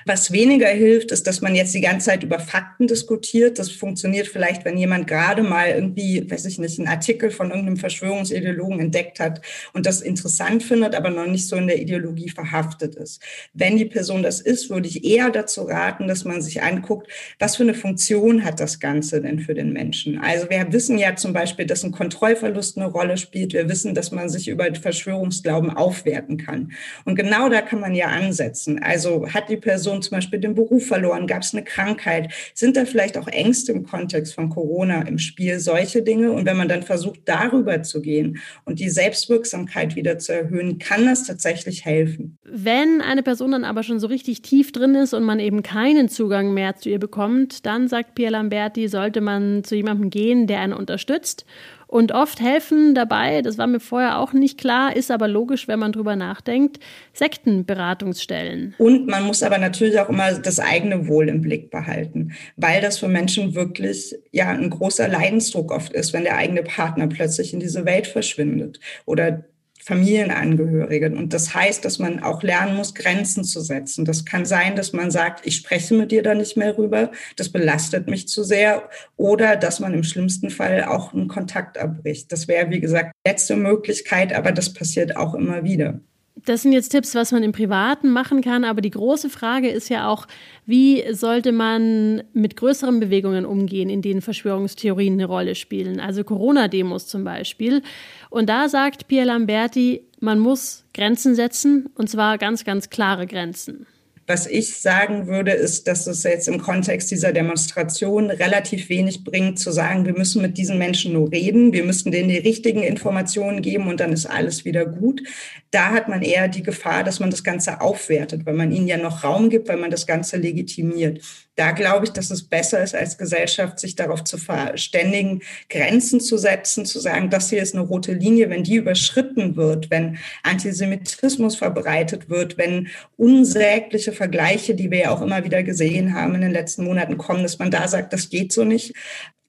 Was 0.05 0.31
weniger 0.31 0.69
hilft, 0.69 1.11
ist, 1.11 1.27
dass 1.27 1.41
man 1.41 1.53
jetzt 1.53 1.75
die 1.75 1.81
ganze 1.81 2.07
Zeit 2.07 2.23
über 2.23 2.39
Fakten 2.39 2.87
diskutiert. 2.87 3.59
Das 3.59 3.69
funktioniert 3.69 4.27
vielleicht, 4.27 4.65
wenn 4.65 4.77
jemand 4.77 5.07
gerade 5.07 5.43
mal 5.43 5.69
irgendwie, 5.69 6.29
weiß 6.29 6.45
ich 6.45 6.57
nicht, 6.57 6.79
einen 6.79 6.87
Artikel 6.87 7.29
von 7.29 7.49
irgendeinem 7.49 7.77
Verschwörungsideologen 7.77 8.79
entdeckt 8.79 9.19
hat 9.19 9.41
und 9.73 9.85
das 9.85 10.01
interessant 10.01 10.63
findet, 10.63 10.95
aber 10.95 11.09
noch 11.09 11.27
nicht 11.27 11.47
so 11.47 11.57
in 11.57 11.67
der 11.67 11.81
Ideologie 11.81 12.29
verhaftet 12.29 12.95
ist. 12.95 13.21
Wenn 13.53 13.77
die 13.77 13.85
Person 13.85 14.23
das 14.23 14.39
ist, 14.39 14.69
würde 14.69 14.87
ich 14.87 15.03
eher 15.03 15.29
dazu 15.29 15.63
raten, 15.63 16.07
dass 16.07 16.23
man 16.23 16.41
sich 16.41 16.61
anguckt, 16.61 17.11
was 17.39 17.57
für 17.57 17.63
eine 17.63 17.73
Funktion 17.73 18.43
hat 18.43 18.59
das 18.59 18.79
Ganze 18.79 19.21
denn 19.21 19.39
für 19.39 19.53
den 19.53 19.73
Menschen? 19.73 19.96
Menschen. 19.97 20.19
Also 20.19 20.49
wir 20.49 20.71
wissen 20.71 20.97
ja 20.97 21.15
zum 21.15 21.33
Beispiel, 21.33 21.65
dass 21.65 21.83
ein 21.83 21.91
Kontrollverlust 21.91 22.77
eine 22.77 22.87
Rolle 22.87 23.17
spielt. 23.17 23.53
Wir 23.53 23.69
wissen, 23.69 23.95
dass 23.95 24.11
man 24.11 24.29
sich 24.29 24.47
über 24.47 24.65
Verschwörungsglauben 24.73 25.71
aufwerten 25.71 26.37
kann. 26.37 26.71
Und 27.05 27.15
genau 27.15 27.49
da 27.49 27.61
kann 27.61 27.79
man 27.79 27.95
ja 27.95 28.07
ansetzen. 28.07 28.79
Also 28.81 29.27
hat 29.29 29.49
die 29.49 29.57
Person 29.57 30.01
zum 30.01 30.17
Beispiel 30.17 30.39
den 30.39 30.55
Beruf 30.55 30.87
verloren? 30.87 31.27
Gab 31.27 31.41
es 31.41 31.53
eine 31.53 31.63
Krankheit? 31.63 32.31
Sind 32.53 32.77
da 32.77 32.85
vielleicht 32.85 33.17
auch 33.17 33.27
Ängste 33.27 33.71
im 33.71 33.83
Kontext 33.83 34.33
von 34.33 34.49
Corona 34.49 35.01
im 35.03 35.17
Spiel? 35.17 35.59
Solche 35.59 36.01
Dinge. 36.01 36.31
Und 36.31 36.45
wenn 36.45 36.57
man 36.57 36.67
dann 36.67 36.83
versucht, 36.83 37.21
darüber 37.25 37.81
zu 37.83 38.01
gehen 38.01 38.39
und 38.65 38.79
die 38.79 38.89
Selbstwirksamkeit 38.89 39.95
wieder 39.95 40.17
zu 40.19 40.33
erhöhen, 40.33 40.77
kann 40.77 41.05
das 41.05 41.25
tatsächlich 41.25 41.85
helfen. 41.85 42.37
Wenn 42.43 43.01
eine 43.01 43.23
Person 43.23 43.51
dann 43.51 43.63
aber 43.63 43.83
schon 43.83 43.99
so 43.99 44.07
richtig 44.07 44.41
tief 44.41 44.71
drin 44.71 44.95
ist 44.95 45.13
und 45.13 45.23
man 45.23 45.39
eben 45.39 45.63
keinen 45.63 46.09
Zugang 46.09 46.53
mehr 46.53 46.75
zu 46.75 46.89
ihr 46.89 46.99
bekommt, 46.99 47.65
dann 47.65 47.87
sagt 47.87 48.15
Pierre 48.15 48.33
Lamberti, 48.33 48.87
sollte 48.87 49.21
man 49.21 49.63
zu 49.63 49.75
jemandem 49.75 49.86
jemandem 49.87 50.09
gehen, 50.09 50.47
der 50.47 50.59
einen 50.59 50.73
unterstützt. 50.73 51.45
Und 51.87 52.11
oft 52.11 52.41
helfen 52.41 52.95
dabei, 52.95 53.41
das 53.41 53.57
war 53.57 53.65
mir 53.65 53.79
vorher 53.79 54.19
auch 54.19 54.33
nicht 54.33 54.59
klar, 54.59 54.93
ist 54.93 55.09
aber 55.09 55.29
logisch, 55.29 55.69
wenn 55.69 55.79
man 55.79 55.93
drüber 55.93 56.17
nachdenkt, 56.17 56.79
Sektenberatungsstellen. 57.13 58.75
Und 58.77 59.07
man 59.07 59.23
muss 59.23 59.41
aber 59.41 59.57
natürlich 59.57 59.97
auch 59.97 60.09
immer 60.09 60.33
das 60.33 60.59
eigene 60.59 61.07
Wohl 61.07 61.29
im 61.29 61.41
Blick 61.41 61.71
behalten, 61.71 62.33
weil 62.57 62.81
das 62.81 62.99
für 62.99 63.07
Menschen 63.07 63.55
wirklich 63.55 64.15
ja 64.31 64.49
ein 64.49 64.69
großer 64.69 65.07
Leidensdruck 65.07 65.71
oft 65.71 65.93
ist, 65.93 66.11
wenn 66.11 66.23
der 66.23 66.35
eigene 66.35 66.63
Partner 66.63 67.07
plötzlich 67.07 67.53
in 67.53 67.61
diese 67.61 67.85
Welt 67.85 68.07
verschwindet 68.07 68.81
oder 69.05 69.45
Familienangehörigen. 69.87 71.15
Und 71.17 71.33
das 71.33 71.55
heißt, 71.55 71.85
dass 71.85 71.97
man 71.97 72.21
auch 72.21 72.43
lernen 72.43 72.75
muss, 72.75 72.93
Grenzen 72.93 73.45
zu 73.45 73.61
setzen. 73.61 74.03
Das 74.03 74.25
kann 74.25 74.43
sein, 74.43 74.75
dass 74.75 74.91
man 74.91 75.11
sagt, 75.11 75.47
ich 75.47 75.55
spreche 75.55 75.93
mit 75.93 76.11
dir 76.11 76.23
da 76.23 76.35
nicht 76.35 76.57
mehr 76.57 76.77
rüber, 76.77 77.09
das 77.37 77.47
belastet 77.47 78.09
mich 78.09 78.27
zu 78.27 78.43
sehr. 78.43 78.89
Oder 79.15 79.55
dass 79.55 79.79
man 79.79 79.93
im 79.93 80.03
schlimmsten 80.03 80.49
Fall 80.49 80.83
auch 80.83 81.13
einen 81.13 81.29
Kontakt 81.29 81.77
abbricht. 81.77 82.29
Das 82.33 82.49
wäre, 82.49 82.69
wie 82.69 82.81
gesagt, 82.81 83.13
letzte 83.25 83.55
Möglichkeit, 83.55 84.33
aber 84.33 84.51
das 84.51 84.73
passiert 84.73 85.15
auch 85.15 85.33
immer 85.33 85.63
wieder. 85.63 86.01
Das 86.45 86.61
sind 86.61 86.71
jetzt 86.71 86.89
Tipps, 86.89 87.15
was 87.15 87.31
man 87.31 87.43
im 87.43 87.51
Privaten 87.51 88.09
machen 88.09 88.41
kann, 88.41 88.63
aber 88.63 88.81
die 88.81 88.91
große 88.91 89.29
Frage 89.29 89.69
ist 89.69 89.89
ja 89.89 90.07
auch, 90.07 90.27
wie 90.65 91.03
sollte 91.13 91.51
man 91.51 92.23
mit 92.33 92.55
größeren 92.55 92.99
Bewegungen 92.99 93.45
umgehen, 93.45 93.89
in 93.89 94.01
denen 94.01 94.21
Verschwörungstheorien 94.21 95.13
eine 95.13 95.25
Rolle 95.25 95.55
spielen, 95.55 95.99
also 95.99 96.23
Corona-Demos 96.23 97.07
zum 97.07 97.23
Beispiel. 97.23 97.81
Und 98.29 98.49
da 98.49 98.69
sagt 98.69 99.07
Pierre 99.07 99.27
Lamberti, 99.27 100.03
man 100.19 100.39
muss 100.39 100.85
Grenzen 100.93 101.35
setzen, 101.35 101.89
und 101.95 102.09
zwar 102.09 102.37
ganz, 102.37 102.63
ganz 102.63 102.89
klare 102.89 103.27
Grenzen. 103.27 103.85
Was 104.29 104.45
ich 104.45 104.75
sagen 104.75 105.27
würde, 105.27 105.51
ist, 105.51 105.87
dass 105.87 106.05
es 106.05 106.23
jetzt 106.23 106.49
im 106.49 106.57
Kontext 106.61 107.09
dieser 107.11 107.31
Demonstration 107.31 108.29
relativ 108.29 108.89
wenig 108.89 109.23
bringt, 109.23 109.57
zu 109.57 109.71
sagen, 109.71 110.05
wir 110.05 110.17
müssen 110.17 110.41
mit 110.41 110.57
diesen 110.57 110.77
Menschen 110.77 111.13
nur 111.13 111.31
reden, 111.31 111.71
wir 111.71 111.85
müssen 111.85 112.11
denen 112.11 112.27
die 112.27 112.37
richtigen 112.37 112.83
Informationen 112.83 113.61
geben 113.61 113.87
und 113.87 114.01
dann 114.01 114.11
ist 114.11 114.25
alles 114.25 114.65
wieder 114.65 114.85
gut. 114.85 115.23
Da 115.71 115.91
hat 115.91 116.09
man 116.09 116.23
eher 116.23 116.49
die 116.49 116.61
Gefahr, 116.61 117.05
dass 117.05 117.21
man 117.21 117.29
das 117.29 117.45
Ganze 117.45 117.79
aufwertet, 117.79 118.45
weil 118.45 118.55
man 118.55 118.73
ihnen 118.73 118.87
ja 118.87 118.97
noch 118.97 119.23
Raum 119.23 119.49
gibt, 119.49 119.69
weil 119.69 119.77
man 119.77 119.91
das 119.91 120.05
Ganze 120.05 120.35
legitimiert. 120.35 121.21
Da 121.57 121.71
glaube 121.71 122.05
ich, 122.05 122.11
dass 122.11 122.29
es 122.29 122.43
besser 122.43 122.83
ist, 122.83 122.93
als 122.93 123.17
Gesellschaft 123.17 123.79
sich 123.79 123.95
darauf 123.95 124.23
zu 124.23 124.37
verständigen, 124.37 125.41
Grenzen 125.69 126.21
zu 126.21 126.37
setzen, 126.37 126.85
zu 126.85 126.99
sagen, 126.99 127.31
das 127.31 127.49
hier 127.49 127.63
ist 127.63 127.73
eine 127.73 127.83
rote 127.83 128.13
Linie. 128.13 128.51
Wenn 128.51 128.63
die 128.63 128.75
überschritten 128.75 129.55
wird, 129.55 129.89
wenn 129.89 130.19
Antisemitismus 130.43 131.55
verbreitet 131.55 132.29
wird, 132.29 132.59
wenn 132.59 132.89
unsägliche 133.15 134.11
Vergleiche, 134.11 134.75
die 134.75 134.91
wir 134.91 134.99
ja 134.99 135.11
auch 135.11 135.23
immer 135.23 135.43
wieder 135.43 135.63
gesehen 135.63 136.13
haben 136.13 136.35
in 136.35 136.41
den 136.41 136.51
letzten 136.51 136.83
Monaten 136.83 137.17
kommen, 137.17 137.41
dass 137.41 137.57
man 137.57 137.71
da 137.71 137.87
sagt, 137.87 138.13
das 138.13 138.29
geht 138.29 138.53
so 138.53 138.63
nicht. 138.63 138.93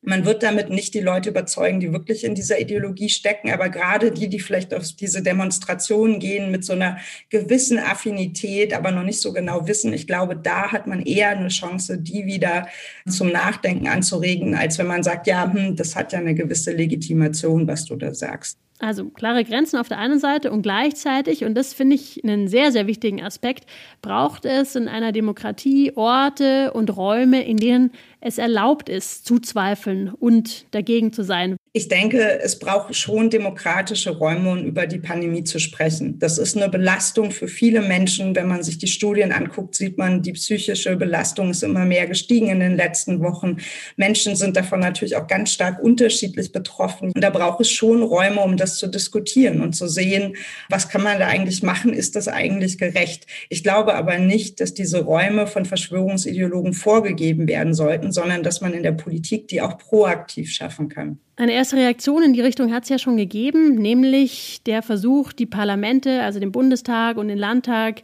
Man 0.01 0.24
wird 0.24 0.44
damit 0.44 0.70
nicht 0.70 0.94
die 0.94 1.01
Leute 1.01 1.30
überzeugen, 1.30 1.80
die 1.80 1.92
wirklich 1.92 2.22
in 2.22 2.36
dieser 2.36 2.61
Ideologie 2.61 3.09
stecken, 3.09 3.51
aber 3.51 3.68
gerade 3.68 4.12
die, 4.12 4.28
die 4.28 4.38
vielleicht 4.38 4.72
auf 4.72 4.92
diese 4.92 5.22
Demonstrationen 5.22 6.20
gehen 6.20 6.53
mit 6.53 6.64
so 6.64 6.72
einer 6.72 6.99
gewissen 7.30 7.78
Affinität, 7.78 8.74
aber 8.74 8.92
noch 8.92 9.03
nicht 9.03 9.20
so 9.20 9.32
genau 9.32 9.66
wissen, 9.66 9.92
ich 9.92 10.07
glaube, 10.07 10.36
da 10.36 10.70
hat 10.70 10.86
man 10.86 11.03
eher 11.03 11.30
eine 11.30 11.49
Chance, 11.49 11.99
die 11.99 12.26
wieder 12.26 12.68
zum 13.09 13.32
Nachdenken 13.32 13.88
anzuregen, 13.88 14.55
als 14.55 14.78
wenn 14.78 14.86
man 14.86 15.03
sagt, 15.03 15.26
ja, 15.26 15.53
hm, 15.53 15.74
das 15.74 15.96
hat 15.96 16.12
ja 16.12 16.20
eine 16.20 16.34
gewisse 16.34 16.72
Legitimation, 16.72 17.66
was 17.66 17.84
du 17.84 17.96
da 17.96 18.14
sagst. 18.14 18.59
Also 18.80 19.06
klare 19.08 19.44
Grenzen 19.44 19.76
auf 19.76 19.88
der 19.88 19.98
einen 19.98 20.20
Seite 20.20 20.52
und 20.52 20.62
gleichzeitig, 20.62 21.44
und 21.44 21.54
das 21.56 21.74
finde 21.74 21.96
ich 21.96 22.22
einen 22.22 22.46
sehr, 22.46 22.70
sehr 22.70 22.86
wichtigen 22.86 23.22
Aspekt, 23.24 23.68
braucht 24.02 24.44
es 24.44 24.76
in 24.76 24.86
einer 24.86 25.10
Demokratie 25.10 25.92
Orte 25.96 26.72
und 26.72 26.96
Räume, 26.96 27.44
in 27.44 27.56
denen 27.56 27.90
es 28.20 28.38
erlaubt 28.38 28.88
ist, 28.88 29.26
zu 29.26 29.40
zweifeln 29.40 30.12
und 30.14 30.72
dagegen 30.72 31.12
zu 31.12 31.24
sein. 31.24 31.56
Ich 31.72 31.88
denke, 31.88 32.40
es 32.40 32.58
braucht 32.58 32.94
schon 32.94 33.30
demokratische 33.30 34.10
Räume, 34.10 34.50
um 34.50 34.64
über 34.64 34.86
die 34.86 34.98
Pandemie 34.98 35.44
zu 35.44 35.58
sprechen. 35.58 36.18
Das 36.18 36.36
ist 36.36 36.56
eine 36.56 36.68
Belastung 36.68 37.30
für 37.30 37.48
viele 37.48 37.80
Menschen. 37.80 38.34
Wenn 38.34 38.48
man 38.48 38.62
sich 38.62 38.78
die 38.78 38.88
Studien 38.88 39.32
anguckt, 39.32 39.74
sieht 39.74 39.96
man, 39.96 40.22
die 40.22 40.32
psychische 40.32 40.96
Belastung 40.96 41.50
ist 41.50 41.62
immer 41.62 41.84
mehr 41.84 42.06
gestiegen 42.06 42.48
in 42.48 42.60
den 42.60 42.76
letzten 42.76 43.20
Wochen. 43.20 43.58
Menschen 43.96 44.36
sind 44.36 44.56
davon 44.56 44.80
natürlich 44.80 45.16
auch 45.16 45.26
ganz 45.26 45.52
stark 45.52 45.82
unterschiedlich 45.82 46.52
betroffen. 46.52 47.12
Und 47.14 47.22
da 47.22 47.30
braucht 47.30 47.60
es 47.60 47.70
schon 47.70 48.02
Räume, 48.02 48.40
um 48.40 48.56
das 48.56 48.76
zu 48.76 48.88
diskutieren 48.88 49.60
und 49.60 49.74
zu 49.74 49.88
sehen, 49.88 50.36
was 50.68 50.88
kann 50.88 51.02
man 51.02 51.18
da 51.18 51.28
eigentlich 51.28 51.62
machen? 51.62 51.92
Ist 51.92 52.16
das 52.16 52.28
eigentlich 52.28 52.78
gerecht? 52.78 53.26
Ich 53.48 53.62
glaube 53.62 53.94
aber 53.94 54.18
nicht, 54.18 54.60
dass 54.60 54.74
diese 54.74 55.02
Räume 55.02 55.46
von 55.46 55.64
Verschwörungsideologen 55.64 56.72
vorgegeben 56.72 57.48
werden 57.48 57.74
sollten 57.74 58.12
sondern 58.18 58.42
dass 58.42 58.60
man 58.60 58.74
in 58.74 58.82
der 58.82 58.92
Politik 58.92 59.48
die 59.48 59.60
auch 59.60 59.78
proaktiv 59.78 60.50
schaffen 60.50 60.88
kann. 60.88 61.20
Eine 61.39 61.53
erste 61.53 61.76
Reaktion 61.76 62.24
in 62.24 62.32
die 62.32 62.41
Richtung 62.41 62.74
hat 62.74 62.82
es 62.82 62.89
ja 62.89 62.99
schon 62.99 63.16
gegeben, 63.16 63.76
nämlich 63.76 64.61
der 64.66 64.82
Versuch, 64.82 65.32
die 65.32 65.47
Parlamente, 65.47 66.22
also 66.24 66.41
den 66.41 66.51
Bundestag 66.51 67.16
und 67.16 67.28
den 67.28 67.39
Landtag, 67.39 68.03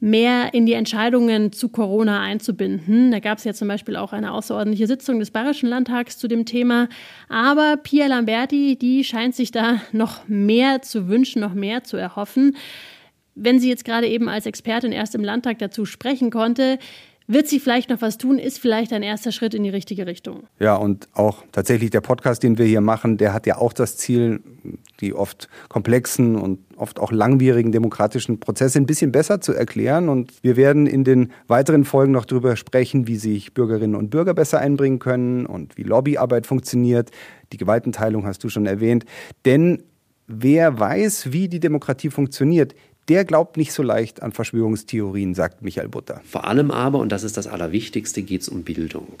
mehr 0.00 0.54
in 0.54 0.64
die 0.64 0.72
Entscheidungen 0.72 1.52
zu 1.52 1.68
Corona 1.68 2.22
einzubinden. 2.22 3.10
Da 3.10 3.18
gab 3.18 3.36
es 3.36 3.44
ja 3.44 3.52
zum 3.52 3.68
Beispiel 3.68 3.96
auch 3.96 4.14
eine 4.14 4.32
außerordentliche 4.32 4.86
Sitzung 4.86 5.18
des 5.18 5.30
Bayerischen 5.30 5.68
Landtags 5.68 6.16
zu 6.16 6.26
dem 6.26 6.46
Thema. 6.46 6.88
Aber 7.28 7.76
Pia 7.76 8.06
Lamberti, 8.06 8.76
die 8.76 9.04
scheint 9.04 9.34
sich 9.34 9.50
da 9.50 9.82
noch 9.92 10.26
mehr 10.26 10.80
zu 10.80 11.06
wünschen, 11.06 11.42
noch 11.42 11.52
mehr 11.52 11.84
zu 11.84 11.98
erhoffen. 11.98 12.56
Wenn 13.34 13.58
sie 13.58 13.68
jetzt 13.68 13.84
gerade 13.84 14.08
eben 14.08 14.30
als 14.30 14.46
Expertin 14.46 14.92
erst 14.92 15.14
im 15.14 15.22
Landtag 15.22 15.58
dazu 15.58 15.84
sprechen 15.84 16.30
konnte, 16.30 16.78
wird 17.32 17.46
sie 17.46 17.60
vielleicht 17.60 17.90
noch 17.90 18.02
was 18.02 18.18
tun, 18.18 18.38
ist 18.38 18.58
vielleicht 18.58 18.92
ein 18.92 19.02
erster 19.02 19.30
Schritt 19.30 19.54
in 19.54 19.62
die 19.62 19.70
richtige 19.70 20.06
Richtung. 20.06 20.48
Ja, 20.58 20.74
und 20.74 21.08
auch 21.14 21.44
tatsächlich 21.52 21.90
der 21.90 22.00
Podcast, 22.00 22.42
den 22.42 22.58
wir 22.58 22.66
hier 22.66 22.80
machen, 22.80 23.18
der 23.18 23.32
hat 23.32 23.46
ja 23.46 23.58
auch 23.58 23.72
das 23.72 23.96
Ziel, 23.96 24.40
die 25.00 25.14
oft 25.14 25.48
komplexen 25.68 26.36
und 26.36 26.58
oft 26.76 26.98
auch 26.98 27.12
langwierigen 27.12 27.70
demokratischen 27.70 28.40
Prozesse 28.40 28.78
ein 28.78 28.86
bisschen 28.86 29.12
besser 29.12 29.40
zu 29.40 29.52
erklären. 29.52 30.08
Und 30.08 30.32
wir 30.42 30.56
werden 30.56 30.86
in 30.86 31.04
den 31.04 31.30
weiteren 31.46 31.84
Folgen 31.84 32.12
noch 32.12 32.24
darüber 32.24 32.56
sprechen, 32.56 33.06
wie 33.06 33.16
sich 33.16 33.54
Bürgerinnen 33.54 33.94
und 33.94 34.10
Bürger 34.10 34.34
besser 34.34 34.58
einbringen 34.58 34.98
können 34.98 35.46
und 35.46 35.76
wie 35.76 35.84
Lobbyarbeit 35.84 36.46
funktioniert. 36.46 37.10
Die 37.52 37.58
Gewaltenteilung 37.58 38.26
hast 38.26 38.42
du 38.42 38.48
schon 38.48 38.66
erwähnt. 38.66 39.04
Denn 39.44 39.84
wer 40.26 40.78
weiß, 40.78 41.32
wie 41.32 41.48
die 41.48 41.60
Demokratie 41.60 42.10
funktioniert, 42.10 42.74
der 43.10 43.24
glaubt 43.24 43.56
nicht 43.56 43.72
so 43.72 43.82
leicht 43.82 44.22
an 44.22 44.30
Verschwörungstheorien, 44.30 45.34
sagt 45.34 45.62
Michael 45.62 45.88
Butter. 45.88 46.20
Vor 46.24 46.46
allem 46.46 46.70
aber, 46.70 47.00
und 47.00 47.10
das 47.10 47.24
ist 47.24 47.36
das 47.36 47.48
Allerwichtigste, 47.48 48.22
geht 48.22 48.42
es 48.42 48.48
um 48.48 48.62
Bildung. 48.62 49.20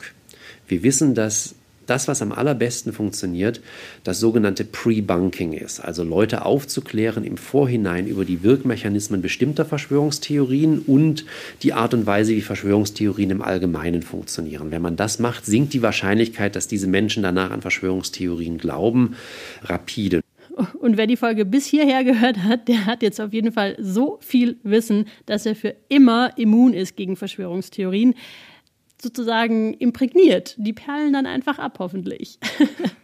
Wir 0.68 0.84
wissen, 0.84 1.16
dass 1.16 1.56
das, 1.86 2.06
was 2.06 2.22
am 2.22 2.30
allerbesten 2.30 2.92
funktioniert, 2.92 3.60
das 4.04 4.20
sogenannte 4.20 4.64
Pre-Bunking 4.64 5.54
ist. 5.54 5.80
Also 5.80 6.04
Leute 6.04 6.46
aufzuklären 6.46 7.24
im 7.24 7.36
Vorhinein 7.36 8.06
über 8.06 8.24
die 8.24 8.44
Wirkmechanismen 8.44 9.22
bestimmter 9.22 9.64
Verschwörungstheorien 9.64 10.78
und 10.86 11.24
die 11.64 11.72
Art 11.72 11.92
und 11.92 12.06
Weise, 12.06 12.32
wie 12.32 12.42
Verschwörungstheorien 12.42 13.30
im 13.30 13.42
Allgemeinen 13.42 14.02
funktionieren. 14.02 14.70
Wenn 14.70 14.82
man 14.82 14.94
das 14.94 15.18
macht, 15.18 15.46
sinkt 15.46 15.72
die 15.72 15.82
Wahrscheinlichkeit, 15.82 16.54
dass 16.54 16.68
diese 16.68 16.86
Menschen 16.86 17.24
danach 17.24 17.50
an 17.50 17.60
Verschwörungstheorien 17.60 18.58
glauben, 18.58 19.16
rapide. 19.64 20.20
Und 20.78 20.96
wer 20.96 21.06
die 21.06 21.16
Folge 21.16 21.44
bis 21.44 21.66
hierher 21.66 22.04
gehört 22.04 22.38
hat, 22.42 22.68
der 22.68 22.86
hat 22.86 23.02
jetzt 23.02 23.20
auf 23.20 23.32
jeden 23.32 23.52
Fall 23.52 23.76
so 23.78 24.18
viel 24.20 24.58
Wissen, 24.62 25.06
dass 25.26 25.46
er 25.46 25.54
für 25.54 25.74
immer 25.88 26.36
immun 26.36 26.72
ist 26.72 26.96
gegen 26.96 27.16
Verschwörungstheorien. 27.16 28.14
Sozusagen 29.02 29.72
imprägniert. 29.74 30.56
Die 30.58 30.74
perlen 30.74 31.14
dann 31.14 31.24
einfach 31.24 31.58
ab, 31.58 31.76
hoffentlich. 31.78 32.38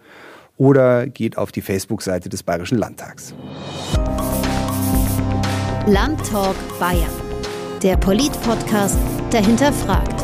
oder 0.57 1.07
geht 1.07 1.37
auf 1.37 1.51
die 1.51 1.61
Facebook-Seite 1.61 2.29
des 2.29 2.43
Bayerischen 2.43 2.77
Landtags. 2.77 3.33
Landtalk 5.87 6.55
Bayern. 6.79 7.09
Der 7.81 7.97
Polit-Podcast, 7.97 8.97
der 9.31 9.41
hinterfragt. 9.43 10.23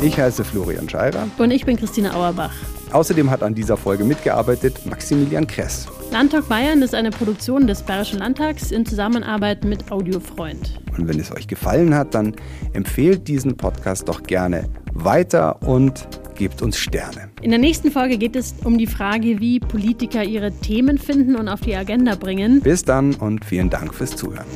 Ich 0.00 0.18
heiße 0.18 0.44
Florian 0.44 0.88
Scheirer. 0.88 1.26
Und 1.38 1.50
ich 1.50 1.64
bin 1.64 1.76
Christina 1.76 2.14
Auerbach. 2.14 2.52
Außerdem 2.92 3.30
hat 3.30 3.42
an 3.42 3.54
dieser 3.54 3.76
Folge 3.76 4.04
mitgearbeitet 4.04 4.86
Maximilian 4.86 5.46
Kress. 5.46 5.88
Landtalk 6.10 6.48
Bayern 6.48 6.82
ist 6.82 6.94
eine 6.94 7.10
Produktion 7.10 7.66
des 7.66 7.82
Bayerischen 7.82 8.18
Landtags 8.18 8.70
in 8.70 8.86
Zusammenarbeit 8.86 9.64
mit 9.64 9.92
Audiofreund. 9.92 10.80
Und 10.96 11.06
wenn 11.06 11.20
es 11.20 11.30
euch 11.30 11.46
gefallen 11.46 11.94
hat, 11.94 12.14
dann 12.14 12.34
empfehlt 12.72 13.28
diesen 13.28 13.56
Podcast 13.56 14.08
doch 14.08 14.22
gerne 14.22 14.68
weiter 14.94 15.62
und 15.62 16.08
gebt 16.34 16.62
uns 16.62 16.78
Sterne. 16.78 17.30
In 17.42 17.50
der 17.50 17.58
nächsten 17.58 17.90
Folge 17.90 18.16
geht 18.16 18.36
es 18.36 18.54
um 18.64 18.78
die 18.78 18.86
Frage, 18.86 19.38
wie 19.40 19.60
Politiker 19.60 20.24
ihre 20.24 20.50
Themen 20.50 20.98
finden 20.98 21.36
und 21.36 21.48
auf 21.48 21.60
die 21.60 21.76
Agenda 21.76 22.14
bringen. 22.14 22.60
Bis 22.60 22.84
dann 22.84 23.14
und 23.14 23.44
vielen 23.44 23.68
Dank 23.68 23.94
fürs 23.94 24.16
Zuhören. 24.16 24.46